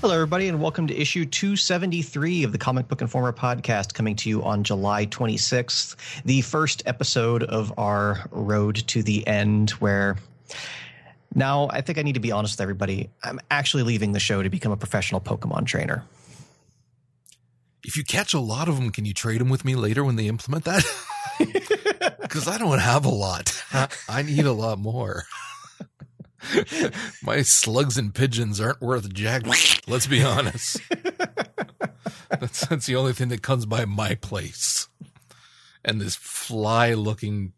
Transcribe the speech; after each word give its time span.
Hello, 0.00 0.14
everybody, 0.14 0.46
and 0.46 0.62
welcome 0.62 0.86
to 0.86 0.96
issue 0.96 1.24
273 1.24 2.44
of 2.44 2.52
the 2.52 2.58
Comic 2.58 2.86
Book 2.86 3.02
Informer 3.02 3.32
podcast, 3.32 3.94
coming 3.94 4.14
to 4.16 4.28
you 4.28 4.44
on 4.44 4.62
July 4.62 5.06
26th, 5.06 5.96
the 6.24 6.40
first 6.42 6.84
episode 6.86 7.42
of 7.42 7.76
our 7.76 8.24
road 8.30 8.76
to 8.76 9.02
the 9.02 9.26
end. 9.26 9.70
Where 9.70 10.16
now 11.34 11.68
I 11.70 11.80
think 11.80 11.98
I 11.98 12.02
need 12.02 12.14
to 12.14 12.20
be 12.20 12.30
honest 12.30 12.54
with 12.54 12.60
everybody. 12.60 13.10
I'm 13.24 13.40
actually 13.50 13.82
leaving 13.82 14.12
the 14.12 14.20
show 14.20 14.40
to 14.40 14.48
become 14.48 14.70
a 14.70 14.76
professional 14.76 15.20
Pokemon 15.20 15.66
trainer. 15.66 16.04
If 17.82 17.96
you 17.96 18.04
catch 18.04 18.34
a 18.34 18.40
lot 18.40 18.68
of 18.68 18.76
them, 18.76 18.90
can 18.90 19.04
you 19.04 19.14
trade 19.14 19.40
them 19.40 19.48
with 19.48 19.64
me 19.64 19.74
later 19.74 20.04
when 20.04 20.14
they 20.14 20.28
implement 20.28 20.64
that? 20.64 20.84
Because 22.20 22.46
I 22.46 22.58
don't 22.58 22.78
have 22.80 23.06
a 23.06 23.08
lot. 23.08 23.62
I 24.06 24.22
need 24.22 24.44
a 24.44 24.52
lot 24.52 24.78
more. 24.78 25.24
My 27.22 27.42
slugs 27.42 27.98
and 27.98 28.14
pigeons 28.14 28.60
aren't 28.60 28.80
worth 28.80 29.12
jack. 29.12 29.42
Let's 29.86 30.06
be 30.06 30.22
honest. 30.22 30.80
That's, 32.30 32.66
that's 32.66 32.84
the 32.84 32.94
only 32.94 33.14
thing 33.14 33.28
that 33.28 33.42
comes 33.42 33.64
by 33.64 33.86
my 33.86 34.14
place. 34.14 34.88
And 35.82 35.98
this 35.98 36.14
fly 36.14 36.92
looking 36.92 37.54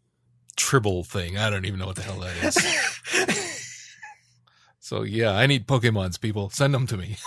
tribble 0.55 1.03
thing. 1.03 1.37
I 1.37 1.49
don't 1.49 1.65
even 1.65 1.77
know 1.77 1.87
what 1.87 1.97
the 1.97 2.03
hell 2.03 2.19
that 2.21 2.35
is. 2.41 3.75
so 4.79 5.03
yeah, 5.03 5.31
I 5.31 5.45
need 5.45 5.67
Pokemons, 5.67 6.21
people. 6.21 6.49
Send 6.51 6.73
them 6.73 6.87
to 6.87 6.95
me. 6.95 7.17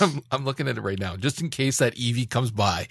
I'm, 0.00 0.22
I'm 0.32 0.44
looking 0.44 0.66
at 0.66 0.78
it 0.78 0.82
right 0.82 0.98
now, 0.98 1.16
just 1.16 1.40
in 1.40 1.48
case 1.48 1.78
that 1.78 1.94
Eevee 1.94 2.28
comes 2.28 2.50
by. 2.50 2.88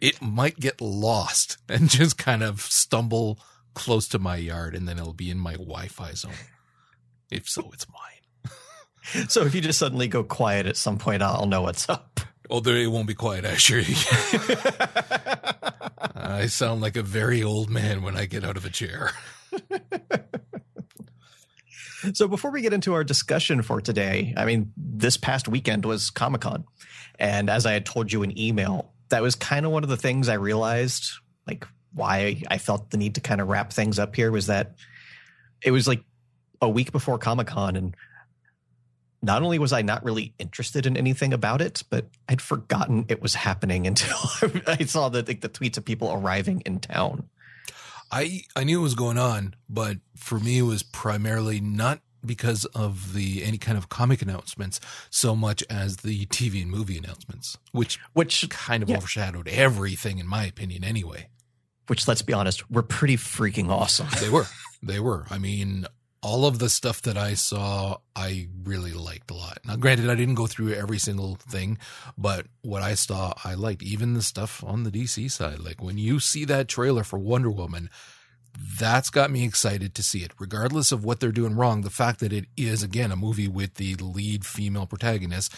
it 0.00 0.22
might 0.22 0.58
get 0.58 0.80
lost 0.80 1.58
and 1.68 1.90
just 1.90 2.16
kind 2.16 2.42
of 2.42 2.62
stumble 2.62 3.38
close 3.76 4.08
to 4.08 4.18
my 4.18 4.36
yard 4.36 4.74
and 4.74 4.88
then 4.88 4.98
it'll 4.98 5.12
be 5.12 5.30
in 5.30 5.38
my 5.38 5.52
Wi-Fi 5.52 6.14
zone. 6.14 6.32
If 7.30 7.48
so, 7.48 7.70
it's 7.72 7.86
mine. 7.88 8.52
So 9.28 9.42
if 9.42 9.54
you 9.54 9.60
just 9.60 9.78
suddenly 9.78 10.08
go 10.08 10.24
quiet 10.24 10.66
at 10.66 10.76
some 10.76 10.98
point, 10.98 11.22
I'll 11.22 11.46
know 11.46 11.62
what's 11.62 11.88
up. 11.88 12.18
Oh, 12.50 12.58
there 12.58 12.76
it 12.76 12.88
won't 12.88 13.06
be 13.06 13.14
quiet, 13.14 13.44
I 13.44 13.50
assure 13.50 13.78
you. 13.78 13.94
I 16.16 16.46
sound 16.46 16.80
like 16.80 16.96
a 16.96 17.04
very 17.04 17.40
old 17.40 17.70
man 17.70 18.02
when 18.02 18.16
I 18.16 18.26
get 18.26 18.42
out 18.42 18.56
of 18.56 18.64
a 18.64 18.68
chair. 18.68 19.12
So 22.14 22.26
before 22.26 22.50
we 22.50 22.62
get 22.62 22.72
into 22.72 22.94
our 22.94 23.04
discussion 23.04 23.62
for 23.62 23.80
today, 23.80 24.34
I 24.36 24.44
mean, 24.44 24.72
this 24.76 25.16
past 25.16 25.46
weekend 25.46 25.84
was 25.84 26.10
Comic 26.10 26.40
Con. 26.40 26.64
And 27.18 27.48
as 27.48 27.64
I 27.64 27.72
had 27.72 27.86
told 27.86 28.12
you 28.12 28.24
in 28.24 28.36
email, 28.36 28.92
that 29.08 29.22
was 29.22 29.34
kind 29.34 29.64
of 29.64 29.72
one 29.72 29.84
of 29.84 29.88
the 29.88 29.96
things 29.96 30.28
I 30.28 30.34
realized, 30.34 31.10
like 31.46 31.66
why 31.96 32.42
I 32.48 32.58
felt 32.58 32.90
the 32.90 32.96
need 32.96 33.14
to 33.16 33.20
kind 33.20 33.40
of 33.40 33.48
wrap 33.48 33.72
things 33.72 33.98
up 33.98 34.14
here 34.14 34.30
was 34.30 34.46
that 34.46 34.74
it 35.62 35.70
was 35.72 35.88
like 35.88 36.02
a 36.60 36.68
week 36.68 36.92
before 36.92 37.18
Comic 37.18 37.48
Con. 37.48 37.74
And 37.74 37.96
not 39.22 39.42
only 39.42 39.58
was 39.58 39.72
I 39.72 39.82
not 39.82 40.04
really 40.04 40.34
interested 40.38 40.86
in 40.86 40.96
anything 40.96 41.32
about 41.32 41.60
it, 41.60 41.82
but 41.90 42.06
I'd 42.28 42.40
forgotten 42.42 43.06
it 43.08 43.20
was 43.22 43.34
happening 43.34 43.86
until 43.90 44.16
I 44.66 44.84
saw 44.84 45.08
the, 45.08 45.22
the 45.22 45.48
tweets 45.48 45.76
of 45.78 45.84
people 45.84 46.12
arriving 46.12 46.60
in 46.66 46.78
town. 46.80 47.28
I 48.12 48.42
I 48.54 48.62
knew 48.62 48.78
it 48.78 48.84
was 48.84 48.94
going 48.94 49.18
on, 49.18 49.54
but 49.68 49.96
for 50.16 50.38
me 50.38 50.58
it 50.58 50.62
was 50.62 50.84
primarily 50.84 51.60
not 51.60 52.00
because 52.24 52.64
of 52.66 53.14
the 53.14 53.42
any 53.44 53.58
kind 53.58 53.76
of 53.78 53.88
comic 53.88 54.22
announcements 54.22 54.80
so 55.10 55.34
much 55.34 55.62
as 55.70 55.98
the 55.98 56.26
TV 56.26 56.60
and 56.62 56.70
movie 56.70 56.98
announcements, 56.98 57.56
which 57.72 57.98
Which 58.12 58.48
kind 58.48 58.82
of 58.82 58.88
Yeah. 58.90 58.98
overshadowed 58.98 59.48
everything 59.48 60.18
in 60.18 60.26
my 60.26 60.44
opinion 60.44 60.84
anyway. 60.84 61.28
Which 61.86 62.08
let's 62.08 62.22
be 62.22 62.32
honest, 62.32 62.70
were 62.70 62.82
pretty 62.82 63.16
freaking 63.16 63.70
awesome. 63.70 64.08
They 64.20 64.28
were. 64.28 64.46
they 64.82 65.00
were. 65.00 65.26
I 65.30 65.38
mean, 65.38 65.86
all 66.22 66.44
of 66.44 66.58
the 66.58 66.68
stuff 66.68 67.02
that 67.02 67.16
I 67.16 67.34
saw, 67.34 67.98
I 68.14 68.48
really 68.64 68.92
liked 68.92 69.30
a 69.30 69.34
lot. 69.34 69.58
Now, 69.64 69.76
granted, 69.76 70.10
I 70.10 70.14
didn't 70.14 70.34
go 70.34 70.46
through 70.46 70.72
every 70.72 70.98
single 70.98 71.36
thing, 71.36 71.78
but 72.18 72.46
what 72.62 72.82
I 72.82 72.94
saw, 72.94 73.32
I 73.44 73.54
liked. 73.54 73.82
Even 73.82 74.14
the 74.14 74.22
stuff 74.22 74.64
on 74.64 74.82
the 74.82 74.90
DC 74.90 75.30
side. 75.30 75.60
Like 75.60 75.82
when 75.82 75.98
you 75.98 76.18
see 76.18 76.44
that 76.46 76.68
trailer 76.68 77.04
for 77.04 77.18
Wonder 77.18 77.50
Woman, 77.50 77.90
that's 78.78 79.10
got 79.10 79.30
me 79.30 79.44
excited 79.44 79.94
to 79.94 80.02
see 80.02 80.20
it. 80.20 80.32
Regardless 80.38 80.90
of 80.90 81.04
what 81.04 81.20
they're 81.20 81.30
doing 81.30 81.54
wrong, 81.54 81.82
the 81.82 81.90
fact 81.90 82.20
that 82.20 82.32
it 82.32 82.46
is, 82.56 82.82
again, 82.82 83.12
a 83.12 83.16
movie 83.16 83.48
with 83.48 83.74
the 83.74 83.94
lead 83.96 84.44
female 84.44 84.86
protagonist 84.86 85.54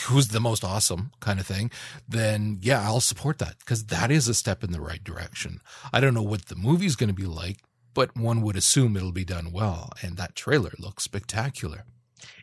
who's 0.00 0.28
the 0.28 0.40
most 0.40 0.64
awesome 0.64 1.12
kind 1.20 1.40
of 1.40 1.46
thing, 1.46 1.70
then 2.08 2.58
yeah, 2.60 2.82
I'll 2.82 3.00
support 3.00 3.38
that 3.38 3.58
because 3.58 3.86
that 3.86 4.10
is 4.10 4.28
a 4.28 4.34
step 4.34 4.64
in 4.64 4.72
the 4.72 4.80
right 4.80 5.02
direction. 5.02 5.60
I 5.92 6.00
don't 6.00 6.14
know 6.14 6.22
what 6.22 6.46
the 6.46 6.56
movie's 6.56 6.96
going 6.96 7.08
to 7.08 7.14
be 7.14 7.26
like, 7.26 7.58
but 7.94 8.16
one 8.16 8.42
would 8.42 8.56
assume 8.56 8.96
it'll 8.96 9.12
be 9.12 9.24
done 9.24 9.52
well. 9.52 9.90
And 10.02 10.16
that 10.16 10.34
trailer 10.34 10.72
looks 10.78 11.04
spectacular. 11.04 11.84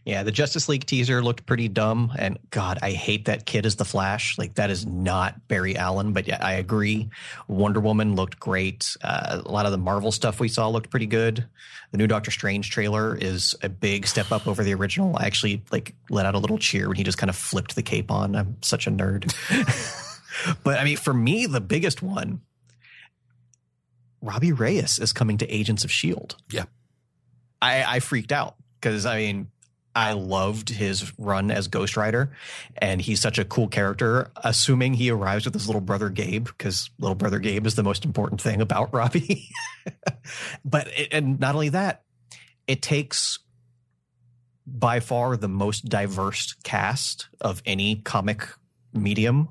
Yeah, 0.06 0.23
the 0.23 0.31
Justice 0.31 0.69
League 0.69 0.85
teaser 0.85 1.22
looked 1.22 1.45
pretty 1.45 1.67
dumb, 1.67 2.12
and 2.17 2.40
God, 2.50 2.79
I 2.81 2.91
hate 2.91 3.25
that 3.25 3.45
kid 3.45 3.66
as 3.66 3.75
the 3.75 3.85
Flash. 3.85 4.38
Like 4.38 4.56
that 4.56 4.69
is 4.69 4.85
not 4.85 5.47
Barry 5.47 5.75
Allen, 5.78 6.13
but 6.13 6.28
yeah, 6.28 6.40
I 6.41 6.53
agree. 6.53 7.09
Wonder 7.47 7.79
Woman 7.79 8.16
looked 8.16 8.40
great. 8.40 8.95
Uh, 9.03 9.41
a 9.45 9.51
lot 9.51 9.66
of 9.66 9.72
the 9.72 9.78
Marvel 9.78 10.12
stuff 10.12 10.40
we 10.40 10.47
saw 10.47 10.67
looked 10.69 10.90
pretty 10.90 11.06
good. 11.06 11.45
The 11.91 11.97
new 11.97 12.07
Doctor 12.07 12.31
Strange 12.31 12.72
trailer 12.72 13.16
is 13.16 13.56
a 13.62 13.69
big 13.69 14.07
step 14.07 14.31
up 14.31 14.47
over 14.47 14.63
the 14.63 14.73
original. 14.73 15.16
I 15.17 15.25
actually 15.25 15.63
like 15.72 15.94
let 16.09 16.25
out 16.25 16.35
a 16.35 16.40
little 16.40 16.57
cheer 16.57 16.88
when 16.88 16.97
he 16.97 17.03
just 17.03 17.17
kind 17.17 17.29
of 17.29 17.35
flipped 17.35 17.75
the 17.75 17.84
cape 17.84 18.09
on. 18.09 18.35
I'm 18.35 18.57
such 18.61 18.88
a 18.88 18.91
nerd. 18.91 19.34
but 20.63 20.79
I 20.79 20.85
mean, 20.85 20.97
for 20.97 21.13
me, 21.13 21.46
the 21.46 21.61
biggest 21.61 22.01
one, 22.01 22.41
Robbie 24.22 24.53
Reyes 24.53 25.00
is 25.00 25.13
coming 25.13 25.38
to 25.38 25.47
Agents 25.53 25.84
of 25.84 25.91
Shield. 25.91 26.35
Yeah. 26.51 26.66
I, 27.61 27.84
I 27.96 28.00
freaked 28.00 28.31
out 28.31 28.56
because 28.79 29.06
I 29.06 29.17
mean, 29.17 29.51
I 29.96 30.14
loved 30.14 30.70
his 30.70 31.12
run 31.18 31.52
as 31.52 31.68
Ghost 31.68 31.98
Rider, 31.98 32.32
and 32.78 33.02
he's 33.02 33.20
such 33.20 33.40
a 33.40 33.46
cool 33.46 33.68
character. 33.68 34.32
Assuming 34.38 34.94
he 34.94 35.10
arrives 35.10 35.46
with 35.46 35.54
his 35.54 35.68
little 35.68 35.82
brother 35.82 36.10
Gabe, 36.10 36.46
because 36.46 36.90
little 37.00 37.16
brother 37.16 37.40
Gabe 37.40 37.66
is 37.66 37.76
the 37.76 37.84
most 37.84 38.06
important 38.06 38.42
thing 38.42 38.62
about 38.62 38.94
Robbie. 38.94 39.50
but 40.64 40.88
it, 40.96 41.10
and 41.12 41.40
not 41.40 41.56
only 41.56 41.70
that, 41.70 42.04
it 42.68 42.82
takes 42.82 43.40
by 44.66 45.00
far 45.00 45.36
the 45.36 45.48
most 45.48 45.90
diverse 45.90 46.54
cast 46.64 47.28
of 47.42 47.62
any 47.66 47.98
comic 47.98 48.48
medium, 48.94 49.50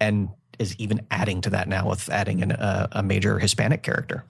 and 0.00 0.30
is 0.58 0.74
even 0.78 1.06
adding 1.10 1.40
to 1.42 1.50
that 1.50 1.68
now 1.68 1.88
with 1.88 2.08
adding 2.10 2.42
an, 2.42 2.52
a 2.52 3.02
major 3.02 3.38
Hispanic 3.38 3.82
character. 3.82 4.24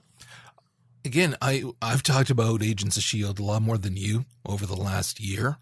Again, 1.03 1.35
I 1.41 1.63
I've 1.81 2.03
talked 2.03 2.29
about 2.29 2.61
Agents 2.63 2.97
of 2.97 3.03
Shield 3.03 3.39
a 3.39 3.43
lot 3.43 3.61
more 3.61 3.77
than 3.77 3.97
you 3.97 4.25
over 4.45 4.65
the 4.65 4.75
last 4.75 5.19
year. 5.19 5.57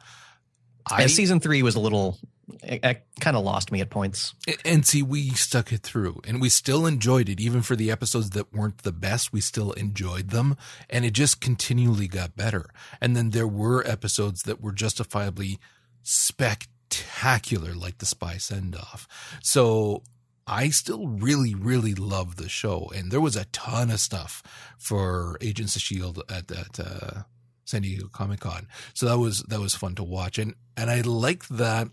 I 0.88 1.04
And 1.04 1.12
season 1.12 1.40
three 1.40 1.62
was 1.62 1.76
a 1.76 1.80
little, 1.80 2.18
it, 2.64 2.84
it 2.84 3.06
kind 3.20 3.38
of 3.38 3.44
lost 3.44 3.72
me 3.72 3.80
at 3.82 3.90
points. 3.90 4.34
and 4.66 4.86
see 4.86 5.04
we 5.04 5.30
stuck 5.30 5.72
it 5.72 5.82
through 5.84 6.20
and 6.26 6.42
we 6.42 6.50
still 6.50 6.86
enjoyed 6.88 7.30
it 7.30 7.40
even 7.40 7.62
for 7.62 7.76
the 7.76 7.92
episodes 7.92 8.32
that 8.32 8.52
weren't 8.54 8.80
the 8.80 8.92
best 8.92 9.32
we 9.32 9.40
still 9.40 9.72
enjoyed 9.74 10.30
them 10.30 10.58
and 10.90 11.06
it 11.06 11.12
just 11.12 11.42
continually 11.42 12.08
got 12.08 12.36
better 12.36 12.66
and 13.00 13.16
then 13.16 13.30
there 13.32 13.48
were 13.48 13.86
episodes 13.86 14.44
that 14.44 14.62
were 14.62 14.72
justifiably 14.72 15.60
spectacular 16.02 17.74
like 17.76 18.00
the 18.00 18.06
spy 18.06 18.38
send 18.38 18.76
off 18.76 19.08
so 19.44 20.02
I 20.50 20.70
still 20.70 21.08
really, 21.08 21.54
really 21.54 21.94
love 21.94 22.36
the 22.38 22.50
show, 22.50 22.92
and 22.96 23.12
there 23.12 23.22
was 23.22 23.36
a 23.36 23.46
ton 23.46 23.92
of 23.92 24.00
stuff 24.00 24.42
for 24.80 25.38
Agents 25.42 25.76
of 25.76 25.84
Shield 25.84 26.24
at 26.28 26.48
that 26.48 26.80
uh, 26.80 27.24
San 27.66 27.84
Diego 27.84 28.08
Comic 28.12 28.40
Con. 28.40 28.68
So 28.96 29.06
that 29.06 29.20
was 29.20 29.44
that 29.44 29.60
was 29.60 29.76
fun 29.76 29.94
to 29.96 30.04
watch, 30.04 30.40
and 30.40 30.56
and 30.76 30.90
I 30.90 31.02
like 31.02 31.48
that 31.50 31.90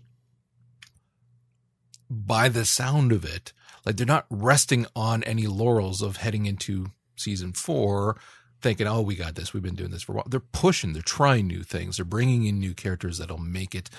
by 2.09 2.49
the 2.49 2.65
sound 2.65 3.11
of 3.11 3.23
it, 3.23 3.53
like 3.85 3.97
they're 3.97 4.07
not 4.07 4.25
resting 4.31 4.87
on 4.95 5.23
any 5.23 5.45
laurels 5.45 6.01
of 6.01 6.17
heading 6.17 6.47
into 6.47 6.87
season 7.15 7.53
four, 7.53 8.17
thinking, 8.59 8.87
"Oh, 8.87 9.01
we 9.01 9.15
got 9.15 9.35
this. 9.35 9.53
We've 9.53 9.61
been 9.61 9.75
doing 9.75 9.91
this 9.91 10.01
for 10.01 10.13
a 10.13 10.15
while." 10.15 10.27
They're 10.27 10.39
pushing. 10.39 10.93
They're 10.93 11.03
trying 11.03 11.45
new 11.45 11.61
things. 11.61 11.97
They're 11.97 12.05
bringing 12.05 12.45
in 12.45 12.59
new 12.59 12.73
characters 12.73 13.19
that'll 13.19 13.37
make 13.37 13.75
it 13.75 13.91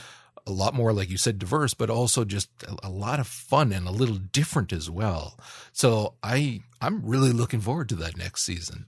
a 0.49 0.53
lot 0.53 0.75
more, 0.75 0.93
like 0.93 1.11
you 1.11 1.19
said, 1.19 1.39
diverse, 1.39 1.75
but 1.75 1.91
also 1.91 2.25
just 2.25 2.49
a, 2.62 2.89
a 2.89 2.91
lot 2.91 3.21
of 3.21 3.27
fun 3.27 3.73
and 3.73 3.87
a 3.87 3.93
little 3.93 4.17
different 4.17 4.73
as 4.73 4.91
well. 4.91 5.39
So 5.73 6.15
I 6.23 6.62
I'm 6.81 7.05
really 7.05 7.33
looking 7.33 7.61
forward 7.61 7.89
to 7.91 7.95
that 7.97 8.17
next 8.17 8.43
season. 8.43 8.87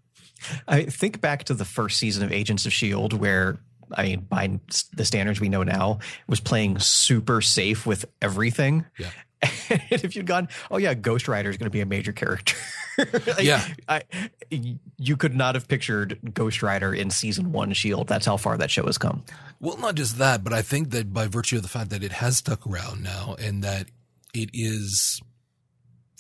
I 0.67 0.85
think 0.85 1.21
back 1.21 1.45
to 1.45 1.55
the 1.55 1.67
first 1.67 1.99
season 1.99 2.25
of 2.25 2.33
Agents 2.33 2.65
of 2.65 2.73
S.H.I.E.L.D., 2.73 3.17
where, 3.17 3.59
I 3.93 4.05
mean, 4.05 4.21
by 4.21 4.59
the 4.95 5.05
standards 5.05 5.39
we 5.39 5.51
know 5.51 5.63
now, 5.63 5.99
was 6.27 6.41
playing 6.41 6.79
super 6.79 7.43
safe 7.43 7.87
with 7.87 8.07
everything. 8.23 8.87
Yeah. 8.99 9.11
And 9.71 10.05
if 10.05 10.17
you'd 10.17 10.27
gone, 10.27 10.49
oh, 10.71 10.79
yeah, 10.79 10.95
Ghost 10.95 11.29
Rider 11.29 11.49
is 11.49 11.57
going 11.57 11.67
to 11.67 11.71
be 11.71 11.81
a 11.81 11.87
major 11.87 12.13
character, 12.13 12.57
Like, 12.99 13.43
Yeah. 13.43 13.65
I, 13.89 14.03
you 14.51 15.17
could 15.17 15.35
not 15.35 15.55
have 15.55 15.69
pictured 15.69 16.19
Ghost 16.35 16.63
Rider 16.63 16.93
in 16.93 17.11
season 17.11 17.53
one 17.53 17.73
Shield. 17.73 18.09
That's 18.09 18.27
how 18.27 18.37
far 18.37 18.57
that 18.59 18.71
show 18.71 18.87
has 18.87 18.99
come. 18.99 19.25
Well, 19.61 19.77
not 19.79 19.95
just 19.95 20.19
that, 20.19 20.43
but 20.43 20.53
I 20.53 20.63
think 20.63 20.91
that 20.91 21.13
by 21.13 21.27
virtue 21.29 21.57
of 21.57 21.63
the 21.63 21.69
fact 21.69 21.91
that 21.91 22.03
it 22.03 22.13
has 22.13 22.39
stuck 22.39 22.67
around 22.67 23.03
now 23.03 23.37
and 23.39 23.63
that 23.63 23.87
it 24.35 24.51
is 24.53 25.21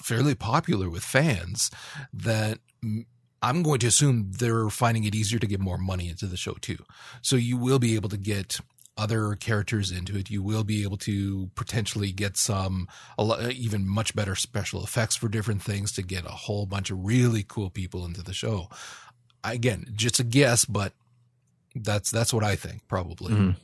fairly 0.02 0.34
popular 0.34 0.88
with 0.88 1.02
fans, 1.02 1.70
that 2.12 2.58
I'm 3.42 3.62
going 3.62 3.80
to 3.80 3.86
assume 3.86 4.32
they're 4.32 4.68
finding 4.70 5.04
it 5.04 5.14
easier 5.14 5.38
to 5.38 5.46
get 5.46 5.60
more 5.60 5.78
money 5.78 6.08
into 6.08 6.26
the 6.26 6.36
show 6.36 6.54
too. 6.60 6.78
So 7.22 7.36
you 7.36 7.56
will 7.56 7.78
be 7.78 7.94
able 7.94 8.08
to 8.10 8.16
get 8.16 8.60
other 9.00 9.34
characters 9.34 9.90
into 9.90 10.16
it. 10.16 10.28
You 10.30 10.42
will 10.42 10.62
be 10.62 10.82
able 10.82 10.98
to 10.98 11.50
potentially 11.54 12.12
get 12.12 12.36
some 12.36 12.86
a 13.16 13.24
lot, 13.24 13.50
even 13.52 13.88
much 13.88 14.14
better 14.14 14.34
special 14.34 14.84
effects 14.84 15.16
for 15.16 15.28
different 15.28 15.62
things 15.62 15.90
to 15.92 16.02
get 16.02 16.26
a 16.26 16.28
whole 16.28 16.66
bunch 16.66 16.90
of 16.90 16.98
really 17.02 17.42
cool 17.42 17.70
people 17.70 18.04
into 18.04 18.22
the 18.22 18.34
show. 18.34 18.68
Again, 19.42 19.86
just 19.94 20.20
a 20.20 20.24
guess, 20.24 20.64
but 20.66 20.92
that's 21.74 22.10
that's 22.10 22.32
what 22.34 22.44
I 22.44 22.56
think 22.56 22.86
probably. 22.88 23.32
Mhm. 23.32 23.56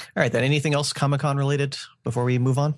All 0.00 0.22
right, 0.22 0.32
then 0.32 0.44
anything 0.44 0.74
else 0.74 0.92
Comic 0.92 1.20
Con 1.20 1.36
related 1.36 1.76
before 2.04 2.24
we 2.24 2.38
move 2.38 2.58
on? 2.58 2.74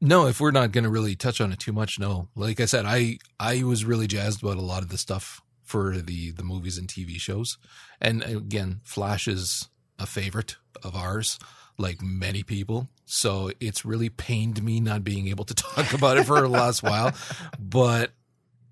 No, 0.00 0.26
if 0.26 0.40
we're 0.40 0.50
not 0.50 0.72
going 0.72 0.84
to 0.84 0.90
really 0.90 1.14
touch 1.14 1.40
on 1.40 1.52
it 1.52 1.60
too 1.60 1.72
much, 1.72 1.98
no. 1.98 2.28
Like 2.34 2.58
I 2.58 2.64
said, 2.64 2.86
I 2.86 3.18
I 3.38 3.62
was 3.62 3.84
really 3.84 4.06
jazzed 4.06 4.42
about 4.42 4.56
a 4.56 4.62
lot 4.62 4.82
of 4.82 4.88
the 4.88 4.98
stuff 4.98 5.40
for 5.62 5.96
the 5.98 6.32
the 6.32 6.42
movies 6.42 6.78
and 6.78 6.88
TV 6.88 7.18
shows, 7.20 7.56
and 8.00 8.22
again, 8.22 8.80
Flash 8.84 9.28
is 9.28 9.68
a 10.02 10.06
favorite 10.06 10.56
of 10.82 10.94
ours, 10.96 11.38
like 11.78 12.02
many 12.02 12.42
people. 12.42 12.88
So 13.06 13.50
it's 13.60 13.84
really 13.84 14.08
pained 14.08 14.62
me 14.62 14.80
not 14.80 15.04
being 15.04 15.28
able 15.28 15.44
to 15.44 15.54
talk 15.68 15.92
about 15.94 16.18
it 16.18 16.24
for 16.26 16.40
the 16.40 16.48
last 16.48 16.82
while, 16.82 17.12
but 17.58 18.10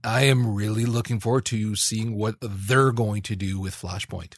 I 0.03 0.23
am 0.25 0.55
really 0.55 0.87
looking 0.87 1.21
forward 1.21 1.44
to 1.47 1.77
seeing 1.77 2.17
what 2.17 2.37
they're 2.41 2.93
going 2.93 3.23
to 3.23 3.37
do 3.37 3.61
with 3.61 3.75
Flashpoint 3.75 4.35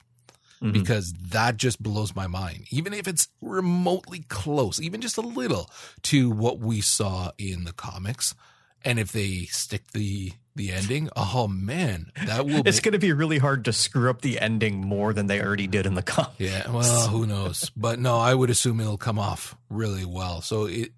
Mhm. 0.61 0.73
because 0.73 1.13
that 1.31 1.57
just 1.57 1.83
blows 1.83 2.15
my 2.15 2.29
mind. 2.29 2.67
Even 2.71 2.93
if 2.95 3.09
it's 3.09 3.27
remotely 3.41 4.21
close, 4.29 4.81
even 4.81 5.01
just 5.01 5.17
a 5.17 5.21
little 5.21 5.69
to 6.03 6.31
what 6.31 6.61
we 6.61 6.81
saw 6.81 7.33
in 7.37 7.65
the 7.65 7.73
comics, 7.73 8.35
and 8.85 8.99
if 8.99 9.13
they 9.13 9.47
stick 9.47 9.93
the 9.93 10.33
the 10.55 10.73
ending, 10.73 11.09
oh 11.17 11.49
man, 11.49 12.13
that 12.27 12.45
will. 12.45 12.63
It's 12.67 12.81
going 12.81 12.93
to 12.93 12.99
be 12.99 13.13
really 13.13 13.39
hard 13.39 13.65
to 13.65 13.73
screw 13.73 14.11
up 14.11 14.21
the 14.21 14.39
ending 14.39 14.81
more 14.87 15.13
than 15.13 15.27
they 15.27 15.41
already 15.41 15.67
did 15.67 15.87
in 15.87 15.95
the 15.95 16.03
comic. 16.03 16.33
yeah. 16.39 16.71
Well, 16.71 17.09
who 17.09 17.27
knows? 17.27 17.71
But 17.77 17.99
no, 17.99 18.19
I 18.19 18.35
would 18.35 18.51
assume 18.51 18.81
it'll 18.81 18.99
come 18.99 19.19
off 19.19 19.57
really 19.71 20.05
well. 20.05 20.43
So 20.43 20.67
it 20.67 20.93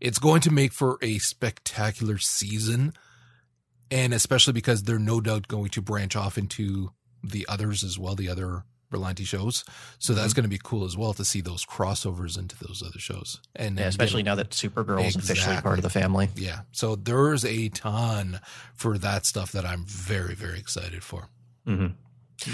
it's 0.00 0.18
going 0.18 0.40
to 0.42 0.50
make 0.50 0.72
for 0.72 0.98
a 1.02 1.18
spectacular 1.18 2.18
season, 2.18 2.94
and 3.90 4.14
especially 4.14 4.52
because 4.52 4.84
they're 4.84 4.98
no 4.98 5.20
doubt 5.20 5.48
going 5.48 5.70
to 5.70 5.82
branch 5.82 6.16
off 6.16 6.38
into 6.38 6.92
the 7.22 7.46
others 7.48 7.82
as 7.82 7.98
well, 7.98 8.14
the 8.14 8.28
other 8.28 8.64
Berlanti 8.90 9.26
shows. 9.26 9.64
So 9.98 10.14
that's 10.14 10.32
going 10.32 10.44
to 10.44 10.48
be 10.48 10.60
cool 10.62 10.84
as 10.84 10.96
well 10.96 11.12
to 11.14 11.24
see 11.24 11.40
those 11.40 11.64
crossovers 11.66 12.38
into 12.38 12.56
those 12.66 12.82
other 12.86 12.98
shows, 12.98 13.40
and 13.56 13.78
Yeah, 13.78 13.86
especially 13.86 14.22
now 14.22 14.34
that 14.36 14.50
Supergirl 14.50 15.04
is 15.06 15.16
officially 15.16 15.56
part 15.58 15.78
of 15.78 15.82
the 15.82 15.90
family. 15.90 16.28
yeah. 16.36 16.60
So 16.72 16.96
there's 16.96 17.44
a 17.44 17.68
ton 17.68 18.40
for 18.74 18.98
that 18.98 19.26
stuff 19.26 19.52
that 19.52 19.64
I'm 19.66 19.84
very 19.84 20.34
very 20.34 20.58
excited 20.58 21.02
for. 21.04 21.28
Mhm. 21.66 21.94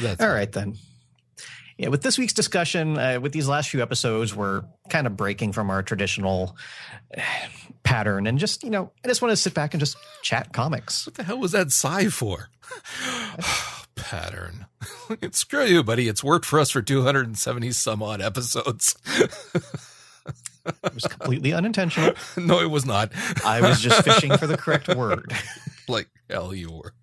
That's 0.01 0.21
All 0.23 0.29
right, 0.33 0.51
then. 0.51 0.77
Yeah, 1.77 1.89
with 1.89 2.03
this 2.03 2.17
week's 2.19 2.33
discussion, 2.33 2.97
uh, 2.99 3.19
with 3.21 3.33
these 3.33 3.49
last 3.49 3.69
few 3.69 3.83
episodes, 3.83 4.33
we're 4.35 4.63
kind 4.91 5.07
of 5.09 5.17
breaking 5.17 5.53
from 5.53 5.71
our 5.71 5.83
traditional 5.83 6.57
uh, 7.17 7.21
pattern 7.83 8.29
and 8.29 8.39
just, 8.39 8.63
you 8.63 8.71
know, 8.71 8.93
I 9.05 9.09
just 9.09 9.21
want 9.23 9.33
to 9.33 9.37
sit 9.37 9.55
back 9.55 9.75
and 9.75 9.81
just 9.81 9.97
chat 10.23 10.53
comics. 10.53 11.05
What 11.07 11.17
the 11.17 11.25
hell 11.25 11.39
was 11.39 11.51
that 11.53 11.73
sigh 11.73 12.07
for? 12.09 12.49
Pattern. 14.05 14.67
Screw 15.31 15.65
you, 15.65 15.83
buddy. 15.83 16.09
It's 16.09 16.23
worked 16.23 16.45
for 16.45 16.61
us 16.61 16.71
for 16.71 16.83
270 16.83 17.73
some 17.73 18.03
odd 18.03 18.21
episodes. 18.21 18.97
It 20.67 20.95
was 20.95 21.05
completely 21.05 21.53
unintentional. 21.53 22.15
no, 22.39 22.59
it 22.61 22.71
was 22.71 22.87
not. 22.87 23.13
I 23.45 23.61
was 23.61 23.83
just 23.83 24.03
fishing 24.03 24.35
for 24.39 24.47
the 24.47 24.57
correct 24.57 24.89
word. 24.89 25.31
like 25.89 26.09
hell 26.31 26.55
you 26.55 26.71
were. 26.73 26.95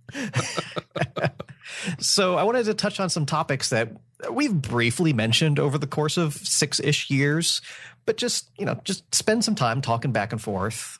So 1.99 2.37
I 2.37 2.43
wanted 2.43 2.65
to 2.65 2.73
touch 2.73 2.99
on 2.99 3.11
some 3.11 3.27
topics 3.27 3.69
that 3.69 3.89
we've 4.31 4.51
briefly 4.51 5.13
mentioned 5.13 5.59
over 5.59 5.77
the 5.77 5.85
course 5.85 6.17
of 6.17 6.33
six 6.33 6.79
ish 6.79 7.11
years, 7.11 7.61
but 8.07 8.17
just, 8.17 8.49
you 8.57 8.65
know, 8.65 8.81
just 8.83 9.13
spend 9.13 9.43
some 9.43 9.53
time 9.53 9.81
talking 9.81 10.11
back 10.11 10.31
and 10.31 10.41
forth 10.41 10.97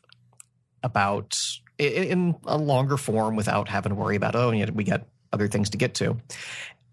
about 0.84 1.36
in 1.80 2.36
a 2.46 2.60
longer 2.60 2.98
form 2.98 3.36
without 3.36 3.68
having 3.68 3.90
to 3.90 3.96
worry 3.96 4.16
about, 4.16 4.36
oh, 4.36 4.52
know, 4.52 4.72
we 4.72 4.84
got 4.84 5.08
other 5.34 5.48
things 5.48 5.70
to 5.72 5.78
get 5.78 5.96
to. 5.96 6.18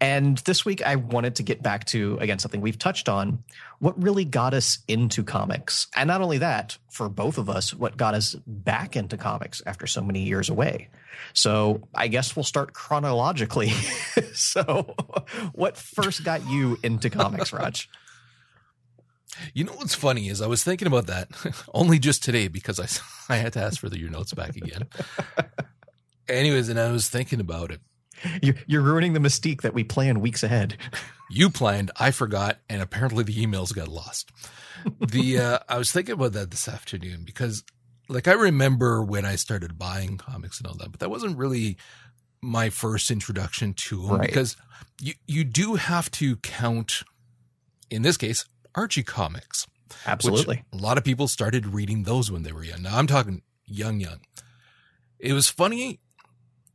And 0.01 0.37
this 0.39 0.63
week 0.63 0.81
I 0.85 0.95
wanted 0.95 1.35
to 1.35 1.43
get 1.43 1.61
back 1.61 1.85
to, 1.85 2.17
again, 2.21 2.39
something 2.39 2.61
we've 2.61 2.79
touched 2.79 3.09
on 3.09 3.43
what 3.79 4.01
really 4.01 4.25
got 4.25 4.53
us 4.53 4.79
into 4.87 5.23
comics. 5.23 5.87
And 5.95 6.07
not 6.07 6.21
only 6.21 6.37
that, 6.37 6.77
for 6.89 7.09
both 7.09 7.37
of 7.37 7.49
us, 7.49 7.73
what 7.73 7.97
got 7.97 8.13
us 8.13 8.35
back 8.47 8.95
into 8.95 9.17
comics 9.17 9.61
after 9.65 9.87
so 9.87 10.01
many 10.01 10.23
years 10.23 10.49
away. 10.49 10.89
So 11.33 11.87
I 11.93 12.07
guess 12.07 12.35
we'll 12.35 12.43
start 12.43 12.73
chronologically. 12.73 13.69
so, 14.33 14.95
what 15.53 15.75
first 15.75 16.23
got 16.23 16.47
you 16.47 16.77
into 16.81 17.09
comics, 17.09 17.51
Raj? 17.51 17.89
You 19.53 19.65
know 19.65 19.73
what's 19.73 19.95
funny 19.95 20.29
is 20.29 20.41
I 20.41 20.47
was 20.47 20.63
thinking 20.63 20.87
about 20.87 21.07
that 21.07 21.29
only 21.73 21.99
just 21.99 22.23
today 22.23 22.47
because 22.47 22.79
I 22.79 22.87
I 23.33 23.37
had 23.37 23.53
to 23.53 23.61
ask 23.61 23.79
for 23.79 23.89
the, 23.89 23.99
your 23.99 24.09
notes 24.09 24.33
back 24.33 24.55
again. 24.55 24.87
Anyways, 26.27 26.69
and 26.69 26.79
I 26.79 26.91
was 26.91 27.09
thinking 27.09 27.39
about 27.39 27.71
it. 27.71 27.81
You, 28.41 28.53
you're 28.67 28.81
ruining 28.81 29.13
the 29.13 29.19
mystique 29.19 29.61
that 29.61 29.73
we 29.73 29.83
plan 29.83 30.19
weeks 30.19 30.43
ahead. 30.43 30.77
You 31.31 31.51
planned, 31.51 31.91
I 31.95 32.09
forgot, 32.09 32.57
and 32.71 32.81
apparently 32.81 33.23
the 33.23 33.35
emails 33.45 33.71
got 33.71 33.87
lost. 33.87 34.31
The 34.99 35.37
uh, 35.39 35.59
I 35.69 35.77
was 35.77 35.91
thinking 35.91 36.13
about 36.13 36.31
that 36.33 36.49
this 36.49 36.67
afternoon 36.67 37.21
because, 37.23 37.63
like, 38.07 38.27
I 38.27 38.31
remember 38.31 39.03
when 39.03 39.25
I 39.25 39.35
started 39.35 39.77
buying 39.77 40.17
comics 40.17 40.57
and 40.57 40.65
all 40.65 40.73
that, 40.79 40.89
but 40.89 41.01
that 41.01 41.11
wasn't 41.11 41.37
really 41.37 41.77
my 42.41 42.71
first 42.71 43.11
introduction 43.11 43.75
to 43.75 44.01
them 44.07 44.15
Right. 44.17 44.21
because 44.27 44.57
you 44.99 45.13
you 45.27 45.43
do 45.43 45.75
have 45.75 46.09
to 46.13 46.37
count, 46.37 47.03
in 47.91 48.01
this 48.01 48.17
case, 48.17 48.45
Archie 48.73 49.03
comics. 49.03 49.67
Absolutely. 50.07 50.63
A 50.73 50.77
lot 50.77 50.97
of 50.97 51.03
people 51.03 51.27
started 51.27 51.67
reading 51.67 52.05
those 52.05 52.31
when 52.31 52.41
they 52.41 52.51
were 52.53 52.63
young. 52.63 52.81
Now 52.81 52.97
I'm 52.97 53.05
talking 53.05 53.43
young, 53.67 53.99
young. 53.99 54.21
It 55.19 55.33
was 55.33 55.47
funny 55.47 55.99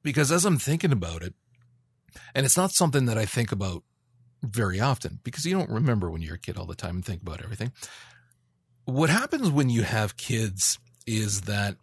because 0.05 0.31
as 0.31 0.45
I'm 0.45 0.59
thinking 0.59 0.93
about 0.93 1.23
it, 1.23 1.35
and 2.35 2.47
it's 2.47 2.57
not 2.57 2.71
something 2.71 3.07
that 3.07 3.19
I 3.19 3.25
think 3.25 3.51
about 3.51 3.83
very 4.43 4.79
often 4.79 5.19
because 5.25 5.45
you 5.45 5.57
don't 5.57 5.71
remember 5.71 6.11
when 6.11 6.23
you're 6.23 6.37
a 6.37 6.39
kid 6.39 6.57
all 6.57 6.67
the 6.67 6.75
time 6.77 6.97
and 6.97 7.05
think 7.05 7.23
about 7.23 7.43
everything. 7.43 7.73
What 8.85 9.11
happens 9.11 9.51
when 9.51 9.71
you 9.71 9.83
have 9.83 10.17
kids 10.17 10.79
is 11.07 11.43
that 11.43 11.77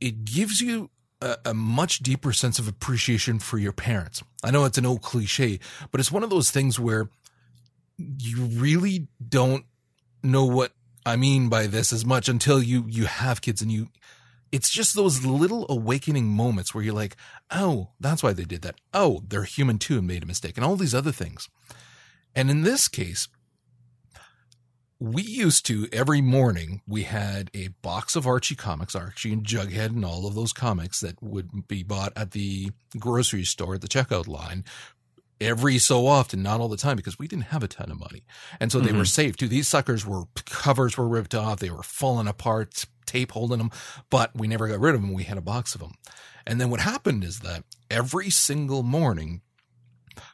it 0.00 0.24
gives 0.24 0.60
you 0.60 0.90
a, 1.22 1.36
a 1.46 1.54
much 1.54 2.00
deeper 2.00 2.32
sense 2.32 2.58
of 2.58 2.68
appreciation 2.68 3.38
for 3.38 3.56
your 3.56 3.72
parents. 3.72 4.22
I 4.44 4.50
know 4.50 4.64
it's 4.64 4.78
an 4.78 4.86
old 4.86 5.02
cliche, 5.02 5.58
but 5.90 6.00
it's 6.00 6.12
one 6.12 6.22
of 6.22 6.30
those 6.30 6.50
things 6.50 6.78
where 6.78 7.08
you 7.96 8.44
really 8.44 9.08
don't 9.26 9.64
know 10.22 10.44
what 10.44 10.72
I 11.06 11.16
mean 11.16 11.48
by 11.48 11.66
this 11.66 11.92
as 11.92 12.04
much 12.04 12.28
until 12.28 12.62
you 12.62 12.84
you 12.88 13.06
have 13.06 13.40
kids 13.40 13.62
and 13.62 13.72
you 13.72 13.88
it's 14.52 14.70
just 14.70 14.94
those 14.94 15.24
little 15.24 15.66
awakening 15.68 16.28
moments 16.28 16.74
where 16.74 16.84
you're 16.84 16.94
like, 16.94 17.16
"Oh, 17.50 17.90
that's 17.98 18.22
why 18.22 18.32
they 18.32 18.44
did 18.44 18.62
that. 18.62 18.80
Oh, 18.94 19.22
they're 19.26 19.44
human 19.44 19.78
too 19.78 19.98
and 19.98 20.06
made 20.06 20.22
a 20.22 20.26
mistake." 20.26 20.56
And 20.56 20.64
all 20.64 20.76
these 20.76 20.94
other 20.94 21.12
things. 21.12 21.48
And 22.34 22.50
in 22.50 22.62
this 22.62 22.86
case, 22.86 23.28
we 25.02 25.22
used 25.22 25.66
to 25.66 25.88
every 25.92 26.20
morning 26.20 26.80
we 26.86 27.02
had 27.02 27.50
a 27.54 27.68
box 27.82 28.14
of 28.14 28.26
Archie 28.26 28.54
comics, 28.54 28.94
Archie 28.94 29.32
and 29.32 29.44
Jughead 29.44 29.86
and 29.86 30.04
all 30.04 30.26
of 30.26 30.34
those 30.36 30.52
comics 30.52 31.00
that 31.00 31.20
would 31.20 31.66
be 31.66 31.82
bought 31.82 32.12
at 32.14 32.30
the 32.30 32.70
grocery 32.96 33.44
store 33.44 33.74
at 33.74 33.80
the 33.80 33.88
checkout 33.88 34.28
line 34.28 34.64
every 35.42 35.78
so 35.78 36.06
often, 36.06 36.42
not 36.42 36.60
all 36.60 36.68
the 36.68 36.76
time, 36.76 36.96
because 36.96 37.18
we 37.18 37.28
didn't 37.28 37.46
have 37.46 37.62
a 37.62 37.68
ton 37.68 37.90
of 37.90 37.98
money. 37.98 38.24
And 38.60 38.72
so 38.72 38.80
they 38.80 38.92
were 38.92 38.98
mm-hmm. 38.98 39.04
safe 39.04 39.36
too. 39.36 39.48
These 39.48 39.68
suckers 39.68 40.06
were 40.06 40.24
covers 40.46 40.96
were 40.96 41.08
ripped 41.08 41.34
off, 41.34 41.58
they 41.58 41.70
were 41.70 41.82
falling 41.82 42.28
apart, 42.28 42.84
tape 43.06 43.32
holding 43.32 43.58
them, 43.58 43.70
but 44.10 44.30
we 44.34 44.48
never 44.48 44.68
got 44.68 44.80
rid 44.80 44.94
of 44.94 45.02
them. 45.02 45.12
We 45.12 45.24
had 45.24 45.38
a 45.38 45.42
box 45.42 45.74
of 45.74 45.80
them. 45.80 45.94
And 46.46 46.60
then 46.60 46.70
what 46.70 46.80
happened 46.80 47.24
is 47.24 47.40
that 47.40 47.64
every 47.90 48.30
single 48.30 48.82
morning, 48.82 49.42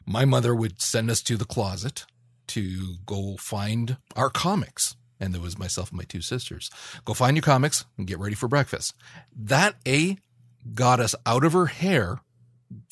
my 0.05 0.25
mother 0.25 0.55
would 0.55 0.81
send 0.81 1.09
us 1.09 1.21
to 1.23 1.37
the 1.37 1.45
closet 1.45 2.05
to 2.47 2.95
go 3.05 3.37
find 3.37 3.97
our 4.15 4.29
comics. 4.29 4.95
And 5.19 5.33
there 5.33 5.41
was 5.41 5.59
myself 5.59 5.89
and 5.89 5.97
my 5.97 6.05
two 6.05 6.21
sisters. 6.21 6.69
Go 7.05 7.13
find 7.13 7.35
your 7.35 7.41
comics 7.41 7.85
and 7.97 8.07
get 8.07 8.19
ready 8.19 8.35
for 8.35 8.47
breakfast. 8.47 8.93
That 9.35 9.75
A 9.85 10.17
got 10.73 10.99
us 10.99 11.13
out 11.25 11.43
of 11.43 11.53
her 11.53 11.67
hair, 11.67 12.21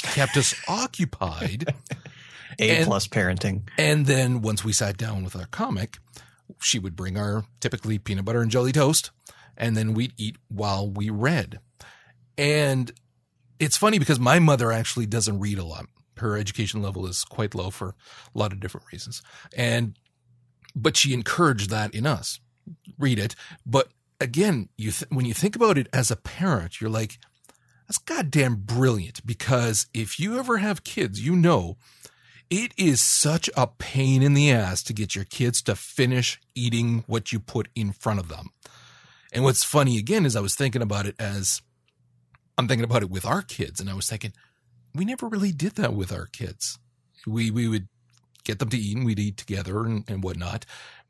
kept 0.01 0.38
us 0.38 0.55
occupied. 0.67 1.74
A 2.60 2.77
And- 2.77 2.86
plus 2.88 3.07
parenting. 3.07 3.69
And 3.77 4.05
then 4.07 4.41
once 4.41 4.63
we 4.63 4.74
sat 4.74 4.98
down 4.98 5.24
with 5.24 5.36
our 5.36 5.46
comic, 5.46 5.98
she 6.62 6.79
would 6.79 6.96
bring 6.96 7.17
our 7.17 7.46
typically 7.60 8.00
peanut 8.00 8.25
butter 8.25 8.41
and 8.41 8.50
jelly 8.50 8.72
toast, 8.72 9.12
and 9.55 9.77
then 9.77 9.93
we'd 9.93 10.13
eat 10.17 10.38
while 10.48 10.89
we 10.89 11.10
read. 11.12 11.60
And 12.38 12.91
it's 13.60 13.77
funny 13.77 14.00
because 14.00 14.19
my 14.19 14.39
mother 14.39 14.72
actually 14.72 15.05
doesn't 15.05 15.39
read 15.39 15.57
a 15.60 15.63
lot. 15.65 15.86
Her 16.17 16.36
education 16.38 16.81
level 16.81 17.05
is 17.05 17.24
quite 17.24 17.53
low 17.53 17.69
for 17.69 17.89
a 17.89 18.38
lot 18.38 18.51
of 18.53 18.60
different 18.60 18.88
reasons. 18.91 19.22
And, 19.55 19.98
but 20.75 20.98
she 20.98 21.13
encouraged 21.13 21.69
that 21.69 21.93
in 21.93 22.07
us. 22.07 22.39
Read 22.98 23.19
it. 23.19 23.36
But 23.65 23.89
again, 24.19 24.69
you, 24.77 24.91
th- 24.91 25.10
when 25.12 25.25
you 25.25 25.34
think 25.36 25.55
about 25.55 25.77
it 25.77 25.88
as 25.93 26.10
a 26.10 26.15
parent, 26.15 26.81
you're 26.81 26.89
like, 26.89 27.19
that's 27.88 27.98
goddamn 28.00 28.56
brilliant 28.56 29.25
because 29.25 29.88
if 29.94 30.20
you 30.20 30.38
ever 30.38 30.58
have 30.58 30.84
kids, 30.84 31.25
you 31.25 31.36
know 31.36 31.77
it 32.50 32.74
is 32.77 33.01
such 33.01 33.50
a 33.58 33.67
pain 33.67 34.24
in 34.24 34.34
the 34.34 34.51
ass 34.51 34.82
to 34.84 34.94
get 34.94 35.15
your 35.15 35.25
kids 35.25 35.62
to 35.63 35.75
finish 35.75 36.39
eating 36.56 37.03
what 37.08 37.32
you 37.32 37.39
put 37.39 37.67
in 37.75 37.91
front 37.91 38.20
of 38.20 38.29
them. 38.29 38.51
And 39.34 39.44
what's 39.44 39.63
funny 39.63 39.98
again 39.98 40.25
is 40.25 40.36
I 40.36 40.41
was 40.41 40.56
thinking 40.56 40.82
about 40.82 41.06
it 41.06 41.15
as 41.20 41.62
I'm 42.58 42.67
thinking 42.67 42.86
about 42.86 43.03
it 43.03 43.10
with 43.10 43.25
our 43.25 43.41
kids, 43.41 43.79
and 43.79 43.89
I 43.89 43.94
was 43.94 44.08
thinking, 44.08 44.34
we 44.96 45.06
never 45.06 45.27
really 45.27 45.51
did 45.51 45.74
that 45.75 45.94
with 45.94 46.12
our 46.12 46.25
kids. 46.25 46.79
We 47.25 47.51
we 47.51 47.67
would 47.67 47.88
get 48.48 48.60
them 48.60 48.70
to 48.70 48.77
eat 48.77 48.96
and 48.96 49.06
we'd 49.06 49.20
eat 49.20 49.36
together 49.38 49.86
and, 49.86 50.10
and 50.10 50.24
whatnot, 50.24 50.65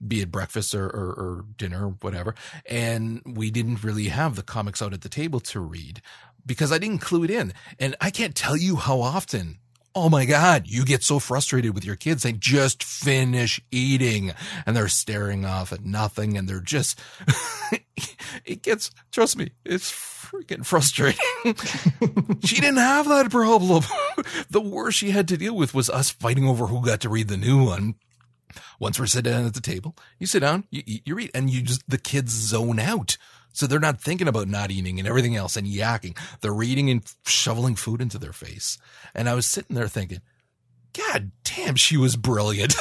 be 0.06 0.22
it 0.22 0.32
breakfast 0.32 0.74
or, 0.74 0.86
or, 0.88 1.14
or 1.14 1.46
dinner 1.56 1.86
or 1.86 1.90
whatever. 2.02 2.34
And 2.66 3.22
we 3.26 3.52
didn't 3.52 3.84
really 3.84 4.06
have 4.06 4.36
the 4.36 4.42
comics 4.42 4.82
out 4.82 4.94
at 4.94 5.02
the 5.02 5.10
table 5.10 5.40
to 5.42 5.60
read 5.60 6.02
because 6.48 6.72
I 6.72 6.80
didn't 6.80 7.00
clue 7.00 7.24
it 7.24 7.30
in. 7.30 7.54
And 7.80 7.96
I 8.02 8.10
can't 8.10 8.36
tell 8.36 8.58
you 8.58 8.78
how 8.78 9.02
often 9.02 9.60
Oh 10.00 10.10
my 10.10 10.26
God, 10.26 10.68
you 10.68 10.86
get 10.86 11.02
so 11.02 11.18
frustrated 11.18 11.74
with 11.74 11.84
your 11.84 11.96
kids 11.96 12.22
They 12.22 12.32
just 12.32 12.84
finish 12.84 13.60
eating. 13.72 14.32
And 14.64 14.78
they're 14.78 14.90
staring 14.90 15.44
off 15.44 15.74
at 15.74 15.84
nothing 15.84 16.38
and 16.38 16.48
they're 16.48 16.60
just, 16.60 17.00
it 18.46 18.62
gets, 18.62 18.92
trust 19.12 19.40
me, 19.40 19.54
it's 19.66 19.92
freaking 19.92 20.64
frustrating. 20.64 21.20
she 22.46 22.58
didn't 22.58 22.78
have 22.78 23.08
that 23.08 23.32
problem. 23.32 23.86
the 24.52 24.62
worst 24.62 25.00
she 25.00 25.10
had 25.10 25.28
to 25.30 25.38
deal 25.38 25.56
with 25.56 25.74
was 25.74 25.90
us 25.90 26.12
fighting 26.12 26.48
over 26.48 26.68
who 26.68 26.86
got 26.86 27.02
to 27.02 27.10
read 27.10 27.28
the 27.28 27.36
new 27.36 27.66
one. 27.66 27.96
Once 28.80 29.00
we're 29.00 29.08
sitting 29.08 29.32
down 29.32 29.48
at 29.48 29.56
the 29.56 29.62
table, 29.62 29.96
you 30.20 30.28
sit 30.28 30.42
down, 30.42 30.66
you 30.70 30.84
eat, 30.86 31.02
you 31.08 31.16
read, 31.16 31.32
and 31.34 31.50
you 31.50 31.64
just, 31.64 31.82
the 31.90 31.98
kids 31.98 32.34
zone 32.34 32.80
out. 32.80 33.18
So 33.54 33.66
they're 33.66 33.80
not 33.80 34.00
thinking 34.00 34.28
about 34.28 34.48
not 34.48 34.70
eating 34.70 35.00
and 35.00 35.08
everything 35.08 35.36
else 35.36 35.58
and 35.58 35.66
yakking. 35.66 36.18
They're 36.42 36.54
reading 36.54 36.90
and 36.90 37.02
shoveling 37.26 37.76
food 37.76 38.02
into 38.02 38.20
their 38.20 38.34
face. 38.34 38.78
And 39.16 39.28
I 39.28 39.34
was 39.34 39.48
sitting 39.48 39.76
there 39.76 39.88
thinking, 39.88 40.22
God 40.94 41.32
damn, 41.44 41.76
she 41.76 41.98
was 41.98 42.16
brilliant. 42.16 42.76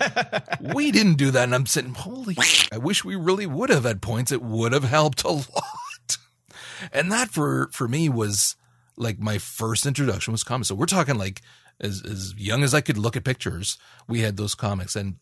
we 0.60 0.90
didn't 0.90 1.14
do 1.14 1.30
that. 1.32 1.44
And 1.44 1.54
I'm 1.54 1.66
sitting, 1.66 1.94
holy, 1.94 2.36
I 2.72 2.78
wish 2.78 3.04
we 3.04 3.16
really 3.16 3.46
would 3.46 3.70
have 3.70 3.86
at 3.86 4.00
points. 4.00 4.32
It 4.32 4.42
would 4.42 4.72
have 4.72 4.84
helped 4.84 5.24
a 5.24 5.28
lot. 5.30 6.18
And 6.92 7.10
that 7.10 7.30
for, 7.30 7.68
for 7.72 7.88
me 7.88 8.08
was 8.08 8.56
like 8.96 9.18
my 9.18 9.38
first 9.38 9.86
introduction 9.86 10.32
was 10.32 10.44
comics. 10.44 10.68
So 10.68 10.74
we're 10.74 10.86
talking 10.86 11.16
like 11.16 11.42
as, 11.80 12.02
as 12.04 12.34
young 12.36 12.62
as 12.62 12.74
I 12.74 12.80
could 12.80 12.98
look 12.98 13.16
at 13.16 13.24
pictures, 13.24 13.78
we 14.08 14.20
had 14.20 14.36
those 14.36 14.54
comics 14.54 14.94
and 14.96 15.16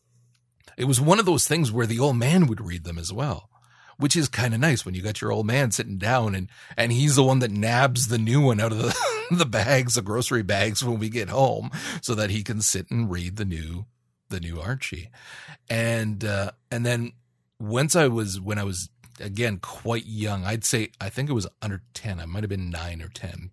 it 0.77 0.85
was 0.85 1.01
one 1.01 1.19
of 1.19 1.27
those 1.27 1.47
things 1.47 1.71
where 1.71 1.87
the 1.87 1.99
old 1.99 2.17
man 2.17 2.47
would 2.47 2.61
read 2.61 2.85
them 2.85 2.99
as 2.99 3.13
well 3.13 3.51
which 3.99 4.17
is 4.17 4.29
kind 4.29 4.55
of 4.55 4.61
nice 4.61 4.85
when 4.85 4.95
you 4.95 5.03
got 5.03 5.21
your 5.21 5.33
old 5.33 5.47
man 5.47 5.71
sitting 5.71 5.99
down 5.99 6.35
and 6.35 6.49
and 6.77 6.93
he's 6.93 7.17
the 7.17 7.23
one 7.23 7.39
that 7.41 7.51
nabs 7.51 8.09
the 8.09 8.19
new 8.19 8.41
one 8.41 8.61
out 8.61 8.73
of 8.73 8.79
the 8.79 8.97
the 9.31 9.47
bags, 9.47 9.95
the 9.95 10.03
grocery 10.03 10.43
bags 10.43 10.85
when 10.85 10.99
we 10.99 11.09
get 11.09 11.29
home, 11.29 11.71
so 12.01 12.15
that 12.15 12.31
he 12.31 12.43
can 12.43 12.61
sit 12.61 12.91
and 12.91 13.11
read 13.11 13.37
the 13.37 13.45
new 13.45 13.87
the 14.29 14.41
new 14.41 14.61
Archie, 14.61 15.11
and 15.69 16.25
uh, 16.25 16.53
and 16.71 16.85
then 16.87 17.13
once 17.59 17.95
I 17.95 18.09
was 18.09 18.41
when 18.41 18.59
I 18.59 18.65
was 18.65 18.89
again 19.21 19.59
quite 19.59 20.07
young, 20.07 20.45
I'd 20.45 20.65
say 20.65 20.91
I 21.01 21.09
think 21.09 21.29
it 21.31 21.35
was 21.35 21.47
under 21.61 21.83
ten, 21.95 22.21
I 22.21 22.27
might 22.27 22.43
have 22.43 22.51
been 22.51 22.71
nine 22.71 23.03
or 23.03 23.09
ten, 23.09 23.51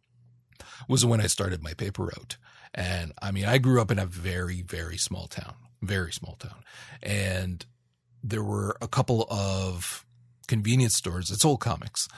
was 0.87 1.05
when 1.05 1.21
I 1.21 1.27
started 1.27 1.61
my 1.61 1.73
paper 1.73 2.03
route, 2.03 2.37
and 2.73 3.13
I 3.21 3.31
mean 3.31 3.45
I 3.45 3.57
grew 3.57 3.81
up 3.81 3.91
in 3.91 3.99
a 3.99 4.05
very 4.05 4.61
very 4.61 4.97
small 4.97 5.27
town, 5.27 5.55
very 5.81 6.11
small 6.11 6.35
town, 6.35 6.63
and 7.03 7.65
there 8.23 8.43
were 8.43 8.77
a 8.81 8.87
couple 8.87 9.27
of 9.29 10.05
convenience 10.49 10.95
stores, 10.95 11.29
it's 11.29 11.43
sold 11.43 11.61
comics. 11.61 12.09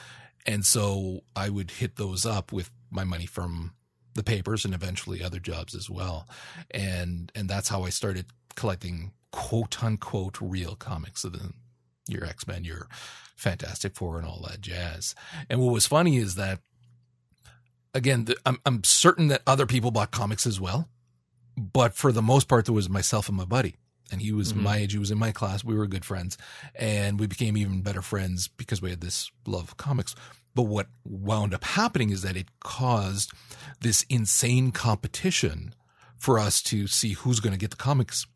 And 0.46 0.64
so 0.64 1.20
I 1.36 1.50
would 1.50 1.70
hit 1.70 1.96
those 1.96 2.26
up 2.26 2.50
with 2.50 2.70
my 2.90 3.04
money 3.04 3.26
from 3.26 3.74
the 4.14 4.24
papers 4.24 4.64
and 4.64 4.74
eventually 4.74 5.22
other 5.22 5.38
jobs 5.38 5.74
as 5.74 5.88
well. 5.88 6.26
And 6.70 7.30
and 7.34 7.48
that's 7.48 7.68
how 7.68 7.84
I 7.84 7.90
started 7.90 8.26
collecting 8.56 9.12
quote 9.30 9.84
unquote 9.84 10.40
real 10.40 10.74
comics 10.74 11.24
of 11.24 11.34
the 11.34 11.52
your 12.08 12.24
X-Men, 12.24 12.64
your 12.64 12.88
Fantastic 13.36 13.94
Four 13.94 14.18
and 14.18 14.26
all 14.26 14.44
that 14.48 14.60
jazz. 14.60 15.14
And 15.48 15.60
what 15.60 15.72
was 15.72 15.86
funny 15.86 16.16
is 16.16 16.34
that 16.34 16.58
again, 17.94 18.24
the, 18.24 18.36
I'm 18.46 18.58
I'm 18.66 18.82
certain 18.82 19.28
that 19.28 19.42
other 19.46 19.66
people 19.66 19.90
bought 19.90 20.10
comics 20.10 20.46
as 20.46 20.58
well, 20.58 20.88
but 21.56 21.94
for 21.94 22.12
the 22.12 22.22
most 22.22 22.48
part 22.48 22.64
there 22.64 22.74
was 22.74 22.88
myself 22.88 23.28
and 23.28 23.36
my 23.36 23.44
buddy 23.44 23.76
and 24.10 24.20
he 24.20 24.32
was 24.32 24.52
mm-hmm. 24.52 24.62
my 24.62 24.76
age. 24.78 24.92
He 24.92 24.98
was 24.98 25.10
in 25.10 25.18
my 25.18 25.32
class. 25.32 25.64
We 25.64 25.74
were 25.74 25.86
good 25.86 26.04
friends, 26.04 26.36
and 26.74 27.18
we 27.18 27.26
became 27.26 27.56
even 27.56 27.82
better 27.82 28.02
friends 28.02 28.48
because 28.48 28.82
we 28.82 28.90
had 28.90 29.00
this 29.00 29.30
love 29.46 29.64
of 29.64 29.76
comics. 29.76 30.14
But 30.54 30.64
what 30.64 30.88
wound 31.04 31.54
up 31.54 31.64
happening 31.64 32.10
is 32.10 32.22
that 32.22 32.36
it 32.36 32.48
caused 32.60 33.32
this 33.80 34.04
insane 34.08 34.70
competition 34.70 35.74
for 36.16 36.38
us 36.38 36.62
to 36.62 36.86
see 36.86 37.12
who's 37.12 37.40
going 37.40 37.54
to 37.54 37.58
get 37.58 37.70
the 37.70 37.76
comics 37.76 38.26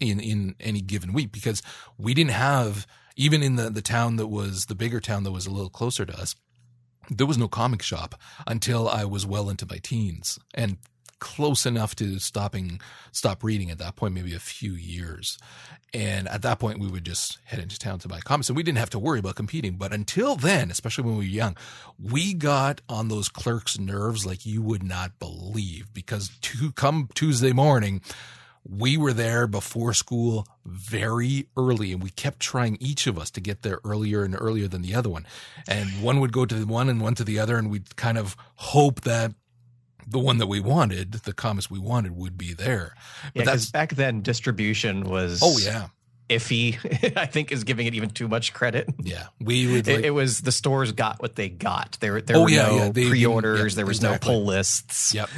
in 0.00 0.20
in 0.20 0.54
any 0.60 0.80
given 0.80 1.12
week 1.12 1.30
because 1.30 1.62
we 1.98 2.14
didn't 2.14 2.32
have 2.32 2.86
even 3.16 3.42
in 3.42 3.56
the 3.56 3.70
the 3.70 3.82
town 3.82 4.16
that 4.16 4.26
was 4.26 4.66
the 4.66 4.74
bigger 4.74 4.98
town 4.98 5.22
that 5.22 5.30
was 5.30 5.46
a 5.46 5.50
little 5.50 5.70
closer 5.70 6.04
to 6.04 6.18
us 6.18 6.34
there 7.10 7.26
was 7.26 7.38
no 7.38 7.48
comic 7.48 7.82
shop 7.82 8.14
until 8.46 8.88
I 8.88 9.04
was 9.04 9.26
well 9.26 9.50
into 9.50 9.66
my 9.68 9.78
teens. 9.78 10.38
And 10.54 10.78
close 11.24 11.64
enough 11.64 11.96
to 11.96 12.18
stopping 12.18 12.80
stop 13.10 13.42
reading 13.42 13.70
at 13.70 13.78
that 13.78 13.96
point, 13.96 14.12
maybe 14.12 14.34
a 14.34 14.38
few 14.38 14.74
years. 14.74 15.38
And 15.94 16.28
at 16.28 16.42
that 16.42 16.58
point, 16.58 16.78
we 16.78 16.86
would 16.86 17.04
just 17.04 17.38
head 17.44 17.60
into 17.60 17.78
town 17.78 17.98
to 18.00 18.08
buy 18.08 18.20
comics, 18.20 18.50
and 18.50 18.56
we 18.56 18.62
didn't 18.62 18.76
have 18.76 18.90
to 18.90 18.98
worry 18.98 19.20
about 19.20 19.34
competing. 19.34 19.76
But 19.76 19.94
until 19.94 20.36
then, 20.36 20.70
especially 20.70 21.04
when 21.04 21.14
we 21.16 21.24
were 21.24 21.30
young, 21.30 21.56
we 21.98 22.34
got 22.34 22.82
on 22.90 23.08
those 23.08 23.30
clerks' 23.30 23.78
nerves 23.78 24.26
like 24.26 24.44
you 24.44 24.60
would 24.60 24.82
not 24.82 25.18
believe. 25.18 25.94
Because 25.94 26.28
to 26.42 26.72
come 26.72 27.08
Tuesday 27.14 27.52
morning, 27.52 28.02
we 28.68 28.98
were 28.98 29.14
there 29.14 29.46
before 29.46 29.94
school 29.94 30.46
very 30.66 31.46
early 31.56 31.92
and 31.92 32.02
we 32.02 32.10
kept 32.10 32.40
trying 32.40 32.76
each 32.80 33.06
of 33.06 33.18
us 33.18 33.30
to 33.30 33.40
get 33.40 33.62
there 33.62 33.78
earlier 33.84 34.24
and 34.24 34.36
earlier 34.38 34.68
than 34.68 34.82
the 34.82 34.94
other 34.94 35.10
one. 35.10 35.26
And 35.68 36.02
one 36.02 36.20
would 36.20 36.32
go 36.32 36.44
to 36.44 36.54
the 36.54 36.66
one 36.66 36.88
and 36.88 37.00
one 37.00 37.14
to 37.16 37.24
the 37.24 37.38
other 37.38 37.56
and 37.56 37.70
we'd 37.70 37.96
kind 37.96 38.18
of 38.18 38.36
hope 38.56 39.02
that 39.02 39.32
the 40.06 40.18
one 40.18 40.38
that 40.38 40.46
we 40.46 40.60
wanted, 40.60 41.12
the 41.12 41.32
comics 41.32 41.70
we 41.70 41.78
wanted 41.78 42.16
would 42.16 42.36
be 42.38 42.52
there. 42.52 42.94
But 43.34 43.40
yeah, 43.40 43.44
that's 43.44 43.70
back 43.70 43.94
then 43.94 44.22
distribution 44.22 45.04
was 45.04 45.40
Oh 45.42 45.58
yeah. 45.58 45.88
Iffy, 46.28 46.78
I 47.18 47.26
think, 47.26 47.52
is 47.52 47.64
giving 47.64 47.86
it 47.86 47.94
even 47.94 48.08
too 48.08 48.28
much 48.28 48.54
credit. 48.54 48.88
Yeah, 49.02 49.26
we 49.40 49.66
would. 49.66 49.86
Like, 49.86 49.98
it, 49.98 50.04
it, 50.06 50.10
was 50.10 50.40
the 50.40 50.52
stores 50.52 50.92
got 50.92 51.20
what 51.20 51.36
they 51.36 51.50
got. 51.50 51.98
There, 52.00 52.20
there 52.22 52.36
oh, 52.36 52.44
were 52.44 52.48
yeah, 52.48 52.66
no 52.66 52.76
yeah. 52.76 52.88
They, 52.90 53.08
pre-orders. 53.10 53.74
Yeah, 53.74 53.76
there 53.76 53.86
was 53.86 53.98
exactly. 53.98 54.32
no 54.32 54.38
pull 54.38 54.46
lists. 54.46 55.14
Yep. 55.14 55.28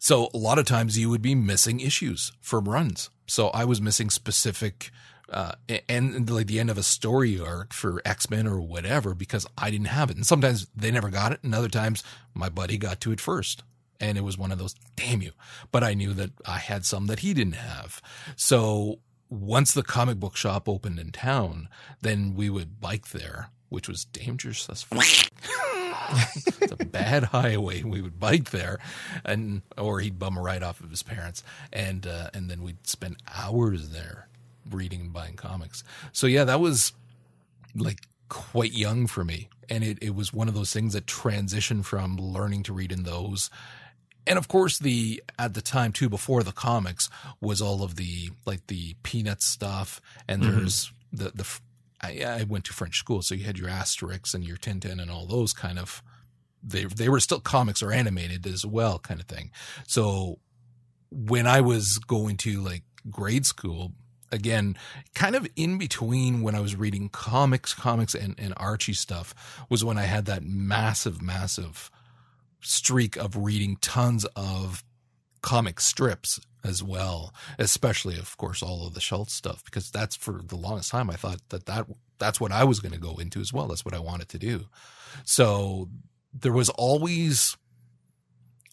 So 0.00 0.30
a 0.34 0.36
lot 0.36 0.58
of 0.58 0.66
times 0.66 0.98
you 0.98 1.08
would 1.08 1.22
be 1.22 1.36
missing 1.36 1.78
issues 1.78 2.32
from 2.40 2.68
runs. 2.68 3.10
So 3.26 3.48
I 3.48 3.64
was 3.64 3.80
missing 3.80 4.10
specific 4.10 4.90
uh, 5.30 5.52
and, 5.88 6.14
and 6.14 6.30
like 6.30 6.46
the 6.46 6.60
end 6.60 6.70
of 6.70 6.78
a 6.78 6.82
story 6.82 7.40
arc 7.40 7.72
for 7.72 8.02
X 8.04 8.28
Men 8.28 8.46
or 8.46 8.60
whatever 8.60 9.14
because 9.14 9.46
I 9.56 9.70
didn't 9.70 9.86
have 9.86 10.10
it. 10.10 10.16
And 10.16 10.26
sometimes 10.26 10.66
they 10.74 10.90
never 10.90 11.10
got 11.10 11.32
it, 11.32 11.40
and 11.42 11.54
other 11.54 11.68
times 11.68 12.02
my 12.34 12.48
buddy 12.48 12.76
got 12.76 13.00
to 13.02 13.12
it 13.12 13.20
first 13.20 13.62
and 14.04 14.18
it 14.18 14.22
was 14.22 14.38
one 14.38 14.52
of 14.52 14.58
those 14.58 14.74
damn 14.96 15.22
you 15.22 15.32
but 15.72 15.82
i 15.82 15.94
knew 15.94 16.12
that 16.12 16.30
i 16.46 16.58
had 16.58 16.84
some 16.84 17.06
that 17.06 17.20
he 17.20 17.34
didn't 17.34 17.54
have 17.54 18.00
so 18.36 18.98
once 19.30 19.72
the 19.72 19.82
comic 19.82 20.20
book 20.20 20.36
shop 20.36 20.68
opened 20.68 20.98
in 20.98 21.10
town 21.10 21.68
then 22.02 22.34
we 22.34 22.48
would 22.50 22.80
bike 22.80 23.08
there 23.08 23.48
which 23.74 23.88
was 23.88 24.04
dangerous 24.04 24.68
as 24.70 24.82
fuck. 24.82 25.04
it's 26.60 26.72
a 26.80 26.84
bad 26.84 27.24
highway. 27.24 27.82
We 27.82 28.00
would 28.00 28.20
bike 28.20 28.50
there, 28.50 28.78
and 29.24 29.62
or 29.76 30.00
he'd 30.00 30.18
bum 30.18 30.36
a 30.38 30.40
ride 30.40 30.62
off 30.62 30.80
of 30.80 30.90
his 30.90 31.02
parents, 31.02 31.42
and 31.72 32.06
uh, 32.06 32.30
and 32.32 32.48
then 32.48 32.62
we'd 32.62 32.86
spend 32.86 33.16
hours 33.34 33.90
there 33.90 34.28
reading 34.70 35.00
and 35.00 35.12
buying 35.12 35.34
comics. 35.34 35.82
So 36.12 36.28
yeah, 36.28 36.44
that 36.44 36.60
was 36.60 36.92
like 37.74 38.02
quite 38.28 38.72
young 38.72 39.08
for 39.08 39.24
me, 39.24 39.48
and 39.68 39.82
it 39.82 39.98
it 40.00 40.14
was 40.14 40.32
one 40.32 40.46
of 40.46 40.54
those 40.54 40.72
things 40.72 40.92
that 40.92 41.06
transitioned 41.06 41.84
from 41.84 42.16
learning 42.16 42.62
to 42.64 42.72
read 42.72 42.92
in 42.92 43.02
those 43.02 43.50
and 44.26 44.38
of 44.38 44.48
course 44.48 44.78
the 44.78 45.22
at 45.38 45.54
the 45.54 45.62
time 45.62 45.92
too 45.92 46.08
before 46.08 46.42
the 46.42 46.52
comics 46.52 47.10
was 47.40 47.60
all 47.60 47.82
of 47.82 47.96
the 47.96 48.30
like 48.46 48.66
the 48.66 48.94
peanut 49.02 49.42
stuff 49.42 50.00
and 50.28 50.42
mm-hmm. 50.42 50.56
there's 50.58 50.92
the 51.12 51.30
the 51.34 51.60
I, 52.00 52.40
I, 52.40 52.42
went 52.42 52.64
to 52.66 52.72
French 52.74 52.98
school 52.98 53.22
so 53.22 53.34
you 53.34 53.44
had 53.44 53.58
your 53.58 53.68
Asterix 53.68 54.34
and 54.34 54.44
your 54.44 54.58
Tintin 54.58 55.00
and 55.00 55.10
all 55.10 55.26
those 55.26 55.52
kind 55.52 55.78
of 55.78 56.02
they 56.62 56.84
they 56.84 57.08
were 57.08 57.20
still 57.20 57.40
comics 57.40 57.82
or 57.82 57.92
animated 57.92 58.46
as 58.46 58.64
well 58.66 58.98
kind 58.98 59.20
of 59.20 59.26
thing 59.26 59.50
so 59.86 60.38
when 61.10 61.46
I 61.46 61.60
was 61.60 61.98
going 61.98 62.36
to 62.38 62.60
like 62.60 62.82
grade 63.10 63.46
school 63.46 63.92
again 64.32 64.76
kind 65.14 65.36
of 65.36 65.46
in 65.56 65.78
between 65.78 66.42
when 66.42 66.54
I 66.54 66.60
was 66.60 66.76
reading 66.76 67.08
comics 67.08 67.72
comics 67.72 68.14
and, 68.14 68.34
and 68.38 68.52
Archie 68.56 68.94
stuff 68.94 69.34
was 69.68 69.84
when 69.84 69.98
I 69.98 70.02
had 70.02 70.26
that 70.26 70.42
massive 70.42 71.22
massive 71.22 71.90
streak 72.64 73.16
of 73.16 73.36
reading 73.36 73.76
tons 73.80 74.24
of 74.36 74.84
comic 75.42 75.80
strips 75.80 76.40
as 76.64 76.82
well, 76.82 77.34
especially 77.58 78.18
of 78.18 78.36
course 78.36 78.62
all 78.62 78.86
of 78.86 78.94
the 78.94 79.00
Schulz 79.00 79.32
stuff 79.32 79.64
because 79.64 79.90
that's 79.90 80.16
for 80.16 80.40
the 80.44 80.56
longest 80.56 80.90
time 80.90 81.10
I 81.10 81.16
thought 81.16 81.40
that 81.50 81.66
that 81.66 81.86
that's 82.18 82.40
what 82.40 82.52
I 82.52 82.64
was 82.64 82.80
going 82.80 82.92
to 82.92 82.98
go 82.98 83.16
into 83.16 83.40
as 83.40 83.52
well. 83.52 83.68
That's 83.68 83.84
what 83.84 83.94
I 83.94 83.98
wanted 83.98 84.28
to 84.30 84.38
do. 84.38 84.66
So 85.24 85.88
there 86.32 86.52
was 86.52 86.70
always 86.70 87.56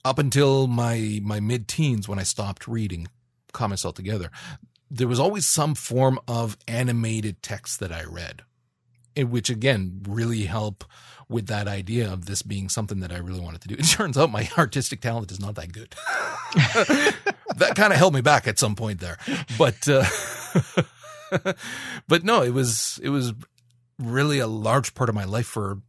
up 0.04 0.18
until 0.18 0.68
my 0.68 1.20
my 1.24 1.40
mid 1.40 1.68
teens 1.68 2.08
when 2.08 2.20
I 2.20 2.24
stopped 2.24 2.68
reading 2.68 3.08
comics 3.52 3.86
altogether. 3.86 4.32
There 4.90 5.08
was 5.08 5.20
always 5.20 5.48
some 5.48 5.76
form 5.76 6.20
of 6.28 6.58
animated 6.68 7.42
text 7.42 7.80
that 7.80 7.92
I 7.92 8.04
read, 8.04 8.44
which 9.18 9.50
again 9.50 10.02
really 10.08 10.44
help 10.46 10.84
with 11.32 11.48
that 11.48 11.68
idea 11.68 12.12
of 12.12 12.26
this 12.26 12.42
being 12.42 12.68
something 12.70 13.00
that 13.00 13.12
I 13.12 13.18
really 13.18 13.40
wanted 13.40 13.62
to 13.62 13.68
do. 13.70 13.76
It 13.80 13.86
turns 13.86 14.18
out 14.18 14.32
my 14.32 14.50
artistic 14.58 15.02
talent 15.02 15.32
is 15.32 15.40
not 15.40 15.56
that 15.56 15.72
good. 15.72 15.96
that 17.56 17.74
kind 17.76 17.94
of 17.94 17.98
held 17.98 18.14
me 18.14 18.22
back 18.22 18.48
at 18.48 18.60
some 18.60 18.76
point 18.76 19.00
there, 19.00 19.18
but 19.58 19.88
uh, 19.88 20.04
but 22.08 22.24
no, 22.24 22.44
it 22.44 22.54
was 22.54 23.00
it 23.02 23.10
was 23.10 23.34
really 23.98 24.40
a 24.40 24.48
large 24.48 24.94
part 24.94 25.10
of 25.10 25.16
my 25.16 25.24
life 25.24 25.48
for 25.48 25.80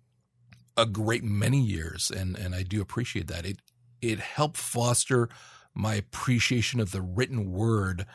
a 0.77 0.87
great 0.87 1.25
many 1.25 1.61
years, 1.61 2.11
and 2.11 2.37
and 2.37 2.55
I 2.55 2.63
do 2.63 2.81
appreciate 2.81 3.27
that. 3.27 3.45
It 3.45 3.59
it 4.01 4.21
helped 4.21 4.57
foster 4.57 5.29
my 5.75 5.95
appreciation 5.95 6.81
of 6.81 6.93
the 6.93 7.03
written 7.03 7.51
word, 7.53 8.07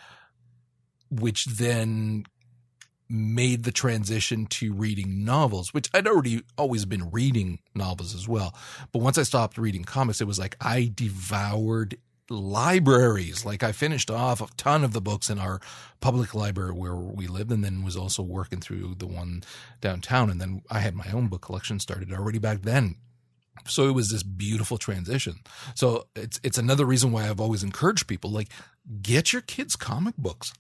which 1.09 1.45
then 1.45 2.23
made 3.09 3.63
the 3.63 3.71
transition 3.71 4.45
to 4.47 4.73
reading 4.73 5.23
novels, 5.23 5.73
which 5.73 5.89
I'd 5.93 6.07
already 6.07 6.43
always 6.57 6.85
been 6.85 7.09
reading 7.11 7.59
novels 7.73 8.13
as 8.13 8.27
well. 8.27 8.53
But 8.91 9.01
once 9.01 9.17
I 9.17 9.23
stopped 9.23 9.57
reading 9.57 9.83
comics, 9.83 10.21
it 10.21 10.27
was 10.27 10.39
like 10.39 10.57
I 10.59 10.91
devoured 10.93 11.97
libraries. 12.29 13.45
Like 13.45 13.63
I 13.63 13.71
finished 13.71 14.11
off 14.11 14.41
a 14.41 14.47
ton 14.57 14.83
of 14.83 14.93
the 14.93 15.01
books 15.01 15.29
in 15.29 15.39
our 15.39 15.61
public 15.99 16.35
library 16.35 16.73
where 16.73 16.95
we 16.95 17.27
lived 17.27 17.51
and 17.51 17.63
then 17.63 17.83
was 17.83 17.95
also 17.95 18.21
working 18.21 18.59
through 18.59 18.95
the 18.97 19.07
one 19.07 19.43
downtown. 19.81 20.29
And 20.29 20.41
then 20.41 20.61
I 20.69 20.79
had 20.79 20.95
my 20.95 21.09
own 21.13 21.27
book 21.27 21.41
collection 21.41 21.79
started 21.79 22.11
already 22.11 22.39
back 22.39 22.61
then. 22.61 22.95
So 23.65 23.87
it 23.87 23.93
was 23.93 24.11
this 24.11 24.23
beautiful 24.23 24.77
transition. 24.77 25.39
So 25.73 26.07
it's 26.15 26.39
it's 26.43 26.57
another 26.57 26.85
reason 26.85 27.11
why 27.11 27.29
I've 27.29 27.41
always 27.41 27.63
encouraged 27.63 28.07
people 28.07 28.29
like 28.29 28.49
get 29.01 29.33
your 29.33 29.41
kids 29.41 29.75
comic 29.75 30.15
books 30.17 30.53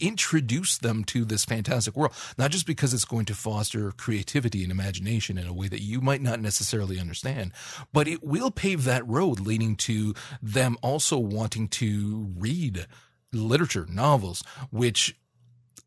introduce 0.00 0.78
them 0.78 1.04
to 1.04 1.24
this 1.24 1.44
fantastic 1.44 1.96
world, 1.96 2.12
not 2.36 2.50
just 2.50 2.66
because 2.66 2.92
it's 2.92 3.04
going 3.04 3.24
to 3.26 3.34
foster 3.34 3.92
creativity 3.92 4.62
and 4.62 4.70
imagination 4.70 5.38
in 5.38 5.46
a 5.46 5.52
way 5.52 5.68
that 5.68 5.82
you 5.82 6.00
might 6.00 6.22
not 6.22 6.40
necessarily 6.40 7.00
understand, 7.00 7.52
but 7.92 8.06
it 8.08 8.22
will 8.22 8.50
pave 8.50 8.84
that 8.84 9.06
road 9.06 9.40
leading 9.40 9.76
to 9.76 10.14
them 10.42 10.76
also 10.82 11.18
wanting 11.18 11.68
to 11.68 12.32
read 12.36 12.86
literature, 13.32 13.86
novels, 13.88 14.42
which 14.70 15.16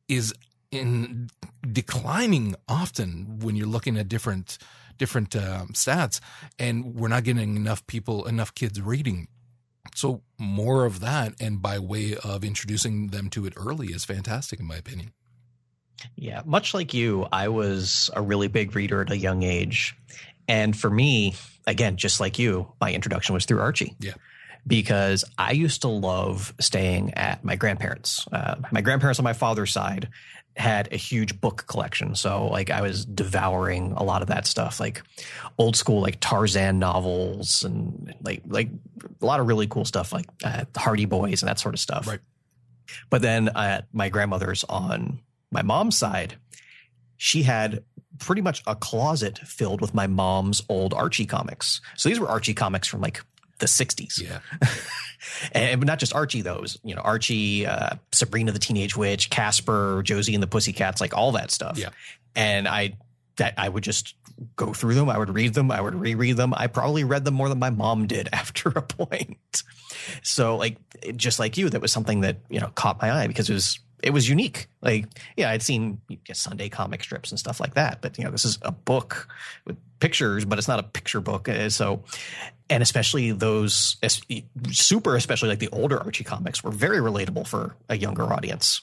is 0.07 0.33
in 0.71 1.29
declining 1.71 2.55
often 2.67 3.39
when 3.39 3.55
you're 3.55 3.67
looking 3.67 3.97
at 3.97 4.09
different 4.09 4.57
different 4.97 5.35
um, 5.35 5.69
stats 5.69 6.19
and 6.57 6.95
we're 6.95 7.07
not 7.07 7.23
getting 7.23 7.55
enough 7.55 7.85
people 7.87 8.25
enough 8.25 8.53
kids 8.55 8.81
reading 8.81 9.27
so 9.95 10.21
more 10.37 10.85
of 10.85 10.99
that, 10.99 11.33
and 11.39 11.61
by 11.61 11.79
way 11.79 12.15
of 12.23 12.43
introducing 12.43 13.07
them 13.07 13.29
to 13.31 13.45
it 13.45 13.53
early, 13.55 13.87
is 13.87 14.05
fantastic 14.05 14.59
in 14.59 14.67
my 14.67 14.75
opinion. 14.75 15.11
Yeah, 16.15 16.43
much 16.45 16.73
like 16.73 16.93
you, 16.93 17.27
I 17.31 17.47
was 17.47 18.09
a 18.15 18.21
really 18.21 18.47
big 18.47 18.75
reader 18.75 19.01
at 19.01 19.11
a 19.11 19.17
young 19.17 19.43
age, 19.43 19.95
and 20.47 20.77
for 20.77 20.89
me, 20.89 21.35
again, 21.65 21.97
just 21.97 22.19
like 22.19 22.37
you, 22.37 22.71
my 22.79 22.93
introduction 22.93 23.33
was 23.33 23.45
through 23.45 23.59
Archie. 23.59 23.95
Yeah 23.99 24.13
because 24.67 25.23
I 25.37 25.53
used 25.53 25.81
to 25.81 25.87
love 25.87 26.53
staying 26.59 27.13
at 27.13 27.43
my 27.43 27.55
grandparents. 27.55 28.27
Uh, 28.31 28.55
my 28.71 28.81
grandparents 28.81 29.19
on 29.19 29.23
my 29.23 29.33
father's 29.33 29.71
side 29.71 30.09
had 30.57 30.91
a 30.91 30.97
huge 30.97 31.39
book 31.39 31.65
collection. 31.67 32.15
So 32.15 32.47
like 32.47 32.69
I 32.69 32.81
was 32.81 33.05
devouring 33.05 33.93
a 33.93 34.03
lot 34.03 34.21
of 34.21 34.27
that 34.29 34.45
stuff, 34.45 34.79
like 34.79 35.01
old 35.57 35.75
school 35.75 36.01
like 36.01 36.19
Tarzan 36.19 36.79
novels 36.79 37.63
and 37.63 38.13
like 38.21 38.41
like 38.47 38.69
a 39.21 39.25
lot 39.25 39.39
of 39.39 39.47
really 39.47 39.67
cool 39.67 39.85
stuff 39.85 40.11
like 40.11 40.25
uh, 40.43 40.65
Hardy 40.75 41.05
Boys 41.05 41.41
and 41.41 41.49
that 41.49 41.59
sort 41.59 41.75
of 41.75 41.79
stuff. 41.79 42.07
Right. 42.07 42.19
But 43.09 43.21
then 43.21 43.49
at 43.55 43.85
my 43.93 44.09
grandmother's 44.09 44.63
on 44.63 45.19
my 45.51 45.61
mom's 45.61 45.97
side, 45.97 46.35
she 47.17 47.43
had 47.43 47.83
pretty 48.19 48.41
much 48.41 48.63
a 48.65 48.75
closet 48.75 49.37
filled 49.39 49.79
with 49.79 49.93
my 49.93 50.07
mom's 50.07 50.61
old 50.69 50.93
Archie 50.93 51.25
comics. 51.25 51.81
So 51.95 52.09
these 52.09 52.19
were 52.19 52.27
Archie 52.27 52.55
comics 52.55 52.87
from 52.87 53.01
like 53.01 53.21
the 53.59 53.65
60s. 53.65 54.21
Yeah. 54.21 54.39
and 55.51 55.85
not 55.85 55.99
just 55.99 56.13
Archie, 56.13 56.41
those, 56.41 56.77
you 56.83 56.95
know, 56.95 57.01
Archie, 57.01 57.65
uh, 57.65 57.95
Sabrina 58.11 58.51
the 58.51 58.59
Teenage 58.59 58.95
Witch, 58.95 59.29
Casper, 59.29 60.01
Josie 60.03 60.33
and 60.33 60.43
the 60.43 60.47
Pussycats, 60.47 61.01
like 61.01 61.15
all 61.15 61.31
that 61.33 61.51
stuff. 61.51 61.77
Yeah. 61.77 61.89
And 62.35 62.67
I, 62.67 62.97
that 63.37 63.53
I 63.57 63.69
would 63.69 63.83
just 63.83 64.15
go 64.55 64.73
through 64.73 64.95
them. 64.95 65.09
I 65.09 65.17
would 65.17 65.33
read 65.33 65.53
them. 65.53 65.71
I 65.71 65.81
would 65.81 65.95
reread 65.95 66.37
them. 66.37 66.53
I 66.55 66.67
probably 66.67 67.03
read 67.03 67.25
them 67.25 67.33
more 67.33 67.49
than 67.49 67.59
my 67.59 67.69
mom 67.69 68.07
did 68.07 68.29
after 68.33 68.69
a 68.69 68.81
point. 68.81 69.63
So 70.23 70.57
like, 70.57 70.77
just 71.15 71.39
like 71.39 71.57
you, 71.57 71.69
that 71.69 71.81
was 71.81 71.91
something 71.91 72.21
that, 72.21 72.37
you 72.49 72.59
know, 72.59 72.67
caught 72.75 73.01
my 73.01 73.11
eye 73.11 73.27
because 73.27 73.49
it 73.49 73.53
was, 73.53 73.79
it 74.03 74.11
was 74.11 74.29
unique. 74.29 74.67
Like, 74.81 75.07
yeah, 75.35 75.49
I'd 75.49 75.63
seen 75.63 76.01
Sunday 76.31 76.69
comic 76.69 77.03
strips 77.03 77.31
and 77.31 77.39
stuff 77.39 77.59
like 77.59 77.73
that, 77.73 78.01
but 78.01 78.17
you 78.17 78.23
know, 78.23 78.31
this 78.31 78.45
is 78.45 78.59
a 78.61 78.71
book 78.71 79.27
with 79.65 79.77
pictures, 79.99 80.45
but 80.45 80.57
it's 80.57 80.67
not 80.67 80.79
a 80.79 80.83
picture 80.83 81.21
book. 81.21 81.49
Uh, 81.49 81.69
so, 81.69 82.03
and 82.69 82.83
especially 82.83 83.31
those 83.31 83.97
super, 84.71 85.15
especially 85.15 85.49
like 85.49 85.59
the 85.59 85.69
older 85.69 85.99
Archie 85.99 86.23
comics 86.23 86.63
were 86.63 86.71
very 86.71 86.99
relatable 86.99 87.47
for 87.47 87.75
a 87.89 87.97
younger 87.97 88.31
audience. 88.31 88.81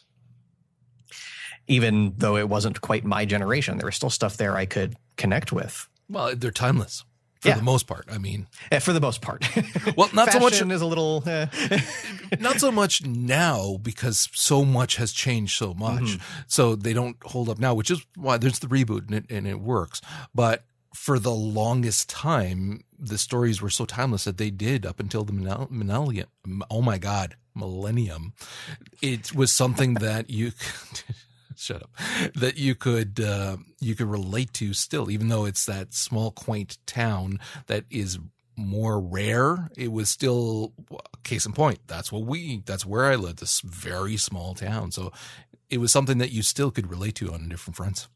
Even 1.67 2.15
though 2.19 2.37
it 2.37 2.49
wasn't 2.49 2.81
quite 2.81 3.05
my 3.05 3.25
generation, 3.25 3.79
there 3.79 3.87
was 3.87 3.97
still 3.97 4.11
stuff 4.11 4.37
there 4.37 4.57
I 4.57 4.67
could 4.67 4.97
connect 5.17 5.53
with. 5.53 5.89
Well, 6.09 6.37
they're 6.37 6.51
timeless 6.51 7.05
for 7.45 7.51
yeah. 7.51 7.57
the 7.57 7.63
most 7.63 7.87
part. 7.87 8.07
I 8.11 8.17
mean, 8.17 8.49
yeah, 8.73 8.79
for 8.79 8.95
the 8.95 9.01
most 9.01 9.21
part. 9.21 9.47
well, 9.97 10.09
not 10.15 10.33
so 10.33 10.41
much 10.41 10.63
is 10.63 10.81
a 10.81 10.87
little, 10.87 11.23
uh, 11.27 11.47
not 12.41 12.59
so 12.59 12.73
much 12.73 13.05
now 13.05 13.77
because 13.83 14.31
so 14.33 14.65
much 14.65 14.97
has 14.97 15.13
changed 15.13 15.55
so 15.57 15.75
much. 15.75 16.03
Mm-hmm. 16.03 16.43
So 16.47 16.75
they 16.75 16.95
don't 16.95 17.17
hold 17.23 17.51
up 17.51 17.59
now, 17.59 17.75
which 17.75 17.91
is 17.91 18.05
why 18.17 18.39
there's 18.39 18.61
the 18.61 18.67
reboot 18.67 19.09
and 19.09 19.15
it, 19.15 19.27
and 19.31 19.47
it 19.47 19.61
works. 19.61 20.01
But 20.35 20.65
for 20.95 21.19
the 21.19 21.35
longest 21.35 22.09
time, 22.09 22.85
the 22.99 23.19
stories 23.19 23.61
were 23.61 23.71
so 23.71 23.85
timeless 23.85 24.25
that 24.25 24.39
they 24.39 24.51
did 24.51 24.87
up 24.87 25.01
until 25.01 25.25
the 25.25 25.33
millennium. 25.33 26.29
Oh 26.71 26.81
my 26.81 26.99
God, 26.99 27.37
millennium. 27.55 28.33
It 29.03 29.35
was 29.35 29.53
something 29.53 29.95
that 29.95 30.31
you. 30.31 30.53
shut 31.57 31.85
up 31.85 31.91
that 32.35 32.59
you 32.59 32.75
could 32.75 33.21
uh, 33.21 33.57
you 33.79 33.95
could 33.95 34.09
relate 34.09 34.53
to 34.53 34.75
still 34.75 35.09
even 35.09 35.29
though 35.29 35.45
it's 35.45 35.67
that 35.67 35.95
small 35.95 36.33
quaint 36.33 36.79
town 36.85 37.39
that 37.69 37.85
is 37.91 38.19
more 38.57 38.99
rare 39.01 39.71
it 39.77 39.93
was 39.93 40.11
still 40.11 40.73
case 41.23 41.47
in 41.47 41.53
point 41.53 41.79
that's 41.87 42.11
what 42.11 42.23
we 42.23 42.61
that's 42.67 42.85
where 42.85 43.05
i 43.05 43.15
lived 43.15 43.39
this 43.39 43.61
very 43.61 44.17
small 44.17 44.53
town 44.53 44.91
so 44.91 45.13
it 45.71 45.79
was 45.79 45.93
something 45.93 46.19
that 46.19 46.33
you 46.33 46.43
still 46.43 46.73
could 46.73 46.91
relate 46.91 47.15
to 47.15 47.33
on 47.33 47.49
different 47.49 47.77
fronts 47.77 48.09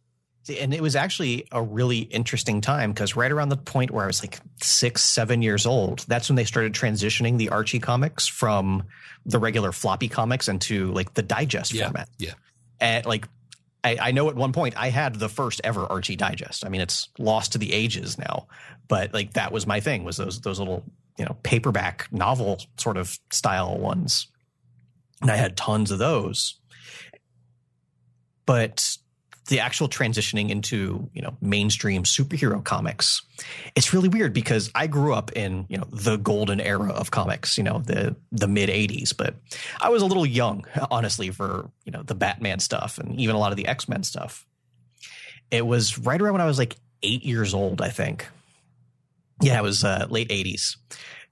and 0.49 0.73
it 0.73 0.81
was 0.81 0.97
actually 0.97 1.47
a 1.53 1.63
really 1.63 1.99
interesting 1.99 2.61
time 2.61 2.93
because 2.93 3.17
right 3.17 3.31
around 3.31 3.51
the 3.51 3.57
point 3.57 3.91
where 3.91 4.05
I 4.05 4.07
was 4.07 4.23
like 4.23 4.39
six, 4.63 5.03
seven 5.03 5.43
years 5.43 5.67
old, 5.67 6.01
that's 6.09 6.29
when 6.29 6.37
they 6.37 6.45
started 6.45 6.73
transitioning 6.73 7.39
the 7.39 7.49
Archie 7.51 7.79
comics 7.79 8.27
from 8.27 8.85
the 9.27 9.39
regular 9.39 9.73
floppy 9.73 10.09
comics 10.09 10.49
into 10.49 10.93
like 10.93 11.15
the 11.15 11.23
digest 11.23 11.73
yeah, 11.73 11.85
format. 11.85 12.09
Yeah. 12.19 12.33
And 12.81 13.05
like 13.07 13.29
I, 13.85 13.99
I, 14.01 14.11
know 14.13 14.29
at 14.29 14.35
one 14.35 14.53
point 14.53 14.77
I 14.77 14.91
had 14.91 15.17
the 15.17 15.29
first 15.29 15.61
ever 15.65 15.87
Archie 15.87 16.17
Digest. 16.17 16.65
I 16.67 16.69
mean, 16.69 16.81
it's 16.81 17.09
lost 17.19 17.53
to 17.53 17.59
the 17.59 17.73
ages 17.73 18.19
now, 18.19 18.49
but 18.89 19.15
like 19.15 19.35
that 19.35 19.53
was 19.53 19.67
my 19.67 19.81
thing 19.81 20.05
was 20.05 20.17
those 20.17 20.41
those 20.41 20.59
little 20.59 20.85
you 21.17 21.25
know 21.25 21.37
paperback 21.43 22.09
novel 22.13 22.61
sort 22.77 22.97
of 22.97 23.19
style 23.31 23.79
ones, 23.79 24.29
and 25.23 25.31
I 25.31 25.37
had 25.37 25.57
tons 25.57 25.91
of 25.91 25.99
those. 25.99 26.59
But 28.47 28.97
the 29.49 29.61
actual 29.61 29.89
transitioning 29.89 30.51
into 30.51 31.11
you 31.13 31.21
know 31.21 31.37
mainstream 31.41 32.05
superhero 32.05 32.63
comics 32.63 33.23
it's 33.75 33.93
really 33.93 34.09
weird 34.09 34.33
because 34.33 34.71
i 34.75 34.87
grew 34.87 35.13
up 35.13 35.33
in 35.33 35.67
you 35.69 35.77
know 35.77 35.87
the 35.91 36.17
golden 36.17 36.61
era 36.61 36.91
of 36.91 37.11
comics 37.11 37.59
you 37.59 37.65
know 37.65 37.79
the 37.81 38.15
the 38.31 38.47
mid 38.47 38.69
80s 38.69 39.15
but 39.17 39.35
i 39.81 39.89
was 39.89 40.03
a 40.03 40.07
little 40.07 40.27
young 40.27 40.65
honestly 40.91 41.31
for 41.31 41.71
you 41.85 41.93
know 41.93 42.03
the 42.03 42.15
batman 42.15 42.61
stuff 42.61 42.99
and 42.99 43.19
even 43.21 43.35
a 43.35 43.39
lot 43.39 43.51
of 43.51 43.57
the 43.57 43.67
x-men 43.67 44.03
stuff. 44.03 44.47
It 45.51 45.67
was 45.67 45.99
right 45.99 46.21
around 46.21 46.35
when 46.35 46.43
i 46.43 46.47
was 46.47 46.59
like 46.59 46.77
eight 47.03 47.25
years 47.25 47.55
old 47.55 47.81
i 47.81 47.89
think. 47.89 48.29
Yeah 49.41 49.59
it 49.59 49.63
was 49.63 49.83
uh, 49.83 50.07
late 50.11 50.29
80s 50.29 50.77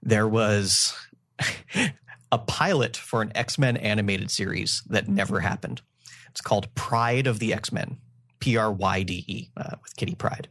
there 0.03 0.29
was 0.29 0.95
a 2.33 2.39
pilot 2.39 2.97
for 2.97 3.21
an 3.21 3.33
x-men 3.35 3.77
animated 3.77 4.31
series 4.31 4.83
that 4.89 5.09
never 5.09 5.41
happened. 5.41 5.83
It's 6.31 6.41
called 6.43 6.73
Pryde 6.75 7.27
of 7.27 7.39
the 7.39 7.55
X 7.55 7.73
Men. 7.73 7.97
P 8.41 8.57
R 8.57 8.73
Y 8.73 9.03
D 9.03 9.25
E 9.27 9.51
uh, 9.57 9.77
with 9.83 9.97
Kitty 9.97 10.15
Pryde. 10.15 10.49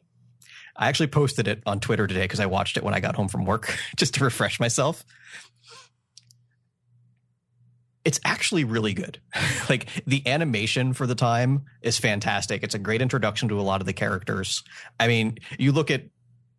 I 0.76 0.90
actually 0.90 1.08
posted 1.08 1.48
it 1.48 1.64
on 1.66 1.80
Twitter 1.80 2.06
today 2.06 2.24
because 2.24 2.40
I 2.40 2.48
watched 2.48 2.78
it 2.78 2.84
when 2.84 2.94
I 2.94 3.00
got 3.00 3.16
home 3.16 3.30
from 3.30 3.46
work 3.46 3.78
just 3.96 4.16
to 4.16 4.24
refresh 4.24 4.60
myself. 4.60 5.06
It's 8.04 8.20
actually 8.24 8.66
really 8.66 8.94
good. 8.94 9.20
like 9.70 9.88
the 10.06 10.22
animation 10.28 10.94
for 10.94 11.08
the 11.08 11.16
time 11.16 11.66
is 11.82 11.98
fantastic. 11.98 12.64
It's 12.64 12.76
a 12.76 12.80
great 12.80 13.02
introduction 13.02 13.50
to 13.50 13.60
a 13.60 13.64
lot 13.64 13.82
of 13.82 13.88
the 13.88 13.94
characters. 13.94 14.64
I 15.00 15.08
mean, 15.08 15.40
you 15.58 15.72
look 15.72 15.90
at 15.90 16.04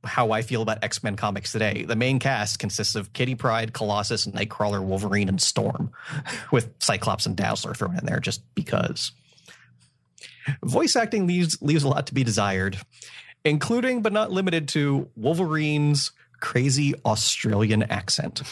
how 0.06 0.30
I 0.30 0.42
feel 0.42 0.62
about 0.62 0.82
X 0.82 1.02
Men 1.02 1.16
comics 1.16 1.52
today. 1.52 1.84
The 1.84 1.96
main 1.96 2.18
cast 2.18 2.58
consists 2.58 2.94
of 2.94 3.12
Kitty 3.12 3.34
Pryde, 3.34 3.72
Colossus, 3.72 4.26
Nightcrawler, 4.26 4.82
Wolverine, 4.82 5.28
and 5.28 5.40
Storm, 5.40 5.90
with 6.52 6.72
Cyclops 6.78 7.26
and 7.26 7.36
Dazzler 7.36 7.74
thrown 7.74 7.98
in 7.98 8.06
there 8.06 8.20
just 8.20 8.42
because. 8.54 9.12
Voice 10.64 10.96
acting 10.96 11.26
leaves 11.26 11.60
leaves 11.60 11.84
a 11.84 11.88
lot 11.88 12.06
to 12.06 12.14
be 12.14 12.24
desired, 12.24 12.78
including 13.44 14.02
but 14.02 14.12
not 14.12 14.30
limited 14.30 14.68
to 14.68 15.10
Wolverine's 15.16 16.12
crazy 16.40 16.94
Australian 17.04 17.82
accent. 17.84 18.42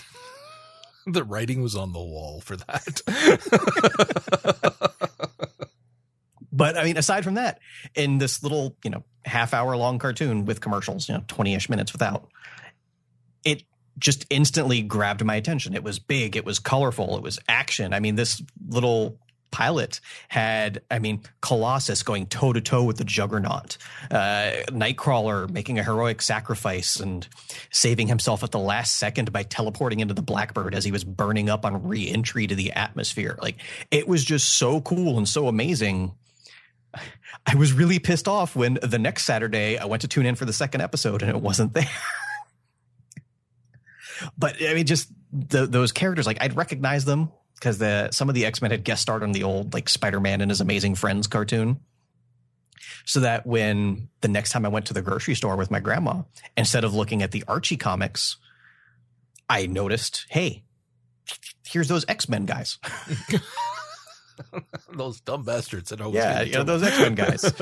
the 1.07 1.25
writing 1.25 1.63
was 1.63 1.77
on 1.77 1.93
the 1.93 1.99
wall 1.99 2.41
for 2.41 2.57
that. 2.57 3.03
but 6.53 6.77
I 6.77 6.85
mean, 6.85 6.97
aside 6.97 7.25
from 7.25 7.35
that, 7.35 7.61
in 7.95 8.19
this 8.19 8.43
little, 8.43 8.77
you 8.83 8.91
know, 8.91 9.05
half 9.25 9.55
hour 9.55 9.77
long 9.77 9.99
cartoon 9.99 10.45
with 10.45 10.61
commercials, 10.61 11.09
you 11.09 11.15
know, 11.15 11.25
20 11.29 11.55
ish 11.55 11.69
minutes 11.69 11.93
without, 11.93 12.29
it 13.45 13.63
just 13.99 14.27
instantly 14.31 14.83
grabbed 14.83 15.25
my 15.25 15.37
attention. 15.37 15.75
It 15.75 15.85
was 15.85 15.99
big, 15.99 16.37
it 16.37 16.45
was 16.45 16.59
colorful, 16.59 17.17
it 17.17 17.23
was 17.23 17.39
action. 17.49 17.93
I 17.93 18.01
mean, 18.01 18.17
this 18.17 18.43
little 18.69 19.19
pilot 19.55 20.01
had, 20.27 20.83
I 20.91 20.99
mean, 20.99 21.23
Colossus 21.41 22.03
going 22.03 22.27
toe 22.27 22.53
to 22.53 22.61
toe 22.61 22.83
with 22.83 22.97
the 22.97 23.05
Juggernaut, 23.05 23.79
uh, 24.11 24.51
Nightcrawler 24.69 25.49
making 25.49 25.79
a 25.79 25.85
heroic 25.85 26.21
sacrifice 26.21 26.99
and 26.99 27.27
saving 27.71 28.09
himself 28.09 28.43
at 28.43 28.51
the 28.51 28.59
last 28.59 28.97
second 28.97 29.33
by 29.33 29.45
teleporting 29.45 30.01
into 30.01 30.13
the 30.13 30.23
Blackbird 30.23 30.75
as 30.75 30.85
he 30.85 30.91
was 30.91 31.05
burning 31.05 31.49
up 31.49 31.65
on 31.65 31.87
re 31.87 32.11
entry 32.11 32.49
to 32.49 32.57
the 32.57 32.73
atmosphere. 32.73 33.39
Like, 33.41 33.59
it 33.93 34.09
was 34.09 34.25
just 34.25 34.55
so 34.55 34.81
cool 34.81 35.19
and 35.19 35.29
so 35.29 35.47
amazing. 35.47 36.17
I 37.47 37.55
was 37.55 37.73
really 37.73 38.01
pissed 38.01 38.27
off 38.27 38.57
when 38.57 38.81
the 38.83 38.99
next 38.99 39.25
Saturday 39.25 39.79
I 39.79 39.85
went 39.85 40.03
to 40.03 40.09
tune 40.09 40.27
in 40.27 40.35
for 40.35 40.47
the 40.47 40.53
second 40.53 40.81
episode 40.81 41.23
and 41.23 41.31
it 41.31 41.41
wasn't 41.41 41.75
there. 41.75 41.89
but 44.37 44.57
I 44.61 44.75
mean, 44.75 44.87
just 44.87 45.13
the, 45.33 45.65
those 45.65 45.93
characters, 45.93 46.27
like 46.27 46.39
I'd 46.41 46.57
recognize 46.57 47.05
them 47.05 47.31
because 47.55 47.79
the 47.79 48.11
some 48.11 48.29
of 48.29 48.35
the 48.35 48.47
X 48.47 48.63
Men 48.63 48.71
had 48.71 48.85
guest 48.85 49.03
starred 49.03 49.23
on 49.23 49.33
the 49.33 49.43
old 49.43 49.75
like 49.75 49.89
Spider 49.89 50.21
Man 50.21 50.41
and 50.41 50.51
His 50.51 50.61
Amazing 50.61 50.95
Friends 50.97 51.27
cartoon. 51.27 51.81
So 53.07 53.21
that 53.21 53.47
when 53.47 54.09
the 54.23 54.29
next 54.29 54.51
time 54.51 54.65
I 54.65 54.69
went 54.69 54.87
to 54.87 54.95
the 54.95 55.03
grocery 55.03 55.35
store 55.35 55.57
with 55.57 55.71
my 55.71 55.81
grandma, 55.81 56.23
instead 56.57 56.85
of 56.85 56.95
looking 56.95 57.23
at 57.23 57.33
the 57.33 57.45
Archie 57.47 57.77
comics, 57.77 58.39
I 59.49 59.67
noticed, 59.67 60.27
hey, 60.31 60.65
here's 61.67 61.89
those 61.89 62.05
X 62.09 62.29
Men 62.29 62.47
guys. 62.47 62.79
those 64.93 65.21
dumb 65.21 65.45
bastards 65.45 65.91
that 65.91 66.01
always 66.01 66.17
yeah, 66.17 66.45
know, 66.45 66.63
those 66.63 66.83
X 66.83 66.99
Men 66.99 67.15
guys. 67.15 67.45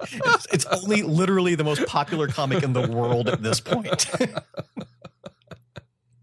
it's, 0.00 0.46
it's 0.52 0.66
only 0.66 1.02
literally 1.02 1.54
the 1.54 1.64
most 1.64 1.86
popular 1.86 2.28
comic 2.28 2.62
in 2.62 2.72
the 2.72 2.86
world 2.86 3.28
at 3.28 3.42
this 3.42 3.60
point. 3.60 4.06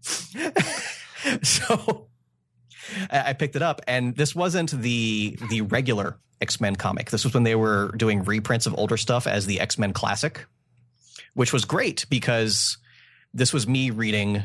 so 1.42 2.08
I 3.10 3.32
picked 3.32 3.56
it 3.56 3.62
up, 3.62 3.80
and 3.86 4.16
this 4.16 4.34
wasn't 4.34 4.70
the 4.70 5.36
the 5.50 5.62
regular 5.62 6.18
X 6.40 6.60
Men 6.60 6.76
comic. 6.76 7.10
This 7.10 7.24
was 7.24 7.34
when 7.34 7.44
they 7.44 7.54
were 7.54 7.92
doing 7.96 8.24
reprints 8.24 8.66
of 8.66 8.74
older 8.78 8.96
stuff 8.96 9.26
as 9.26 9.46
the 9.46 9.60
X 9.60 9.78
Men 9.78 9.92
Classic, 9.92 10.46
which 11.34 11.52
was 11.52 11.64
great 11.64 12.06
because 12.08 12.78
this 13.32 13.52
was 13.52 13.66
me 13.66 13.90
reading 13.90 14.44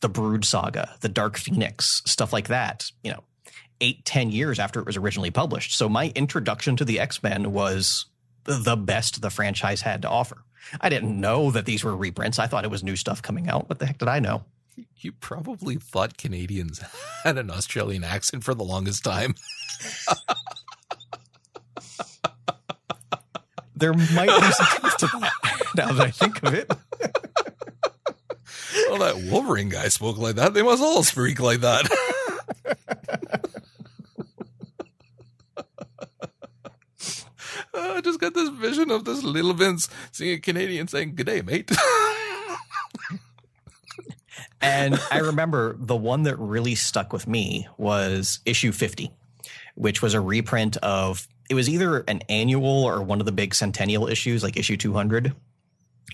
the 0.00 0.08
Brood 0.08 0.44
Saga, 0.44 0.96
the 1.00 1.08
Dark 1.08 1.36
Phoenix, 1.36 2.02
stuff 2.06 2.32
like 2.32 2.48
that. 2.48 2.90
You 3.02 3.12
know, 3.12 3.24
eight 3.80 4.04
ten 4.04 4.30
years 4.30 4.58
after 4.58 4.80
it 4.80 4.86
was 4.86 4.96
originally 4.96 5.30
published. 5.30 5.76
So 5.76 5.88
my 5.88 6.12
introduction 6.14 6.76
to 6.76 6.84
the 6.84 7.00
X 7.00 7.22
Men 7.22 7.52
was 7.52 8.06
the 8.44 8.76
best 8.76 9.22
the 9.22 9.30
franchise 9.30 9.82
had 9.82 10.02
to 10.02 10.08
offer. 10.08 10.38
I 10.80 10.88
didn't 10.88 11.20
know 11.20 11.50
that 11.50 11.64
these 11.66 11.84
were 11.84 11.96
reprints. 11.96 12.38
I 12.38 12.46
thought 12.46 12.64
it 12.64 12.70
was 12.70 12.82
new 12.82 12.96
stuff 12.96 13.22
coming 13.22 13.48
out. 13.48 13.68
What 13.68 13.78
the 13.78 13.86
heck 13.86 13.98
did 13.98 14.08
I 14.08 14.20
know? 14.20 14.44
You 14.96 15.12
probably 15.12 15.76
thought 15.76 16.16
Canadians 16.16 16.80
had 17.24 17.38
an 17.38 17.50
Australian 17.50 18.04
accent 18.04 18.44
for 18.44 18.54
the 18.54 18.64
longest 18.64 19.04
time. 19.04 19.34
there 23.76 23.92
might 23.92 24.28
be 24.28 24.52
some 24.52 24.66
truth 24.66 24.96
to 24.98 25.06
that 25.20 25.32
now 25.76 25.92
that 25.92 26.06
I 26.06 26.10
think 26.10 26.42
of 26.42 26.54
it. 26.54 26.70
well, 28.88 28.98
that 28.98 29.30
Wolverine 29.30 29.68
guy 29.68 29.88
spoke 29.88 30.18
like 30.18 30.36
that. 30.36 30.54
They 30.54 30.62
must 30.62 30.82
all 30.82 31.02
speak 31.02 31.40
like 31.40 31.60
that. 31.60 31.88
I 37.74 38.00
just 38.02 38.20
got 38.20 38.34
this 38.34 38.48
vision 38.50 38.90
of 38.90 39.04
this 39.04 39.22
little 39.22 39.54
Vince 39.54 39.88
seeing 40.10 40.36
a 40.36 40.40
Canadian 40.40 40.88
saying, 40.88 41.14
Good 41.14 41.26
day, 41.26 41.42
mate. 41.42 41.70
And 44.62 44.98
I 45.10 45.18
remember 45.18 45.76
the 45.78 45.96
one 45.96 46.22
that 46.24 46.36
really 46.38 46.74
stuck 46.74 47.12
with 47.12 47.26
me 47.26 47.68
was 47.76 48.40
issue 48.46 48.72
50, 48.72 49.10
which 49.74 50.00
was 50.00 50.14
a 50.14 50.20
reprint 50.20 50.76
of 50.78 51.26
it 51.50 51.54
was 51.54 51.68
either 51.68 51.98
an 52.08 52.22
annual 52.28 52.84
or 52.84 53.02
one 53.02 53.20
of 53.20 53.26
the 53.26 53.32
big 53.32 53.54
centennial 53.54 54.08
issues, 54.08 54.42
like 54.42 54.56
issue 54.56 54.76
200. 54.76 55.34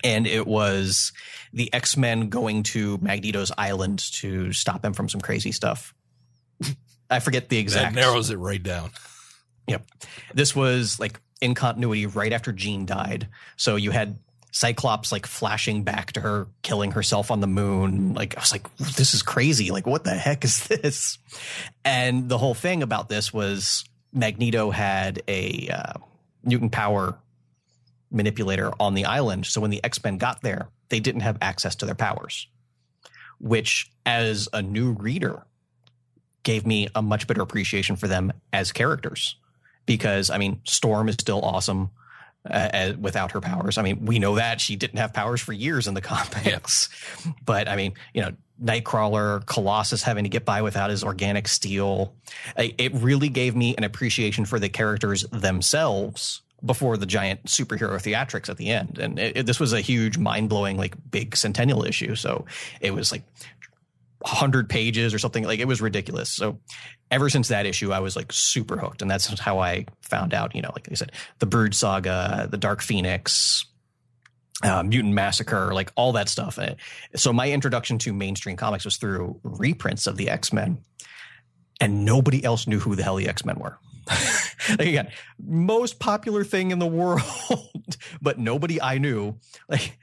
And 0.03 0.27
it 0.27 0.47
was 0.47 1.11
the 1.53 1.73
X 1.73 1.97
Men 1.97 2.29
going 2.29 2.63
to 2.63 2.97
Magneto's 2.99 3.51
island 3.57 3.99
to 4.13 4.53
stop 4.53 4.83
him 4.83 4.93
from 4.93 5.09
some 5.09 5.21
crazy 5.21 5.51
stuff. 5.51 5.93
I 7.09 7.19
forget 7.19 7.49
the 7.49 7.57
exact. 7.57 7.95
That 7.95 8.01
narrows 8.01 8.29
it 8.29 8.37
right 8.37 8.61
down. 8.61 8.91
Yep. 9.67 9.85
This 10.33 10.55
was 10.55 10.99
like 10.99 11.19
in 11.41 11.53
continuity 11.53 12.05
right 12.05 12.33
after 12.33 12.51
Jean 12.51 12.85
died. 12.85 13.27
So 13.55 13.75
you 13.75 13.91
had 13.91 14.19
Cyclops 14.51 15.11
like 15.11 15.25
flashing 15.25 15.83
back 15.83 16.13
to 16.13 16.21
her 16.21 16.47
killing 16.61 16.91
herself 16.91 17.29
on 17.31 17.39
the 17.39 17.47
moon. 17.47 18.13
Like 18.13 18.35
I 18.35 18.41
was 18.41 18.51
like, 18.51 18.75
this 18.77 19.13
is 19.13 19.21
crazy. 19.21 19.71
Like 19.71 19.85
what 19.85 20.03
the 20.03 20.15
heck 20.15 20.43
is 20.43 20.67
this? 20.67 21.17
And 21.85 22.29
the 22.29 22.37
whole 22.37 22.55
thing 22.55 22.81
about 22.81 23.09
this 23.09 23.31
was 23.33 23.83
Magneto 24.11 24.71
had 24.71 25.21
a 25.27 25.69
uh, 25.69 25.93
mutant 26.43 26.71
power 26.71 27.17
manipulator 28.11 28.71
on 28.79 28.95
the 28.95 29.05
island. 29.05 29.45
So 29.45 29.61
when 29.61 29.71
the 29.71 29.83
X 29.83 30.03
Men 30.03 30.17
got 30.17 30.41
there, 30.41 30.69
they 30.89 30.99
didn't 30.99 31.21
have 31.21 31.37
access 31.41 31.75
to 31.77 31.85
their 31.85 31.95
powers, 31.95 32.47
which 33.39 33.91
as 34.05 34.49
a 34.51 34.61
new 34.61 34.93
reader 34.93 35.45
gave 36.43 36.65
me 36.65 36.87
a 36.95 37.01
much 37.01 37.27
better 37.27 37.41
appreciation 37.41 37.95
for 37.95 38.07
them 38.07 38.33
as 38.51 38.71
characters. 38.71 39.35
Because 39.85 40.29
I 40.29 40.37
mean, 40.37 40.61
Storm 40.63 41.09
is 41.09 41.15
still 41.15 41.41
awesome 41.41 41.91
uh, 42.49 42.93
without 42.99 43.31
her 43.31 43.41
powers. 43.41 43.77
I 43.77 43.81
mean, 43.81 44.05
we 44.05 44.19
know 44.19 44.35
that 44.35 44.61
she 44.61 44.75
didn't 44.75 44.99
have 44.99 45.13
powers 45.13 45.41
for 45.41 45.53
years 45.53 45.87
in 45.87 45.93
the 45.93 46.01
comics, 46.01 46.89
yeah. 47.25 47.31
but 47.45 47.67
I 47.67 47.75
mean, 47.75 47.93
you 48.13 48.21
know, 48.21 48.31
Nightcrawler, 48.63 49.45
Colossus 49.45 50.03
having 50.03 50.25
to 50.25 50.29
get 50.29 50.45
by 50.45 50.61
without 50.61 50.89
his 50.89 51.03
organic 51.03 51.47
steel. 51.47 52.13
It 52.57 52.93
really 52.93 53.29
gave 53.29 53.55
me 53.55 53.75
an 53.77 53.85
appreciation 53.85 54.43
for 54.43 54.59
the 54.59 54.67
characters 54.67 55.23
themselves 55.31 56.41
before 56.65 56.97
the 56.97 57.05
giant 57.05 57.45
superhero 57.45 57.95
theatrics 57.95 58.49
at 58.49 58.57
the 58.57 58.69
end. 58.69 58.99
And 58.99 59.17
it, 59.17 59.37
it, 59.37 59.45
this 59.45 59.59
was 59.59 59.71
a 59.71 59.79
huge, 59.79 60.17
mind 60.17 60.49
blowing, 60.49 60.77
like 60.77 60.95
big 61.09 61.37
centennial 61.37 61.85
issue. 61.85 62.15
So 62.15 62.45
it 62.81 62.91
was 62.93 63.11
like 63.11 63.23
100 64.21 64.69
pages 64.69 65.13
or 65.13 65.19
something 65.19 65.45
like 65.45 65.59
it 65.59 65.67
was 65.67 65.81
ridiculous. 65.81 66.29
So 66.29 66.59
ever 67.09 67.29
since 67.29 67.47
that 67.47 67.65
issue, 67.65 67.91
I 67.91 67.99
was 67.99 68.15
like 68.15 68.33
super 68.33 68.77
hooked. 68.77 69.01
And 69.01 69.09
that's 69.09 69.39
how 69.39 69.59
I 69.59 69.85
found 70.01 70.33
out, 70.33 70.55
you 70.55 70.61
know, 70.61 70.71
like 70.73 70.89
I 70.91 70.95
said, 70.95 71.13
the 71.39 71.45
Brood 71.45 71.73
Saga, 71.73 72.47
the 72.49 72.57
Dark 72.57 72.81
Phoenix, 72.81 73.65
uh, 74.63 74.83
Mutant 74.83 75.13
Massacre, 75.13 75.73
like 75.73 75.91
all 75.95 76.13
that 76.13 76.27
stuff. 76.29 76.59
So 77.15 77.31
my 77.31 77.49
introduction 77.51 77.97
to 77.99 78.13
mainstream 78.13 78.57
comics 78.57 78.85
was 78.85 78.97
through 78.97 79.39
reprints 79.43 80.05
of 80.05 80.17
the 80.17 80.29
X 80.29 80.51
Men, 80.51 80.83
and 81.79 82.03
nobody 82.03 82.43
else 82.43 82.67
knew 82.67 82.79
who 82.79 82.95
the 82.95 83.03
hell 83.03 83.15
the 83.15 83.29
X 83.29 83.45
Men 83.45 83.57
were. 83.57 83.79
like 84.69 84.87
again, 84.87 85.09
most 85.41 85.99
popular 85.99 86.43
thing 86.43 86.71
in 86.71 86.79
the 86.79 86.87
world, 86.87 87.23
but 88.21 88.37
nobody 88.37 88.81
I 88.81 88.97
knew. 88.97 89.37
Like 89.69 89.97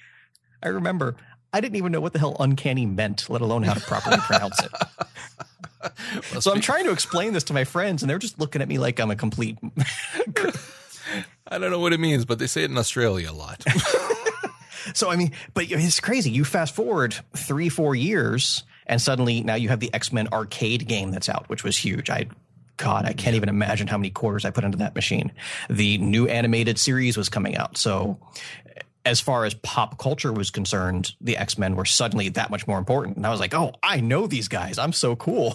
I 0.63 0.69
remember, 0.69 1.17
I 1.57 1.61
didn't 1.61 1.77
even 1.77 1.91
know 1.91 2.03
what 2.03 2.13
the 2.13 2.19
hell 2.19 2.37
uncanny 2.39 2.85
meant, 2.85 3.31
let 3.31 3.41
alone 3.41 3.63
how 3.63 3.73
to 3.73 3.81
properly 3.81 4.19
pronounce 4.19 4.63
it. 4.63 4.73
well, 6.31 6.43
so 6.43 6.53
I'm 6.53 6.61
trying 6.61 6.85
to 6.85 6.93
explain 6.93 7.33
this 7.33 7.45
to 7.45 7.55
my 7.55 7.65
friends, 7.65 8.03
and 8.03 8.11
they're 8.11 8.19
just 8.19 8.39
looking 8.39 8.61
at 8.61 8.69
me 8.69 8.77
like 8.77 9.01
I'm 9.01 9.11
a 9.11 9.17
complete. 9.17 9.57
I 11.49 11.59
don't 11.59 11.71
know 11.71 11.79
what 11.79 11.95
it 11.95 12.01
means, 12.01 12.27
but 12.27 12.39
they 12.39 12.47
say 12.47 12.65
it 12.65 12.71
in 12.71 12.77
Australia 12.77 13.31
a 13.31 13.33
lot. 13.33 13.65
so 14.93 15.09
I 15.09 15.17
mean, 15.17 15.33
but 15.55 15.65
it's 15.71 15.99
crazy. 15.99 16.31
You 16.31 16.45
fast 16.45 16.75
forward 16.75 17.17
three, 17.35 17.71
four 17.71 17.95
years, 17.95 18.63
and 18.87 19.01
suddenly 19.01 19.41
now 19.43 19.55
you 19.55 19.71
have 19.71 19.81
the 19.81 19.95
X 19.95 20.13
Men 20.13 20.29
arcade 20.35 20.87
game 20.87 21.11
that's 21.11 21.31
out, 21.31 21.49
which 21.49 21.65
was 21.65 21.75
huge. 21.75 22.11
I 22.11 22.27
God, 22.77 23.07
I 23.07 23.15
can't 23.15 23.35
even 23.35 23.49
imagine 23.49 23.87
how 23.87 23.97
many 23.97 24.11
quarters 24.11 24.45
I 24.45 24.51
put 24.51 24.63
into 24.63 24.77
that 24.77 24.95
machine. 24.95 25.33
The 25.71 25.97
new 25.97 26.27
animated 26.29 26.79
series 26.79 27.17
was 27.17 27.31
coming 27.31 27.57
out. 27.57 27.79
So 27.79 28.19
as 29.07 29.21
far 29.21 29.45
as 29.45 29.55
pop 29.55 29.99
culture 29.99 30.33
was 30.33 30.51
concerned, 30.51 31.15
the 31.21 31.37
X 31.37 31.57
Men 31.57 31.77
were 31.77 31.85
suddenly 31.85 32.29
that 32.31 32.51
much 32.51 32.67
more 32.67 32.77
important. 32.77 33.17
And 33.17 33.25
I 33.25 33.31
was 33.31 33.39
like, 33.39 33.55
oh, 33.55 33.73
I 33.83 34.01
know 34.01 34.27
these 34.27 34.49
guys. 34.49 34.79
I'm 34.79 34.93
so 34.93 35.15
cool. 35.15 35.55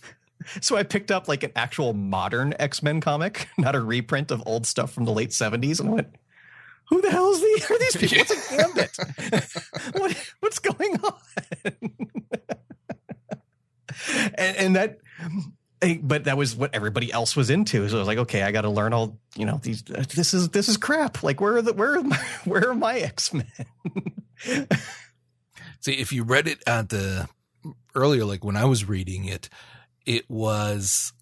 so 0.62 0.74
I 0.76 0.82
picked 0.84 1.10
up 1.10 1.28
like 1.28 1.42
an 1.42 1.52
actual 1.54 1.92
modern 1.92 2.54
X 2.58 2.82
Men 2.82 3.02
comic, 3.02 3.48
not 3.58 3.76
a 3.76 3.80
reprint 3.80 4.30
of 4.30 4.42
old 4.46 4.66
stuff 4.66 4.90
from 4.90 5.04
the 5.04 5.12
late 5.12 5.30
70s, 5.30 5.80
and 5.80 5.90
I 5.90 5.92
went, 5.92 6.08
who 6.88 7.02
the 7.02 7.10
hell 7.10 7.30
is 7.30 7.40
these, 7.42 7.70
are 7.70 7.78
these 7.78 7.96
people? 7.96 8.18
What's 8.18 8.52
a 8.52 8.56
gambit? 8.56 8.96
what, 9.92 10.32
what's 10.40 10.58
going 10.58 10.96
on? 11.04 11.12
and, 14.38 14.56
and 14.56 14.76
that 14.76 14.98
but 16.02 16.24
that 16.24 16.36
was 16.36 16.56
what 16.56 16.74
everybody 16.74 17.12
else 17.12 17.36
was 17.36 17.50
into. 17.50 17.88
So 17.88 17.96
I 17.96 17.98
was 17.98 18.08
like, 18.08 18.18
okay, 18.18 18.42
I 18.42 18.52
got 18.52 18.62
to 18.62 18.70
learn 18.70 18.92
all, 18.92 19.18
you 19.36 19.46
know, 19.46 19.60
these, 19.62 19.82
this 19.82 20.34
is, 20.34 20.48
this 20.50 20.68
is 20.68 20.76
crap. 20.76 21.22
Like 21.22 21.40
where 21.40 21.56
are 21.56 21.62
the, 21.62 21.72
where 21.72 21.98
are 21.98 22.02
my, 22.02 22.16
where 22.44 22.70
are 22.70 22.74
my 22.74 22.98
X-Men? 22.98 23.46
See, 25.80 25.92
if 25.92 26.12
you 26.12 26.24
read 26.24 26.48
it 26.48 26.62
at 26.66 26.88
the 26.88 27.28
earlier, 27.94 28.24
like 28.24 28.44
when 28.44 28.56
I 28.56 28.64
was 28.64 28.88
reading 28.88 29.24
it, 29.24 29.48
it 30.04 30.28
was, 30.28 31.12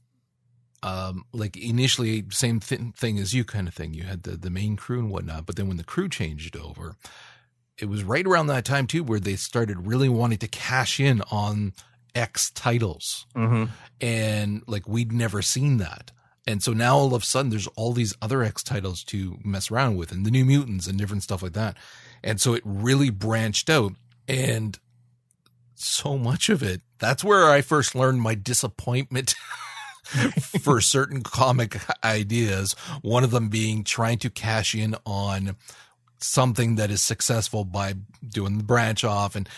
um, 0.83 1.25
like 1.33 1.57
initially 1.57 2.25
same 2.31 2.61
th- 2.61 2.95
thing 2.97 3.19
as 3.19 3.35
you 3.35 3.45
kind 3.45 3.69
of 3.69 3.75
thing. 3.75 3.93
You 3.93 4.05
had 4.05 4.23
the, 4.23 4.33
the 4.37 4.51
main 4.51 4.77
crew 4.77 5.01
and 5.01 5.11
whatnot, 5.11 5.45
but 5.47 5.57
then 5.57 5.69
when 5.69 5.77
the 5.77 5.85
crew 5.85 6.09
changed 6.09 6.57
over, 6.57 6.97
it 7.79 7.87
was 7.87 8.05
right 8.05 8.27
around 8.27 8.47
that 8.47 8.65
time 8.65 8.87
too, 8.87 9.05
where 9.05 9.21
they 9.21 9.37
started 9.37 9.87
really 9.87 10.09
wanting 10.09 10.39
to 10.39 10.49
cash 10.49 10.99
in 11.01 11.23
on 11.31 11.73
X 12.17 12.51
titles. 12.51 13.27
Mm-hmm. 13.37 13.67
And 14.01 14.63
like 14.67 14.89
we'd 14.89 15.13
never 15.13 15.43
seen 15.43 15.77
that. 15.77 16.11
And 16.47 16.63
so 16.63 16.73
now 16.73 16.97
all 16.97 17.15
of 17.15 17.23
a 17.23 17.27
sudden 17.27 17.51
there's 17.51 17.67
all 17.69 17.93
these 17.93 18.15
other 18.23 18.43
X 18.43 18.63
titles 18.63 19.05
to 19.05 19.39
mess 19.45 19.71
around 19.71 19.97
with 19.97 20.11
and 20.11 20.25
the 20.25 20.31
new 20.31 20.45
mutants 20.45 20.87
and 20.87 20.99
different 20.99 21.23
stuff 21.23 21.43
like 21.43 21.53
that. 21.53 21.77
And 22.25 22.41
so 22.41 22.55
it 22.55 22.63
really 22.65 23.11
branched 23.11 23.69
out 23.69 23.93
and 24.27 24.79
so 25.75 26.17
much 26.17 26.49
of 26.49 26.63
it. 26.63 26.81
That's 26.99 27.23
where 27.23 27.51
I 27.51 27.61
first 27.61 27.95
learned 27.95 28.23
my 28.23 28.35
disappointment 28.35 29.35
for 30.63 30.81
certain 30.81 31.23
comic 31.23 31.79
ideas. 32.05 32.73
One 33.03 33.25
of 33.25 33.31
them 33.31 33.49
being 33.49 33.85
trying 33.85 34.19
to 34.19 34.31
cash 34.31 34.75
in 34.75 34.97
on 35.05 35.57
something 36.19 36.77
that 36.77 36.91
is 36.91 37.03
successful 37.03 37.65
by 37.65 37.95
doing 38.27 38.59
the 38.59 38.65
branch 38.65 39.05
off 39.05 39.37
and 39.37 39.49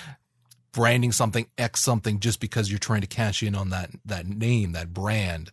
branding 0.73 1.13
something 1.13 1.47
X 1.57 1.81
something 1.81 2.21
just 2.21 2.41
because 2.41 2.71
you're 2.71 2.79
trying 2.79 3.01
to 3.01 3.07
cash 3.07 3.43
in 3.43 3.55
on 3.55 3.71
that 3.71 3.91
that 4.05 4.27
name, 4.27 4.73
that 4.73 4.93
brand, 4.93 5.51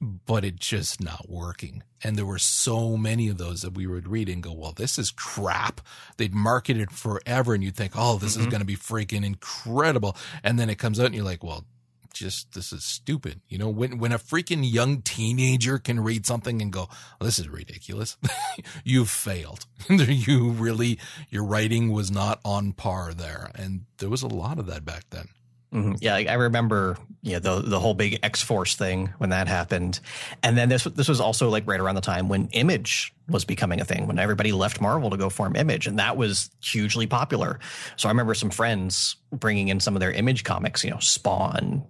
but 0.00 0.44
it 0.44 0.56
just 0.56 1.00
not 1.00 1.28
working. 1.28 1.82
And 2.02 2.16
there 2.16 2.26
were 2.26 2.38
so 2.38 2.96
many 2.96 3.28
of 3.28 3.38
those 3.38 3.62
that 3.62 3.74
we 3.74 3.86
would 3.86 4.06
read 4.06 4.28
and 4.28 4.42
go, 4.42 4.52
well, 4.52 4.72
this 4.72 4.98
is 4.98 5.10
crap. 5.10 5.80
They'd 6.16 6.34
market 6.34 6.76
it 6.76 6.92
forever 6.92 7.54
and 7.54 7.64
you'd 7.64 7.76
think, 7.76 7.92
oh, 7.96 8.18
this 8.18 8.32
mm-hmm. 8.32 8.42
is 8.42 8.46
going 8.46 8.60
to 8.60 8.66
be 8.66 8.76
freaking 8.76 9.24
incredible. 9.24 10.16
And 10.44 10.58
then 10.58 10.70
it 10.70 10.78
comes 10.78 11.00
out 11.00 11.06
and 11.06 11.14
you're 11.14 11.24
like, 11.24 11.42
well, 11.42 11.64
just 12.12 12.52
this 12.54 12.72
is 12.72 12.84
stupid. 12.84 13.40
You 13.48 13.58
know, 13.58 13.68
when 13.68 13.98
when 13.98 14.12
a 14.12 14.18
freaking 14.18 14.60
young 14.62 15.02
teenager 15.02 15.78
can 15.78 16.00
read 16.00 16.26
something 16.26 16.60
and 16.62 16.72
go, 16.72 16.88
oh, 17.20 17.24
"This 17.24 17.38
is 17.38 17.48
ridiculous," 17.48 18.16
you've 18.84 19.10
failed. 19.10 19.66
you 19.88 20.50
really 20.50 20.98
your 21.30 21.44
writing 21.44 21.92
was 21.92 22.10
not 22.10 22.40
on 22.44 22.72
par 22.72 23.14
there, 23.14 23.50
and 23.54 23.84
there 23.98 24.10
was 24.10 24.22
a 24.22 24.28
lot 24.28 24.58
of 24.58 24.66
that 24.66 24.84
back 24.84 25.04
then. 25.10 25.28
Mm-hmm. 25.72 25.94
Yeah, 26.00 26.14
I 26.14 26.34
remember, 26.34 26.96
yeah, 27.20 27.40
the 27.40 27.60
the 27.60 27.78
whole 27.78 27.92
big 27.92 28.20
X 28.22 28.42
Force 28.42 28.74
thing 28.74 29.12
when 29.18 29.30
that 29.30 29.48
happened, 29.48 30.00
and 30.42 30.56
then 30.56 30.70
this 30.70 30.84
this 30.84 31.08
was 31.08 31.20
also 31.20 31.50
like 31.50 31.64
right 31.66 31.78
around 31.78 31.96
the 31.96 32.00
time 32.00 32.28
when 32.30 32.48
Image 32.48 33.12
was 33.28 33.44
becoming 33.44 33.78
a 33.78 33.84
thing, 33.84 34.06
when 34.06 34.18
everybody 34.18 34.52
left 34.52 34.80
Marvel 34.80 35.10
to 35.10 35.18
go 35.18 35.28
form 35.28 35.56
Image, 35.56 35.86
and 35.86 35.98
that 35.98 36.16
was 36.16 36.50
hugely 36.62 37.06
popular. 37.06 37.58
So 37.96 38.08
I 38.08 38.12
remember 38.12 38.32
some 38.32 38.48
friends 38.48 39.16
bringing 39.30 39.68
in 39.68 39.78
some 39.78 39.94
of 39.94 40.00
their 40.00 40.10
Image 40.10 40.42
comics, 40.42 40.82
you 40.84 40.90
know, 40.90 41.00
Spawn, 41.00 41.84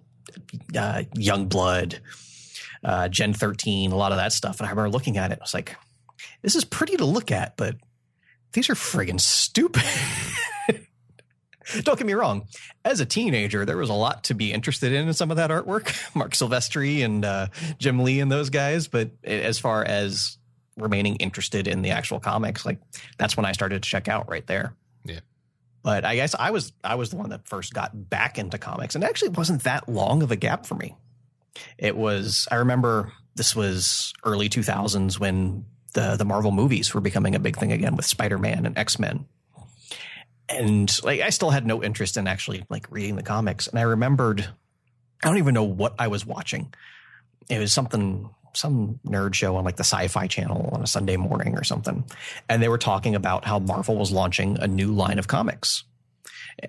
uh, 0.76 1.02
Youngblood, 1.14 2.00
uh, 2.84 3.08
Gen 3.08 3.32
13, 3.32 3.92
a 3.92 3.96
lot 3.96 4.12
of 4.12 4.18
that 4.18 4.32
stuff. 4.32 4.60
And 4.60 4.66
I 4.66 4.70
remember 4.70 4.90
looking 4.90 5.16
at 5.16 5.32
it, 5.32 5.38
I 5.40 5.42
was 5.42 5.54
like, 5.54 5.76
this 6.42 6.54
is 6.54 6.64
pretty 6.64 6.96
to 6.96 7.04
look 7.04 7.30
at, 7.30 7.56
but 7.56 7.76
these 8.52 8.70
are 8.70 8.74
friggin' 8.74 9.20
stupid. 9.20 9.82
Don't 11.82 11.98
get 11.98 12.06
me 12.06 12.14
wrong. 12.14 12.46
As 12.84 13.00
a 13.00 13.06
teenager, 13.06 13.66
there 13.66 13.76
was 13.76 13.90
a 13.90 13.94
lot 13.94 14.24
to 14.24 14.34
be 14.34 14.52
interested 14.52 14.92
in 14.92 15.06
in 15.06 15.14
some 15.14 15.30
of 15.30 15.36
that 15.36 15.50
artwork, 15.50 15.94
Marc 16.14 16.32
Silvestri 16.32 17.04
and 17.04 17.24
uh, 17.24 17.48
Jim 17.78 18.02
Lee 18.02 18.20
and 18.20 18.32
those 18.32 18.48
guys. 18.48 18.88
But 18.88 19.10
as 19.22 19.58
far 19.58 19.84
as 19.84 20.38
remaining 20.78 21.16
interested 21.16 21.68
in 21.68 21.82
the 21.82 21.90
actual 21.90 22.20
comics, 22.20 22.64
like 22.64 22.78
that's 23.18 23.36
when 23.36 23.44
I 23.44 23.52
started 23.52 23.82
to 23.82 23.88
check 23.88 24.08
out 24.08 24.30
right 24.30 24.46
there. 24.46 24.74
But 25.88 26.04
I 26.04 26.16
guess 26.16 26.34
I 26.38 26.50
was 26.50 26.74
I 26.84 26.96
was 26.96 27.08
the 27.08 27.16
one 27.16 27.30
that 27.30 27.48
first 27.48 27.72
got 27.72 28.10
back 28.10 28.38
into 28.38 28.58
comics, 28.58 28.94
and 28.94 29.02
actually 29.02 29.30
it 29.30 29.38
wasn't 29.38 29.62
that 29.62 29.88
long 29.88 30.22
of 30.22 30.30
a 30.30 30.36
gap 30.36 30.66
for 30.66 30.74
me. 30.74 30.94
It 31.78 31.96
was 31.96 32.46
I 32.50 32.56
remember 32.56 33.10
this 33.36 33.56
was 33.56 34.12
early 34.22 34.50
2000s 34.50 35.18
when 35.18 35.64
the 35.94 36.16
the 36.16 36.26
Marvel 36.26 36.50
movies 36.50 36.92
were 36.92 37.00
becoming 37.00 37.34
a 37.34 37.38
big 37.38 37.56
thing 37.56 37.72
again 37.72 37.96
with 37.96 38.04
Spider-Man 38.04 38.66
and 38.66 38.76
X-Men. 38.76 39.24
And 40.50 40.94
like 41.04 41.22
I 41.22 41.30
still 41.30 41.48
had 41.48 41.66
no 41.66 41.82
interest 41.82 42.18
in 42.18 42.26
actually 42.26 42.66
like 42.68 42.86
reading 42.90 43.16
the 43.16 43.22
comics. 43.22 43.66
And 43.66 43.78
I 43.78 43.82
remembered 43.84 44.46
I 45.22 45.28
don't 45.28 45.38
even 45.38 45.54
know 45.54 45.64
what 45.64 45.94
I 45.98 46.08
was 46.08 46.26
watching. 46.26 46.74
It 47.48 47.60
was 47.60 47.72
something 47.72 48.28
some 48.56 49.00
nerd 49.06 49.34
show 49.34 49.56
on 49.56 49.64
like 49.64 49.76
the 49.76 49.84
sci-fi 49.84 50.26
channel 50.26 50.70
on 50.72 50.82
a 50.82 50.86
Sunday 50.86 51.16
morning 51.16 51.56
or 51.56 51.64
something. 51.64 52.04
And 52.48 52.62
they 52.62 52.68
were 52.68 52.78
talking 52.78 53.14
about 53.14 53.44
how 53.44 53.58
Marvel 53.58 53.96
was 53.96 54.12
launching 54.12 54.58
a 54.58 54.66
new 54.66 54.92
line 54.92 55.18
of 55.18 55.28
comics. 55.28 55.84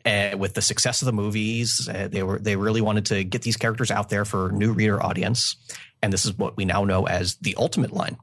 Uh, 0.05 0.35
with 0.37 0.53
the 0.53 0.61
success 0.61 1.01
of 1.01 1.07
the 1.07 1.11
movies, 1.11 1.89
uh, 1.91 2.07
they 2.07 2.21
were 2.21 2.37
they 2.37 2.55
really 2.55 2.81
wanted 2.81 3.07
to 3.07 3.23
get 3.23 3.41
these 3.41 3.57
characters 3.57 3.89
out 3.89 4.09
there 4.09 4.23
for 4.23 4.51
new 4.51 4.71
reader 4.71 5.01
audience, 5.01 5.55
and 6.03 6.13
this 6.13 6.25
is 6.25 6.37
what 6.37 6.55
we 6.55 6.63
now 6.63 6.83
know 6.83 7.07
as 7.07 7.37
the 7.37 7.55
Ultimate 7.57 7.91
line. 7.91 8.15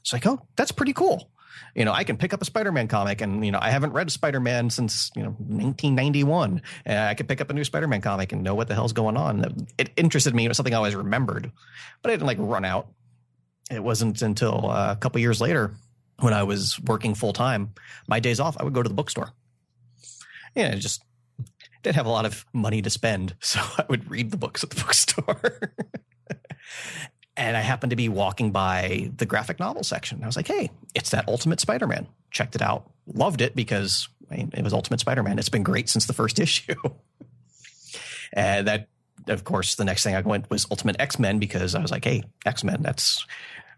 It's 0.00 0.12
like, 0.12 0.26
oh, 0.26 0.46
that's 0.54 0.70
pretty 0.70 0.92
cool. 0.92 1.30
You 1.74 1.84
know, 1.84 1.92
I 1.92 2.04
can 2.04 2.18
pick 2.18 2.34
up 2.34 2.42
a 2.42 2.44
Spider-Man 2.44 2.88
comic, 2.88 3.22
and 3.22 3.44
you 3.44 3.50
know, 3.50 3.58
I 3.60 3.70
haven't 3.70 3.92
read 3.92 4.10
Spider-Man 4.10 4.68
since 4.68 5.10
you 5.16 5.22
know 5.22 5.30
1991, 5.30 6.60
and 6.84 6.98
I 6.98 7.14
could 7.14 7.26
pick 7.26 7.40
up 7.40 7.50
a 7.50 7.54
new 7.54 7.64
Spider-Man 7.64 8.02
comic 8.02 8.32
and 8.32 8.42
know 8.42 8.54
what 8.54 8.68
the 8.68 8.74
hell's 8.74 8.92
going 8.92 9.16
on. 9.16 9.66
It 9.78 9.90
interested 9.96 10.34
me. 10.34 10.44
It 10.44 10.48
was 10.48 10.56
something 10.56 10.74
I 10.74 10.76
always 10.76 10.94
remembered, 10.94 11.50
but 12.02 12.10
I 12.10 12.14
didn't 12.14 12.26
like 12.26 12.38
run 12.38 12.64
out 12.64 12.88
it 13.70 13.82
wasn't 13.82 14.22
until 14.22 14.70
uh, 14.70 14.92
a 14.92 14.96
couple 14.96 15.20
years 15.20 15.40
later 15.40 15.72
when 16.20 16.32
I 16.32 16.42
was 16.42 16.78
working 16.80 17.14
full 17.14 17.32
time, 17.32 17.74
my 18.06 18.20
days 18.20 18.40
off, 18.40 18.56
I 18.58 18.64
would 18.64 18.72
go 18.72 18.82
to 18.82 18.88
the 18.88 18.94
bookstore. 18.94 19.30
Yeah, 20.54 20.70
I 20.72 20.76
just 20.76 21.02
didn't 21.82 21.96
have 21.96 22.06
a 22.06 22.10
lot 22.10 22.24
of 22.26 22.46
money 22.52 22.80
to 22.82 22.90
spend, 22.90 23.34
so 23.40 23.60
I 23.78 23.84
would 23.88 24.10
read 24.10 24.30
the 24.30 24.36
books 24.36 24.62
at 24.62 24.70
the 24.70 24.76
bookstore. 24.84 25.72
and 27.36 27.56
I 27.56 27.60
happened 27.60 27.90
to 27.90 27.96
be 27.96 28.08
walking 28.08 28.52
by 28.52 29.10
the 29.16 29.26
graphic 29.26 29.58
novel 29.58 29.82
section. 29.82 30.22
I 30.22 30.26
was 30.26 30.36
like, 30.36 30.46
"Hey, 30.48 30.70
it's 30.94 31.10
that 31.10 31.28
Ultimate 31.28 31.60
Spider-Man." 31.60 32.06
Checked 32.30 32.54
it 32.54 32.62
out, 32.62 32.90
loved 33.06 33.40
it 33.40 33.54
because 33.54 34.08
I 34.30 34.36
mean, 34.36 34.50
it 34.54 34.62
was 34.62 34.72
Ultimate 34.72 35.00
Spider-Man. 35.00 35.38
It's 35.38 35.48
been 35.48 35.62
great 35.62 35.88
since 35.88 36.06
the 36.06 36.12
first 36.12 36.38
issue. 36.40 36.74
and 38.32 38.66
that, 38.66 38.88
of 39.28 39.44
course, 39.44 39.74
the 39.74 39.84
next 39.84 40.02
thing 40.02 40.14
I 40.14 40.20
went 40.20 40.50
was 40.50 40.66
Ultimate 40.70 40.96
X-Men 40.98 41.38
because 41.38 41.74
I 41.74 41.80
was 41.80 41.90
like, 41.90 42.04
"Hey, 42.04 42.22
X-Men, 42.44 42.82
that's 42.82 43.24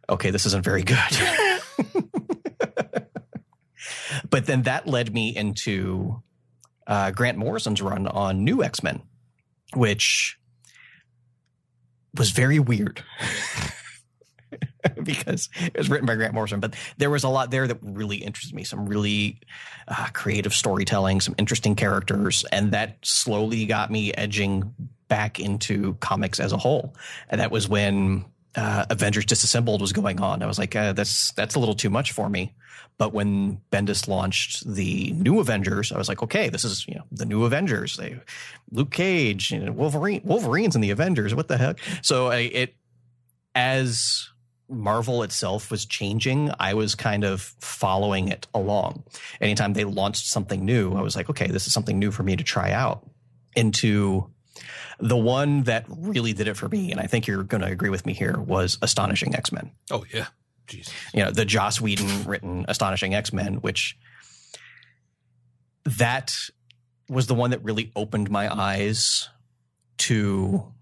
okay, 0.08 0.30
this 0.30 0.46
isn't 0.46 0.64
very 0.64 0.82
good. 0.82 0.98
but 4.30 4.46
then 4.46 4.62
that 4.62 4.86
led 4.86 5.12
me 5.12 5.34
into 5.34 6.22
uh, 6.86 7.10
Grant 7.10 7.38
Morrison's 7.38 7.82
run 7.82 8.06
on 8.06 8.44
New 8.44 8.62
X 8.62 8.82
Men, 8.82 9.02
which 9.74 10.38
was 12.14 12.30
very 12.30 12.58
weird. 12.58 13.02
because 15.02 15.48
it 15.60 15.76
was 15.76 15.88
written 15.88 16.06
by 16.06 16.14
Grant 16.14 16.34
Morrison, 16.34 16.60
but 16.60 16.74
there 16.98 17.10
was 17.10 17.24
a 17.24 17.28
lot 17.28 17.50
there 17.50 17.66
that 17.66 17.78
really 17.82 18.16
interested 18.16 18.54
me. 18.54 18.64
Some 18.64 18.86
really 18.86 19.40
uh, 19.88 20.08
creative 20.12 20.54
storytelling, 20.54 21.20
some 21.20 21.34
interesting 21.38 21.74
characters, 21.74 22.44
and 22.52 22.72
that 22.72 22.98
slowly 23.02 23.66
got 23.66 23.90
me 23.90 24.12
edging 24.14 24.74
back 25.08 25.38
into 25.38 25.94
comics 25.94 26.40
as 26.40 26.52
a 26.52 26.56
whole. 26.56 26.96
And 27.28 27.40
that 27.40 27.50
was 27.50 27.68
when 27.68 28.24
uh, 28.56 28.86
Avengers 28.90 29.26
Disassembled 29.26 29.80
was 29.80 29.92
going 29.92 30.20
on. 30.20 30.42
I 30.42 30.46
was 30.46 30.58
like, 30.58 30.74
uh, 30.74 30.92
that's 30.92 31.32
that's 31.32 31.54
a 31.54 31.58
little 31.58 31.74
too 31.74 31.90
much 31.90 32.12
for 32.12 32.28
me. 32.28 32.54
But 32.98 33.12
when 33.12 33.60
Bendis 33.70 34.08
launched 34.08 34.66
the 34.66 35.12
new 35.12 35.38
Avengers, 35.38 35.92
I 35.92 35.98
was 35.98 36.08
like, 36.08 36.22
okay, 36.22 36.48
this 36.48 36.64
is 36.64 36.86
you 36.88 36.94
know 36.94 37.04
the 37.12 37.26
new 37.26 37.44
Avengers. 37.44 37.96
They, 37.96 38.18
Luke 38.70 38.90
Cage, 38.90 39.50
you 39.50 39.58
know, 39.58 39.72
Wolverine, 39.72 40.22
Wolverine's 40.24 40.74
in 40.74 40.80
the 40.80 40.90
Avengers. 40.90 41.34
What 41.34 41.48
the 41.48 41.58
heck? 41.58 41.78
So 42.02 42.28
I, 42.28 42.36
it 42.36 42.74
as 43.54 44.30
Marvel 44.68 45.22
itself 45.22 45.70
was 45.70 45.86
changing, 45.86 46.50
I 46.58 46.74
was 46.74 46.94
kind 46.94 47.24
of 47.24 47.40
following 47.60 48.28
it 48.28 48.46
along. 48.52 49.04
Anytime 49.40 49.74
they 49.74 49.84
launched 49.84 50.26
something 50.26 50.64
new, 50.64 50.94
I 50.94 51.02
was 51.02 51.14
like, 51.14 51.30
okay, 51.30 51.46
this 51.46 51.66
is 51.66 51.72
something 51.72 51.98
new 51.98 52.10
for 52.10 52.22
me 52.22 52.36
to 52.36 52.44
try 52.44 52.72
out. 52.72 53.08
Into 53.54 54.30
the 54.98 55.16
one 55.16 55.62
that 55.64 55.84
really 55.88 56.32
did 56.32 56.48
it 56.48 56.56
for 56.56 56.68
me, 56.68 56.90
and 56.90 57.00
I 57.00 57.06
think 57.06 57.26
you're 57.26 57.42
going 57.42 57.62
to 57.62 57.68
agree 57.68 57.90
with 57.90 58.04
me 58.06 58.12
here, 58.12 58.38
was 58.38 58.78
Astonishing 58.82 59.34
X 59.34 59.52
Men. 59.52 59.70
Oh 59.90 60.04
yeah, 60.12 60.26
Jesus. 60.66 60.92
You 61.14 61.24
know 61.24 61.30
the 61.30 61.44
Joss 61.44 61.80
Whedon 61.80 62.24
written 62.24 62.64
Astonishing 62.68 63.14
X 63.14 63.32
Men, 63.32 63.56
which 63.56 63.96
that 65.84 66.34
was 67.08 67.28
the 67.28 67.34
one 67.34 67.50
that 67.50 67.62
really 67.62 67.92
opened 67.94 68.30
my 68.30 68.52
eyes 68.52 69.28
to 69.98 70.72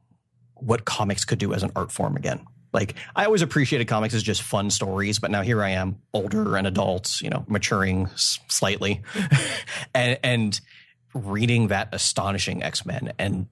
what 0.55 0.85
comics 0.85 1.25
could 1.25 1.39
do 1.39 1.53
as 1.53 1.63
an 1.63 1.71
art 1.77 1.93
form 1.93 2.17
again. 2.17 2.47
Like 2.75 2.97
I 3.15 3.25
always 3.25 3.41
appreciated 3.41 3.87
comics 3.87 4.15
as 4.15 4.23
just 4.23 4.43
fun 4.43 4.69
stories, 4.69 5.21
but 5.21 5.31
now 5.31 5.43
here 5.43 5.63
I 5.63 5.71
am, 5.71 6.01
older 6.13 6.57
and 6.57 6.67
adults, 6.67 7.23
you 7.23 7.31
know, 7.31 7.45
maturing 7.47 8.09
slightly, 8.17 9.03
and 9.95 10.19
and 10.23 10.61
reading 11.15 11.69
that 11.69 11.89
astonishing 11.93 12.65
X 12.65 12.85
Men 12.85 13.13
and 13.19 13.47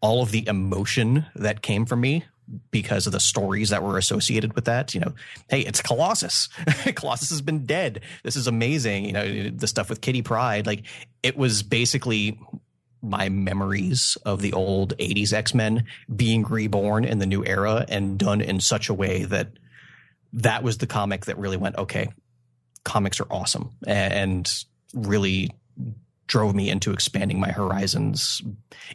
all 0.00 0.22
of 0.22 0.30
the 0.30 0.46
emotion 0.46 1.26
that 1.34 1.60
came 1.60 1.84
from 1.84 2.00
me 2.00 2.24
because 2.70 3.06
of 3.06 3.12
the 3.12 3.20
stories 3.20 3.70
that 3.70 3.82
were 3.82 3.98
associated 3.98 4.54
with 4.54 4.66
that. 4.66 4.94
You 4.94 5.00
know, 5.00 5.14
hey, 5.48 5.60
it's 5.60 5.82
Colossus. 5.82 6.48
Colossus 6.94 7.30
has 7.30 7.42
been 7.42 7.66
dead. 7.66 8.02
This 8.22 8.36
is 8.36 8.46
amazing. 8.46 9.04
You 9.04 9.12
know, 9.12 9.50
the 9.50 9.66
stuff 9.66 9.90
with 9.90 10.00
Kitty 10.00 10.22
Pryde, 10.22 10.66
like 10.66 10.84
it 11.22 11.36
was 11.36 11.62
basically 11.62 12.38
my 13.02 13.28
memories 13.28 14.16
of 14.24 14.40
the 14.40 14.52
old 14.52 14.96
80s 14.98 15.32
X-Men 15.32 15.84
being 16.14 16.42
reborn 16.42 17.04
in 17.04 17.18
the 17.18 17.26
new 17.26 17.44
era 17.44 17.84
and 17.88 18.18
done 18.18 18.40
in 18.40 18.60
such 18.60 18.88
a 18.88 18.94
way 18.94 19.24
that 19.24 19.48
that 20.32 20.62
was 20.62 20.78
the 20.78 20.86
comic 20.86 21.26
that 21.26 21.38
really 21.38 21.56
went, 21.56 21.76
okay, 21.76 22.08
comics 22.84 23.20
are 23.20 23.26
awesome 23.30 23.70
and 23.86 24.52
really 24.94 25.50
drove 26.26 26.54
me 26.54 26.68
into 26.68 26.92
expanding 26.92 27.40
my 27.40 27.50
horizons 27.50 28.42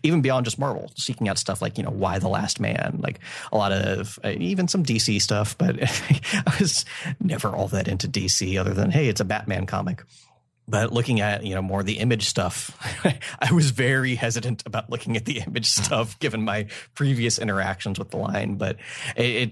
even 0.03 0.21
beyond 0.21 0.45
just 0.45 0.59
Marvel, 0.59 0.91
seeking 0.95 1.27
out 1.27 1.37
stuff 1.37 1.61
like, 1.61 1.77
you 1.77 1.83
know, 1.83 1.89
Y 1.89 2.19
the 2.19 2.29
Last 2.29 2.59
Man, 2.59 2.99
like 3.01 3.19
a 3.51 3.57
lot 3.57 3.71
of 3.71 4.19
uh, 4.23 4.33
even 4.37 4.67
some 4.67 4.83
DC 4.83 5.21
stuff, 5.21 5.57
but 5.57 5.75
I 6.47 6.55
was 6.59 6.85
never 7.19 7.49
all 7.49 7.67
that 7.69 7.87
into 7.87 8.07
DC 8.07 8.59
other 8.59 8.73
than, 8.73 8.91
hey, 8.91 9.07
it's 9.07 9.21
a 9.21 9.25
Batman 9.25 9.65
comic. 9.65 10.03
But 10.67 10.93
looking 10.93 11.19
at, 11.19 11.45
you 11.45 11.55
know, 11.55 11.61
more 11.61 11.83
the 11.83 11.99
image 11.99 12.25
stuff, 12.25 12.77
I 13.39 13.51
was 13.51 13.71
very 13.71 14.15
hesitant 14.15 14.63
about 14.65 14.89
looking 14.89 15.17
at 15.17 15.25
the 15.25 15.39
image 15.39 15.65
stuff 15.67 16.17
given 16.19 16.43
my 16.43 16.67
previous 16.95 17.37
interactions 17.37 17.99
with 17.99 18.11
the 18.11 18.17
line. 18.17 18.55
But 18.55 18.77
it, 19.15 19.25
it 19.25 19.51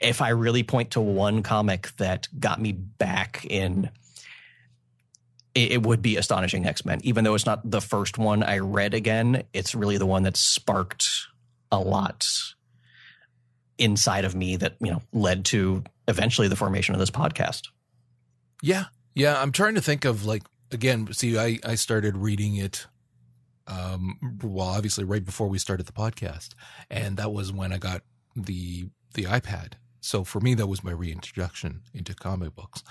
if 0.00 0.20
I 0.20 0.30
really 0.30 0.62
point 0.62 0.92
to 0.92 1.00
one 1.00 1.42
comic 1.42 1.94
that 1.98 2.28
got 2.38 2.60
me 2.60 2.72
back 2.72 3.46
in 3.48 3.90
it, 5.54 5.72
it 5.72 5.82
would 5.82 6.02
be 6.02 6.16
Astonishing 6.16 6.66
X 6.66 6.84
Men. 6.84 7.00
Even 7.02 7.24
though 7.24 7.34
it's 7.34 7.46
not 7.46 7.68
the 7.68 7.80
first 7.80 8.18
one 8.18 8.42
I 8.42 8.58
read 8.58 8.94
again, 8.94 9.44
it's 9.52 9.74
really 9.74 9.98
the 9.98 10.06
one 10.06 10.22
that 10.24 10.36
sparked 10.36 11.08
a 11.70 11.78
lot 11.78 12.26
inside 13.78 14.24
of 14.24 14.34
me 14.34 14.56
that 14.56 14.76
you 14.80 14.90
know 14.90 15.02
led 15.12 15.44
to 15.46 15.82
eventually 16.08 16.48
the 16.48 16.56
formation 16.56 16.94
of 16.94 16.98
this 16.98 17.10
podcast. 17.10 17.68
Yeah, 18.62 18.84
yeah. 19.14 19.40
I'm 19.40 19.52
trying 19.52 19.74
to 19.74 19.82
think 19.82 20.04
of 20.04 20.24
like 20.24 20.42
again. 20.70 21.12
See, 21.12 21.38
I 21.38 21.58
I 21.64 21.74
started 21.74 22.16
reading 22.16 22.56
it. 22.56 22.86
Um, 23.66 24.38
well, 24.42 24.66
obviously, 24.66 25.04
right 25.04 25.24
before 25.24 25.48
we 25.48 25.58
started 25.58 25.86
the 25.86 25.92
podcast, 25.92 26.50
and 26.90 27.16
that 27.16 27.32
was 27.32 27.52
when 27.52 27.72
I 27.72 27.78
got 27.78 28.02
the 28.34 28.88
the 29.14 29.24
iPad. 29.24 29.74
So 30.00 30.24
for 30.24 30.40
me, 30.40 30.54
that 30.54 30.66
was 30.66 30.82
my 30.82 30.90
reintroduction 30.90 31.82
into 31.94 32.14
comic 32.14 32.54
books, 32.56 32.82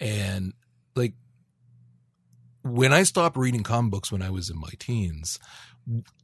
and 0.00 0.52
like 0.94 1.14
when 2.62 2.92
I 2.92 3.04
stopped 3.04 3.36
reading 3.36 3.62
comic 3.62 3.92
books 3.92 4.10
when 4.10 4.22
I 4.22 4.30
was 4.30 4.50
in 4.50 4.58
my 4.58 4.70
teens, 4.78 5.38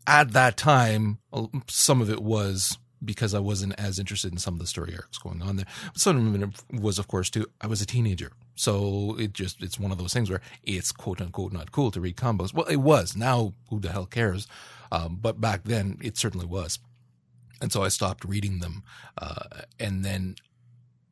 at 0.06 0.32
that 0.32 0.56
time, 0.56 1.18
some 1.68 2.00
of 2.00 2.10
it 2.10 2.20
was 2.20 2.78
because 3.04 3.34
I 3.34 3.38
wasn't 3.38 3.78
as 3.78 3.98
interested 3.98 4.32
in 4.32 4.38
some 4.38 4.54
of 4.54 4.60
the 4.60 4.66
story 4.66 4.94
arcs 4.94 5.18
going 5.18 5.42
on 5.42 5.56
there. 5.56 5.66
But 5.92 6.00
some 6.00 6.34
of 6.34 6.42
it 6.42 6.62
was, 6.80 6.98
of 6.98 7.08
course, 7.08 7.30
too, 7.30 7.46
I 7.60 7.66
was 7.66 7.80
a 7.80 7.86
teenager. 7.86 8.32
So 8.54 9.16
it 9.18 9.32
just, 9.32 9.62
it's 9.62 9.78
one 9.78 9.92
of 9.92 9.98
those 9.98 10.12
things 10.12 10.30
where 10.30 10.42
it's 10.62 10.92
quote 10.92 11.20
unquote 11.20 11.52
not 11.52 11.72
cool 11.72 11.90
to 11.90 12.00
read 12.00 12.16
combos. 12.16 12.52
Well, 12.52 12.66
it 12.66 12.76
was. 12.76 13.16
Now, 13.16 13.54
who 13.70 13.80
the 13.80 13.92
hell 13.92 14.06
cares? 14.06 14.46
Um, 14.90 15.18
but 15.20 15.40
back 15.40 15.64
then, 15.64 15.98
it 16.02 16.16
certainly 16.16 16.46
was. 16.46 16.78
And 17.60 17.72
so 17.72 17.82
I 17.82 17.88
stopped 17.88 18.24
reading 18.24 18.58
them. 18.58 18.82
Uh, 19.16 19.62
and 19.78 20.04
then 20.04 20.36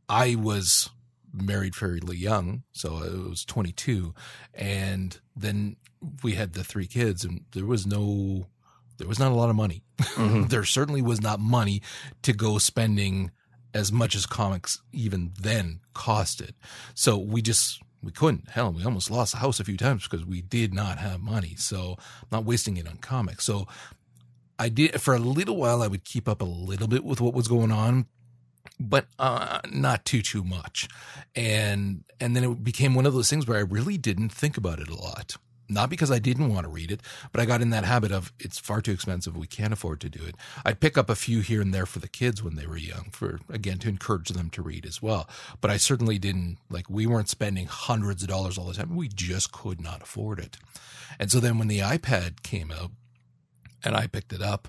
I 0.09 0.35
was 0.35 0.91
married 1.33 1.75
fairly 1.75 2.17
young, 2.17 2.65
so 2.73 2.97
I 2.97 3.29
was 3.29 3.45
22, 3.45 4.15
and 4.55 5.19
then 5.37 5.77
we 6.23 6.33
had 6.35 6.53
the 6.53 6.65
three 6.65 6.87
kids, 6.87 7.25
and 7.25 7.45
there 7.53 7.67
was 7.67 7.87
no, 7.87 8.47
there 8.99 9.09
was 9.09 9.19
not 9.19 9.33
a 9.33 9.37
lot 9.37 9.51
of 9.51 9.57
money. 9.57 9.83
Mm-hmm. 9.99 10.43
there 10.49 10.65
certainly 10.65 11.03
was 11.03 11.21
not 11.21 11.41
money 11.41 11.83
to 12.23 12.33
go 12.33 12.59
spending 12.59 13.31
as 13.75 13.93
much 13.93 14.15
as 14.15 14.27
comics 14.27 14.81
even 14.93 15.33
then 15.41 15.81
costed. 15.95 16.53
So 16.95 17.17
we 17.19 17.43
just 17.43 17.81
we 18.03 18.13
couldn't. 18.13 18.51
Hell, 18.51 18.73
we 18.73 18.85
almost 18.85 19.11
lost 19.11 19.33
the 19.33 19.39
house 19.39 19.61
a 19.61 19.65
few 19.65 19.77
times 19.77 20.09
because 20.09 20.25
we 20.25 20.41
did 20.41 20.73
not 20.73 20.99
have 20.99 21.21
money. 21.21 21.55
So 21.57 21.97
not 22.33 22.45
wasting 22.45 22.77
it 22.77 22.89
on 22.89 22.97
comics. 22.97 23.45
So 23.45 23.67
I 24.59 24.69
did 24.69 25.01
for 25.01 25.15
a 25.15 25.19
little 25.19 25.57
while. 25.57 25.83
I 25.83 25.87
would 25.87 26.05
keep 26.05 26.29
up 26.29 26.41
a 26.41 26.47
little 26.47 26.89
bit 26.89 27.05
with 27.05 27.21
what 27.21 27.35
was 27.35 27.49
going 27.49 27.73
on, 27.73 28.07
but 28.79 29.07
uh, 29.19 29.61
not 29.71 30.05
too 30.05 30.23
too 30.23 30.45
much. 30.45 30.89
And 31.35 32.05
and 32.19 32.35
then 32.35 32.45
it 32.45 32.65
became 32.65 32.95
one 32.95 33.07
of 33.07 33.15
those 33.15 33.31
things 33.31 33.47
where 33.47 33.59
I 33.59 33.63
really 33.63 33.99
didn't 33.99 34.31
think 34.31 34.57
about 34.57 34.81
it 34.81 34.89
a 34.89 34.97
lot. 34.97 35.37
Not 35.71 35.89
because 35.89 36.11
I 36.11 36.19
didn't 36.19 36.53
want 36.53 36.65
to 36.65 36.71
read 36.71 36.91
it, 36.91 37.01
but 37.33 37.41
I 37.41 37.45
got 37.45 37.63
in 37.63 37.71
that 37.71 37.85
habit 37.85 38.11
of 38.11 38.33
it's 38.41 38.59
far 38.59 38.81
too 38.81 38.93
expensive. 38.93 39.37
We 39.37 39.47
can't 39.47 39.73
afford 39.73 40.01
to 40.01 40.11
do 40.11 40.25
it. 40.25 40.35
I'd 40.65 40.81
pick 40.81 40.99
up 40.99 41.09
a 41.09 41.15
few 41.15 41.41
here 41.41 41.61
and 41.61 41.73
there 41.73 41.87
for 41.87 42.01
the 42.01 42.09
kids 42.09 42.43
when 42.43 42.57
they 42.57 42.67
were 42.67 42.77
young, 42.77 43.11
for 43.13 43.41
again 43.49 43.79
to 43.79 43.89
encourage 43.89 44.31
them 44.31 44.51
to 44.51 44.63
read 44.63 44.85
as 44.85 45.01
well. 45.01 45.29
But 45.61 45.71
I 45.71 45.77
certainly 45.77 46.19
didn't 46.19 46.59
like 46.69 46.91
we 46.91 47.07
weren't 47.07 47.29
spending 47.29 47.67
hundreds 47.67 48.23
of 48.23 48.29
dollars 48.29 48.59
all 48.59 48.67
the 48.67 48.75
time. 48.75 48.97
We 48.97 49.09
just 49.09 49.53
could 49.53 49.81
not 49.81 50.03
afford 50.03 50.41
it. 50.41 50.59
And 51.19 51.31
so 51.31 51.41
then 51.41 51.59
when 51.59 51.69
the 51.69 51.81
iPad 51.81 52.43
came 52.43 52.71
out, 52.71 52.91
and 53.83 53.97
I 53.97 54.07
picked 54.07 54.33
it 54.33 54.43
up, 54.43 54.69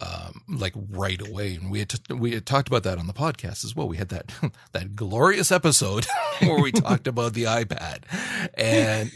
um, 0.00 0.42
like 0.48 0.74
right 0.90 1.20
away. 1.20 1.54
And 1.54 1.70
we 1.70 1.80
had 1.80 1.88
t- 1.90 2.14
we 2.14 2.32
had 2.32 2.46
talked 2.46 2.68
about 2.68 2.84
that 2.84 2.98
on 2.98 3.06
the 3.06 3.12
podcast 3.12 3.64
as 3.64 3.74
well. 3.74 3.88
We 3.88 3.96
had 3.96 4.08
that 4.10 4.32
that 4.72 4.96
glorious 4.96 5.50
episode 5.50 6.06
where 6.40 6.60
we 6.60 6.72
talked 6.72 7.06
about 7.06 7.34
the 7.34 7.44
iPad, 7.44 8.02
and 8.54 9.12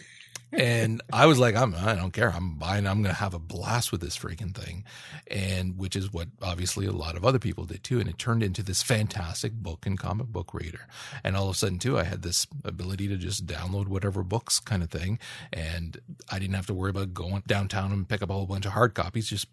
and 0.52 1.00
I 1.12 1.26
was 1.26 1.38
like, 1.38 1.56
I'm 1.56 1.74
I 1.74 1.94
don't 1.94 2.12
care. 2.12 2.30
I'm 2.30 2.56
buying. 2.56 2.86
I'm 2.86 3.02
going 3.02 3.14
to 3.14 3.20
have 3.20 3.34
a 3.34 3.38
blast 3.38 3.90
with 3.90 4.00
this 4.00 4.18
freaking 4.18 4.54
thing, 4.54 4.84
and 5.26 5.78
which 5.78 5.96
is 5.96 6.12
what 6.12 6.28
obviously 6.42 6.86
a 6.86 6.92
lot 6.92 7.16
of 7.16 7.24
other 7.24 7.38
people 7.38 7.64
did 7.64 7.82
too. 7.82 8.00
And 8.00 8.08
it 8.08 8.18
turned 8.18 8.42
into 8.42 8.62
this 8.62 8.82
fantastic 8.82 9.52
book 9.52 9.86
and 9.86 9.98
comic 9.98 10.26
book 10.26 10.52
reader. 10.52 10.86
And 11.24 11.36
all 11.36 11.48
of 11.48 11.54
a 11.54 11.58
sudden 11.58 11.78
too, 11.78 11.98
I 11.98 12.04
had 12.04 12.22
this 12.22 12.46
ability 12.64 13.08
to 13.08 13.16
just 13.16 13.46
download 13.46 13.88
whatever 13.88 14.22
books 14.22 14.60
kind 14.60 14.82
of 14.82 14.90
thing, 14.90 15.18
and 15.52 15.98
I 16.30 16.38
didn't 16.38 16.56
have 16.56 16.66
to 16.66 16.74
worry 16.74 16.90
about 16.90 17.14
going 17.14 17.42
downtown 17.46 17.92
and 17.92 18.08
pick 18.08 18.22
up 18.22 18.30
a 18.30 18.34
whole 18.34 18.46
bunch 18.46 18.66
of 18.66 18.72
hard 18.72 18.94
copies. 18.94 19.28
Just 19.28 19.46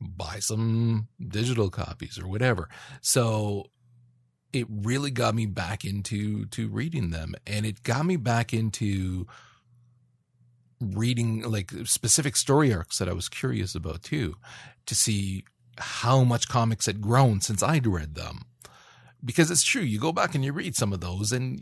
buy 0.00 0.38
some 0.38 1.08
digital 1.26 1.70
copies 1.70 2.18
or 2.18 2.28
whatever. 2.28 2.68
So 3.00 3.66
it 4.52 4.66
really 4.70 5.10
got 5.10 5.34
me 5.34 5.46
back 5.46 5.84
into 5.84 6.46
to 6.46 6.68
reading 6.68 7.10
them 7.10 7.34
and 7.46 7.66
it 7.66 7.82
got 7.82 8.06
me 8.06 8.16
back 8.16 8.54
into 8.54 9.26
reading 10.80 11.42
like 11.42 11.70
specific 11.84 12.36
story 12.36 12.72
arcs 12.72 12.98
that 12.98 13.08
I 13.08 13.12
was 13.12 13.28
curious 13.28 13.74
about 13.74 14.02
too 14.02 14.36
to 14.86 14.94
see 14.94 15.44
how 15.78 16.24
much 16.24 16.48
comics 16.48 16.86
had 16.86 17.00
grown 17.00 17.40
since 17.40 17.62
I'd 17.62 17.86
read 17.86 18.14
them. 18.14 18.42
Because 19.24 19.50
it's 19.50 19.64
true, 19.64 19.82
you 19.82 19.98
go 19.98 20.12
back 20.12 20.34
and 20.34 20.44
you 20.44 20.52
read 20.52 20.76
some 20.76 20.92
of 20.92 21.00
those 21.00 21.32
and 21.32 21.60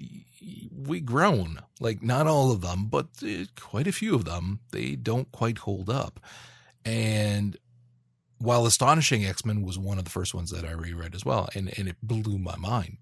we 0.76 1.00
grown. 1.00 1.60
Like 1.80 2.02
not 2.02 2.26
all 2.26 2.50
of 2.50 2.60
them, 2.60 2.86
but 2.86 3.06
uh, 3.22 3.44
quite 3.58 3.86
a 3.86 3.92
few 3.92 4.14
of 4.14 4.24
them, 4.24 4.60
they 4.72 4.96
don't 4.96 5.30
quite 5.32 5.58
hold 5.58 5.88
up. 5.88 6.20
And 6.84 7.56
while 8.38 8.66
Astonishing 8.66 9.24
X 9.24 9.44
Men 9.44 9.62
was 9.62 9.78
one 9.78 9.98
of 9.98 10.04
the 10.04 10.10
first 10.10 10.34
ones 10.34 10.50
that 10.50 10.64
I 10.64 10.72
reread 10.72 11.14
as 11.14 11.24
well, 11.24 11.48
and, 11.54 11.72
and 11.78 11.88
it 11.88 11.96
blew 12.02 12.38
my 12.38 12.56
mind. 12.56 12.98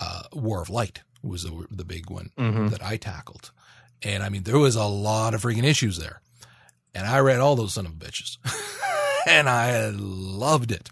Uh, 0.00 0.22
War 0.32 0.62
of 0.62 0.70
Light 0.70 1.02
was 1.22 1.42
the, 1.42 1.66
the 1.70 1.84
big 1.84 2.08
one 2.08 2.30
mm-hmm. 2.38 2.68
that 2.68 2.82
I 2.82 2.96
tackled. 2.96 3.50
And 4.02 4.22
I 4.22 4.28
mean, 4.28 4.44
there 4.44 4.58
was 4.58 4.76
a 4.76 4.84
lot 4.84 5.34
of 5.34 5.42
freaking 5.42 5.64
issues 5.64 5.98
there. 5.98 6.20
And 6.94 7.06
I 7.06 7.18
read 7.20 7.40
all 7.40 7.56
those 7.56 7.74
son 7.74 7.86
of 7.86 7.92
bitches. 7.92 8.38
and 9.26 9.48
I 9.48 9.90
loved 9.90 10.72
it. 10.72 10.90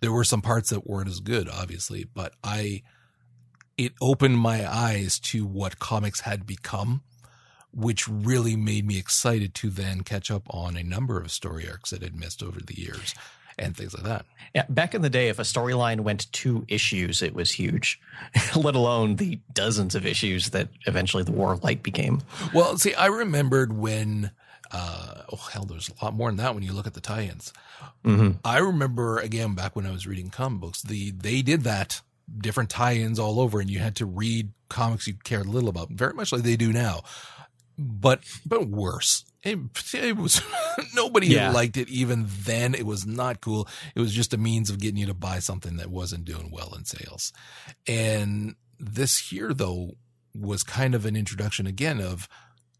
There 0.00 0.12
were 0.12 0.24
some 0.24 0.42
parts 0.42 0.70
that 0.70 0.86
weren't 0.86 1.08
as 1.08 1.20
good, 1.20 1.48
obviously, 1.48 2.04
but 2.04 2.32
I, 2.42 2.82
it 3.76 3.92
opened 4.00 4.38
my 4.38 4.70
eyes 4.70 5.18
to 5.20 5.46
what 5.46 5.78
comics 5.78 6.20
had 6.20 6.46
become 6.46 7.02
which 7.74 8.06
really 8.06 8.56
made 8.56 8.86
me 8.86 8.98
excited 8.98 9.54
to 9.54 9.68
then 9.68 10.02
catch 10.02 10.30
up 10.30 10.42
on 10.50 10.76
a 10.76 10.82
number 10.82 11.20
of 11.20 11.30
story 11.32 11.68
arcs 11.68 11.90
that 11.90 12.04
I'd 12.04 12.14
missed 12.14 12.42
over 12.42 12.60
the 12.60 12.78
years 12.80 13.14
and 13.58 13.76
things 13.76 13.94
like 13.94 14.04
that. 14.04 14.26
Yeah, 14.54 14.64
back 14.68 14.94
in 14.94 15.02
the 15.02 15.10
day, 15.10 15.28
if 15.28 15.38
a 15.38 15.42
storyline 15.42 16.00
went 16.00 16.30
two 16.32 16.64
issues, 16.68 17.22
it 17.22 17.34
was 17.34 17.50
huge, 17.50 18.00
let 18.56 18.74
alone 18.74 19.16
the 19.16 19.40
dozens 19.52 19.94
of 19.94 20.06
issues 20.06 20.50
that 20.50 20.68
eventually 20.86 21.22
the 21.22 21.32
War 21.32 21.52
of 21.52 21.64
Light 21.64 21.82
became. 21.82 22.22
Well, 22.52 22.76
see, 22.78 22.94
I 22.94 23.06
remembered 23.06 23.72
when, 23.72 24.30
uh, 24.70 25.22
oh, 25.32 25.48
hell, 25.52 25.64
there's 25.64 25.90
a 26.00 26.04
lot 26.04 26.14
more 26.14 26.28
than 26.28 26.36
that 26.36 26.54
when 26.54 26.62
you 26.62 26.72
look 26.72 26.86
at 26.86 26.94
the 26.94 27.00
tie 27.00 27.22
ins. 27.22 27.52
Mm-hmm. 28.04 28.38
I 28.44 28.58
remember, 28.58 29.18
again, 29.18 29.54
back 29.54 29.74
when 29.74 29.86
I 29.86 29.90
was 29.90 30.06
reading 30.06 30.30
comic 30.30 30.60
books, 30.60 30.82
the 30.82 31.10
they 31.10 31.42
did 31.42 31.62
that 31.62 32.00
different 32.38 32.70
tie 32.70 32.94
ins 32.94 33.18
all 33.18 33.40
over, 33.40 33.60
and 33.60 33.70
you 33.70 33.78
had 33.78 33.96
to 33.96 34.06
read 34.06 34.50
comics 34.68 35.06
you 35.06 35.14
cared 35.24 35.46
little 35.46 35.68
about, 35.68 35.90
very 35.90 36.14
much 36.14 36.32
like 36.32 36.42
they 36.42 36.56
do 36.56 36.72
now 36.72 37.02
but 37.78 38.20
but 38.46 38.68
worse. 38.68 39.24
It, 39.44 39.58
it 39.94 40.16
was 40.16 40.40
nobody 40.94 41.28
Yeah. 41.28 41.50
liked 41.52 41.76
it 41.76 41.88
even 41.88 42.26
then. 42.44 42.74
It 42.74 42.86
was 42.86 43.06
not 43.06 43.40
cool. 43.40 43.68
It 43.94 44.00
was 44.00 44.12
just 44.14 44.32
a 44.32 44.38
means 44.38 44.70
of 44.70 44.78
getting 44.80 44.96
you 44.98 45.06
to 45.06 45.14
buy 45.14 45.38
something 45.38 45.76
that 45.76 45.90
wasn't 45.90 46.24
doing 46.24 46.50
well 46.50 46.74
in 46.74 46.84
sales. 46.84 47.32
And 47.86 48.54
this 48.78 49.28
here 49.28 49.52
though 49.52 49.96
was 50.34 50.62
kind 50.62 50.94
of 50.94 51.06
an 51.06 51.14
introduction 51.16 51.66
again 51.66 52.00
of 52.00 52.28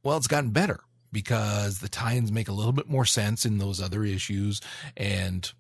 well, 0.03 0.17
it's 0.17 0.27
gotten 0.27 0.51
better 0.51 0.81
because 1.13 1.79
the 1.79 1.89
tie-ins 1.89 2.33
make 2.33 2.49
a 2.49 2.53
little 2.53 2.73
bit 2.73 2.89
more 2.89 3.05
sense 3.05 3.47
in 3.47 3.59
those 3.59 3.81
other 3.81 4.05
issues 4.05 4.61
and 4.97 5.53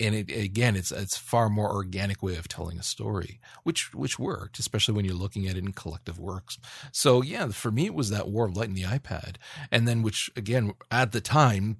and 0.00 0.14
it 0.14 0.30
again 0.30 0.76
it's 0.76 0.90
it's 0.90 1.16
far 1.16 1.48
more 1.48 1.70
organic 1.70 2.22
way 2.22 2.36
of 2.36 2.48
telling 2.48 2.78
a 2.78 2.82
story 2.82 3.40
which 3.62 3.94
which 3.94 4.18
worked 4.18 4.58
especially 4.58 4.94
when 4.94 5.04
you're 5.04 5.14
looking 5.14 5.46
at 5.46 5.56
it 5.56 5.64
in 5.64 5.72
collective 5.72 6.18
works. 6.18 6.58
So 6.92 7.22
yeah 7.22 7.48
for 7.48 7.70
me 7.70 7.86
it 7.86 7.94
was 7.94 8.10
that 8.10 8.28
war 8.28 8.46
of 8.46 8.56
light 8.56 8.68
in 8.68 8.74
the 8.74 8.82
ipad. 8.82 9.36
And 9.70 9.86
then 9.86 10.02
which 10.02 10.30
again 10.36 10.72
at 10.90 11.12
the 11.12 11.20
time 11.20 11.76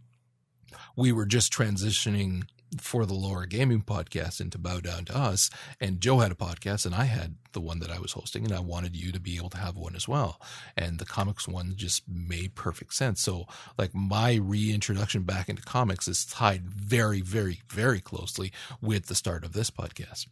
we 0.96 1.12
were 1.12 1.26
just 1.26 1.52
transitioning 1.52 2.44
for 2.78 3.06
the 3.06 3.14
Lore 3.14 3.46
Gaming 3.46 3.82
podcast 3.82 4.40
and 4.40 4.52
to 4.52 4.58
Bow 4.58 4.80
Down 4.80 5.04
to 5.06 5.16
Us. 5.16 5.50
And 5.80 6.00
Joe 6.00 6.18
had 6.18 6.32
a 6.32 6.36
podcast, 6.36 6.86
and 6.86 6.94
I 6.94 7.04
had 7.04 7.36
the 7.52 7.60
one 7.60 7.80
that 7.80 7.90
I 7.90 7.98
was 7.98 8.12
hosting, 8.12 8.44
and 8.44 8.54
I 8.54 8.60
wanted 8.60 8.96
you 8.96 9.12
to 9.12 9.20
be 9.20 9.36
able 9.36 9.50
to 9.50 9.58
have 9.58 9.76
one 9.76 9.96
as 9.96 10.06
well. 10.06 10.40
And 10.76 10.98
the 10.98 11.04
comics 11.04 11.48
one 11.48 11.74
just 11.76 12.02
made 12.08 12.54
perfect 12.54 12.94
sense. 12.94 13.20
So, 13.20 13.46
like, 13.76 13.94
my 13.94 14.34
reintroduction 14.34 15.22
back 15.22 15.48
into 15.48 15.62
comics 15.62 16.06
is 16.06 16.24
tied 16.24 16.68
very, 16.68 17.20
very, 17.20 17.62
very 17.68 18.00
closely 18.00 18.52
with 18.80 19.06
the 19.06 19.14
start 19.14 19.44
of 19.44 19.52
this 19.52 19.70
podcast. 19.70 20.26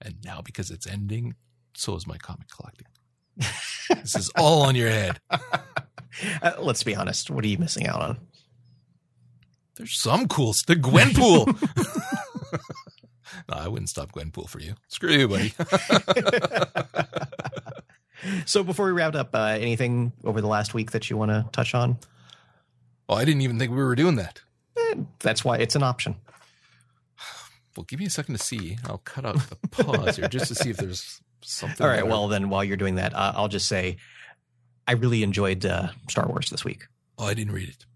And 0.00 0.16
now, 0.24 0.40
because 0.42 0.70
it's 0.70 0.86
ending, 0.86 1.34
so 1.74 1.94
is 1.94 2.06
my 2.06 2.18
comic 2.18 2.48
collecting. 2.48 2.86
this 3.88 4.14
is 4.14 4.30
all 4.36 4.62
on 4.62 4.74
your 4.74 4.90
head. 4.90 5.20
Uh, 6.42 6.52
let's 6.58 6.82
be 6.82 6.96
honest. 6.96 7.30
What 7.30 7.44
are 7.44 7.48
you 7.48 7.56
missing 7.56 7.86
out 7.86 8.00
on? 8.02 8.18
There's 9.80 9.98
some 9.98 10.28
cool 10.28 10.52
stuff. 10.52 10.76
Gwenpool. 10.76 11.46
no, 13.48 13.56
I 13.56 13.66
wouldn't 13.66 13.88
stop 13.88 14.12
Gwenpool 14.12 14.46
for 14.46 14.60
you. 14.60 14.74
Screw 14.88 15.10
you, 15.10 15.26
buddy. 15.26 15.54
so 18.44 18.62
before 18.62 18.84
we 18.84 18.92
wrap 18.92 19.14
up, 19.14 19.30
uh, 19.34 19.56
anything 19.58 20.12
over 20.22 20.42
the 20.42 20.48
last 20.48 20.74
week 20.74 20.90
that 20.90 21.08
you 21.08 21.16
want 21.16 21.30
to 21.30 21.46
touch 21.50 21.74
on? 21.74 21.96
oh, 23.08 23.14
I 23.14 23.24
didn't 23.24 23.40
even 23.40 23.58
think 23.58 23.70
we 23.70 23.78
were 23.78 23.94
doing 23.94 24.16
that. 24.16 24.42
Eh, 24.76 24.96
that's 25.20 25.46
why 25.46 25.56
it's 25.56 25.74
an 25.74 25.82
option. 25.82 26.16
Well, 27.74 27.84
give 27.84 28.00
me 28.00 28.04
a 28.04 28.10
second 28.10 28.36
to 28.36 28.42
see. 28.42 28.76
I'll 28.84 28.98
cut 28.98 29.24
out 29.24 29.38
the 29.48 29.56
pause 29.84 30.16
here 30.16 30.28
just 30.28 30.48
to 30.48 30.54
see 30.56 30.68
if 30.68 30.76
there's 30.76 31.22
something. 31.40 31.86
All 31.86 31.90
right. 31.90 32.06
Well, 32.06 32.28
then 32.28 32.50
while 32.50 32.64
you're 32.64 32.76
doing 32.76 32.96
that, 32.96 33.14
uh, 33.14 33.32
I'll 33.34 33.48
just 33.48 33.68
say 33.68 33.96
I 34.88 34.92
really 34.92 35.22
enjoyed 35.22 35.64
uh, 35.64 35.88
Star 36.10 36.26
Wars 36.28 36.50
this 36.50 36.64
week. 36.64 36.88
oh, 37.16 37.26
I 37.26 37.32
didn't 37.32 37.54
read 37.54 37.68
it. 37.70 37.86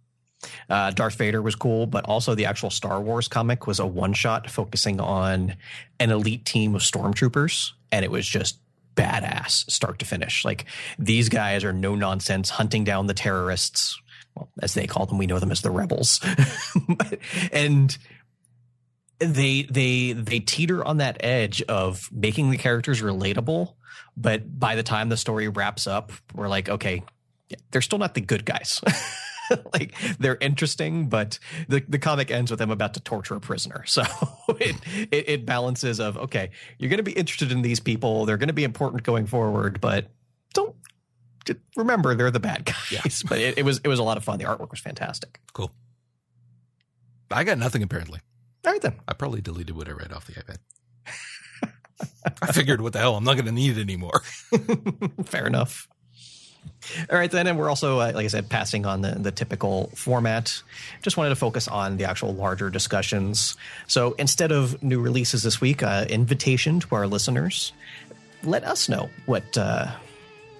Uh, 0.68 0.90
Darth 0.90 1.16
Vader 1.16 1.42
was 1.42 1.55
cool, 1.55 1.86
but 1.86 2.05
also 2.05 2.34
the 2.34 2.47
actual 2.47 2.70
Star 2.70 3.01
Wars 3.01 3.28
comic 3.28 3.66
was 3.66 3.78
a 3.78 3.86
one 3.86 4.12
shot 4.12 4.51
focusing 4.51 5.01
on 5.01 5.57
an 6.01 6.11
elite 6.11 6.45
team 6.45 6.74
of 6.74 6.82
stormtroopers, 6.82 7.72
and 7.92 8.05
it 8.05 8.11
was 8.11 8.26
just 8.26 8.59
badass 8.95 9.70
start 9.70 9.99
to 9.99 10.05
finish. 10.05 10.45
Like 10.45 10.66
these 10.99 11.28
guys 11.28 11.64
are 11.64 11.72
no 11.72 11.95
nonsense 11.95 12.51
hunting 12.51 12.84
down 12.84 13.07
the 13.07 13.14
terrorists, 13.14 14.01
well, 14.34 14.49
as 14.61 14.74
they 14.74 14.86
call 14.86 15.07
them. 15.07 15.18
We 15.18 15.26
know 15.26 15.38
them 15.38 15.53
as 15.53 15.62
the 15.62 15.70
rebels, 15.70 16.20
and 17.53 17.97
they 19.18 19.62
they 19.62 20.12
they 20.12 20.40
teeter 20.40 20.84
on 20.84 20.99
that 20.99 21.18
edge 21.20 21.62
of 21.62 22.09
making 22.12 22.51
the 22.51 22.59
characters 22.59 23.03
relatable. 23.03 23.74
But 24.16 24.59
by 24.59 24.76
the 24.76 24.82
time 24.82 25.09
the 25.09 25.16
story 25.16 25.49
wraps 25.49 25.86
up, 25.86 26.12
we're 26.32 26.49
like, 26.49 26.68
okay, 26.68 27.03
they're 27.70 27.82
still 27.82 27.99
not 27.99 28.14
the 28.14 28.20
good 28.20 28.45
guys. 28.45 28.80
like 29.72 29.94
they're 30.18 30.38
interesting, 30.40 31.09
but 31.09 31.38
the, 31.68 31.84
the 31.88 31.98
comic 31.98 32.30
ends 32.30 32.50
with 32.50 32.59
them 32.59 32.70
about 32.70 32.94
to 32.94 33.00
torture 33.00 33.34
a 33.34 33.40
prisoner. 33.40 33.84
So 33.86 34.02
it, 34.48 34.76
it, 35.11 35.28
it 35.28 35.46
balances 35.46 36.00
of, 36.00 36.16
okay, 36.16 36.50
you're 36.78 36.90
going 36.90 36.98
to 36.98 37.02
be 37.05 37.12
interested 37.12 37.52
in 37.52 37.62
these 37.62 37.80
people. 37.80 38.26
They're 38.26 38.36
going 38.36 38.48
to 38.48 38.55
be 38.55 38.64
important 38.64 39.02
going 39.02 39.26
forward, 39.26 39.80
but 39.80 40.11
don't 40.52 40.74
remember 41.76 42.14
they're 42.14 42.30
the 42.30 42.40
bad 42.40 42.64
guys. 42.64 42.90
Yeah. 42.90 43.00
But 43.28 43.38
it, 43.38 43.59
it 43.59 43.64
was, 43.64 43.80
it 43.84 43.88
was 43.88 43.98
a 43.98 44.02
lot 44.02 44.16
of 44.16 44.24
fun. 44.24 44.38
The 44.38 44.44
artwork 44.44 44.70
was 44.70 44.80
fantastic. 44.80 45.40
Cool. 45.52 45.70
I 47.30 47.44
got 47.44 47.59
nothing 47.59 47.82
apparently. 47.82 48.20
All 48.64 48.72
right, 48.72 48.80
then. 48.80 48.94
I 49.07 49.12
probably 49.12 49.40
deleted 49.42 49.76
what 49.76 49.88
I 49.88 49.92
read 49.92 50.12
off 50.12 50.26
the 50.26 50.34
iPad. 50.34 50.57
I 52.42 52.52
figured, 52.52 52.80
what 52.80 52.92
the 52.92 52.98
hell? 52.98 53.16
I'm 53.16 53.24
not 53.24 53.34
going 53.34 53.46
to 53.46 53.52
need 53.52 53.76
it 53.76 53.80
anymore. 53.80 54.22
Fair 55.24 55.46
enough. 55.46 55.88
All 57.10 57.18
right, 57.18 57.30
then, 57.30 57.46
and 57.46 57.58
we're 57.58 57.68
also, 57.68 57.98
uh, 57.98 58.12
like 58.14 58.24
I 58.24 58.28
said, 58.28 58.48
passing 58.48 58.84
on 58.84 59.00
the, 59.00 59.12
the 59.12 59.30
typical 59.30 59.90
format. 59.94 60.62
Just 61.02 61.16
wanted 61.16 61.30
to 61.30 61.36
focus 61.36 61.66
on 61.66 61.96
the 61.96 62.04
actual 62.04 62.34
larger 62.34 62.70
discussions. 62.70 63.56
So 63.86 64.14
instead 64.18 64.52
of 64.52 64.82
new 64.82 65.00
releases 65.00 65.42
this 65.42 65.60
week, 65.60 65.82
uh, 65.82 66.04
invitation 66.08 66.80
to 66.80 66.94
our 66.94 67.06
listeners. 67.06 67.72
Let 68.42 68.64
us 68.64 68.88
know 68.90 69.08
what 69.24 69.56
uh, 69.56 69.90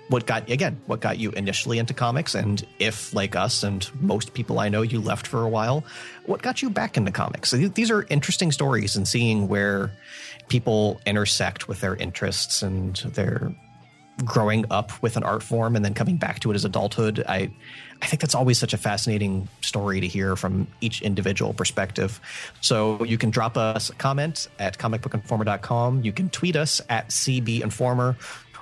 what 0.09 0.26
got 0.26 0.50
again 0.50 0.80
what 0.86 1.00
got 1.00 1.18
you 1.18 1.30
initially 1.32 1.78
into 1.78 1.92
comics, 1.92 2.34
and 2.34 2.66
if 2.78 3.12
like 3.14 3.36
us 3.36 3.62
and 3.62 3.88
most 4.00 4.32
people 4.32 4.59
I 4.59 4.70
know, 4.70 4.80
you 4.82 5.00
left 5.00 5.26
for 5.26 5.42
a 5.42 5.48
while, 5.48 5.84
what 6.24 6.40
got 6.40 6.62
you 6.62 6.70
back 6.70 6.96
into 6.96 7.12
comics? 7.12 7.50
So 7.50 7.59
th- 7.59 7.74
these 7.74 7.90
are 7.90 8.07
interesting 8.09 8.52
stories, 8.52 8.96
and 8.96 9.07
seeing 9.07 9.48
where 9.48 9.90
people 10.48 11.00
intersect 11.05 11.68
with 11.68 11.80
their 11.80 11.94
interests 11.96 12.62
and 12.62 12.96
their 12.96 13.55
growing 14.25 14.65
up 14.71 15.03
with 15.03 15.17
an 15.17 15.25
art 15.25 15.43
form 15.43 15.75
and 15.75 15.85
then 15.85 15.95
coming 15.95 16.17
back 16.17 16.41
to 16.41 16.51
it 16.51 16.55
as 16.55 16.65
adulthood. 16.65 17.25
I 17.29 17.51
I 18.03 18.07
think 18.07 18.21
that's 18.21 18.35
always 18.35 18.59
such 18.59 18.75
a 18.75 18.77
fascinating 18.77 19.49
story 19.61 20.01
to 20.01 20.07
hear 20.07 20.37
from 20.37 20.67
each 20.81 21.01
individual 21.01 21.55
perspective. 21.55 22.21
So 22.61 23.03
you 23.05 23.17
can 23.17 23.31
drop 23.31 23.57
us 23.57 23.89
a 23.89 23.95
comment 23.95 24.49
at 24.59 24.79
comicbookinformer.com. 24.79 26.03
You 26.05 26.12
can 26.12 26.29
tweet 26.29 26.55
us 26.55 26.81
at 26.91 27.09
cbinformer. 27.09 28.17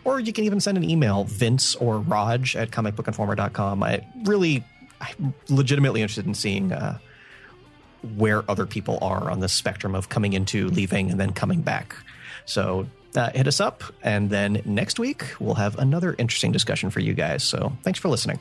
Or 0.04 0.20
you 0.20 0.32
can 0.32 0.44
even 0.44 0.60
send 0.60 0.78
an 0.78 0.88
email, 0.88 1.24
Vince 1.24 1.74
or 1.76 1.98
Raj 1.98 2.56
at 2.56 2.70
comicbookinformer.com. 2.70 3.82
I 3.82 4.04
really, 4.24 4.64
I'm 5.00 5.32
legitimately 5.48 6.02
interested 6.02 6.26
in 6.26 6.34
seeing 6.34 6.72
uh, 6.72 6.98
where 8.16 8.48
other 8.50 8.66
people 8.66 8.98
are 9.00 9.30
on 9.30 9.40
the 9.40 9.48
spectrum 9.48 9.94
of 9.94 10.08
coming 10.08 10.32
into, 10.32 10.68
leaving, 10.68 11.10
and 11.10 11.20
then 11.20 11.32
coming 11.32 11.62
back. 11.62 11.96
So 12.46 12.86
uh, 13.16 13.30
hit 13.30 13.46
us 13.46 13.60
up. 13.60 13.82
And 14.02 14.30
then 14.30 14.62
next 14.64 14.98
week, 14.98 15.24
we'll 15.38 15.54
have 15.54 15.78
another 15.78 16.14
interesting 16.18 16.52
discussion 16.52 16.90
for 16.90 17.00
you 17.00 17.14
guys. 17.14 17.42
So 17.42 17.72
thanks 17.82 17.98
for 17.98 18.08
listening. 18.08 18.38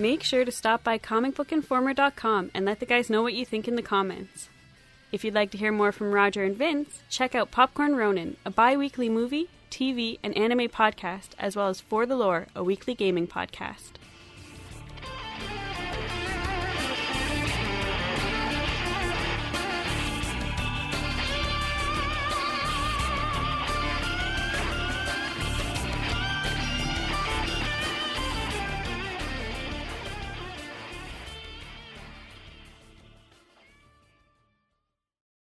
Make 0.00 0.22
sure 0.22 0.44
to 0.46 0.52
stop 0.52 0.82
by 0.82 0.98
comicbookinformer.com 0.98 2.52
and 2.54 2.64
let 2.64 2.80
the 2.80 2.86
guys 2.86 3.10
know 3.10 3.22
what 3.22 3.34
you 3.34 3.44
think 3.44 3.68
in 3.68 3.76
the 3.76 3.82
comments. 3.82 4.49
If 5.12 5.24
you'd 5.24 5.34
like 5.34 5.50
to 5.50 5.58
hear 5.58 5.72
more 5.72 5.90
from 5.90 6.12
Roger 6.12 6.44
and 6.44 6.56
Vince, 6.56 7.02
check 7.08 7.34
out 7.34 7.50
Popcorn 7.50 7.96
Ronin, 7.96 8.36
a 8.44 8.50
bi 8.50 8.76
weekly 8.76 9.08
movie, 9.08 9.48
TV, 9.68 10.18
and 10.22 10.36
anime 10.36 10.68
podcast, 10.68 11.30
as 11.36 11.56
well 11.56 11.68
as 11.68 11.80
For 11.80 12.06
the 12.06 12.16
Lore, 12.16 12.46
a 12.54 12.62
weekly 12.62 12.94
gaming 12.94 13.26
podcast. 13.26 13.99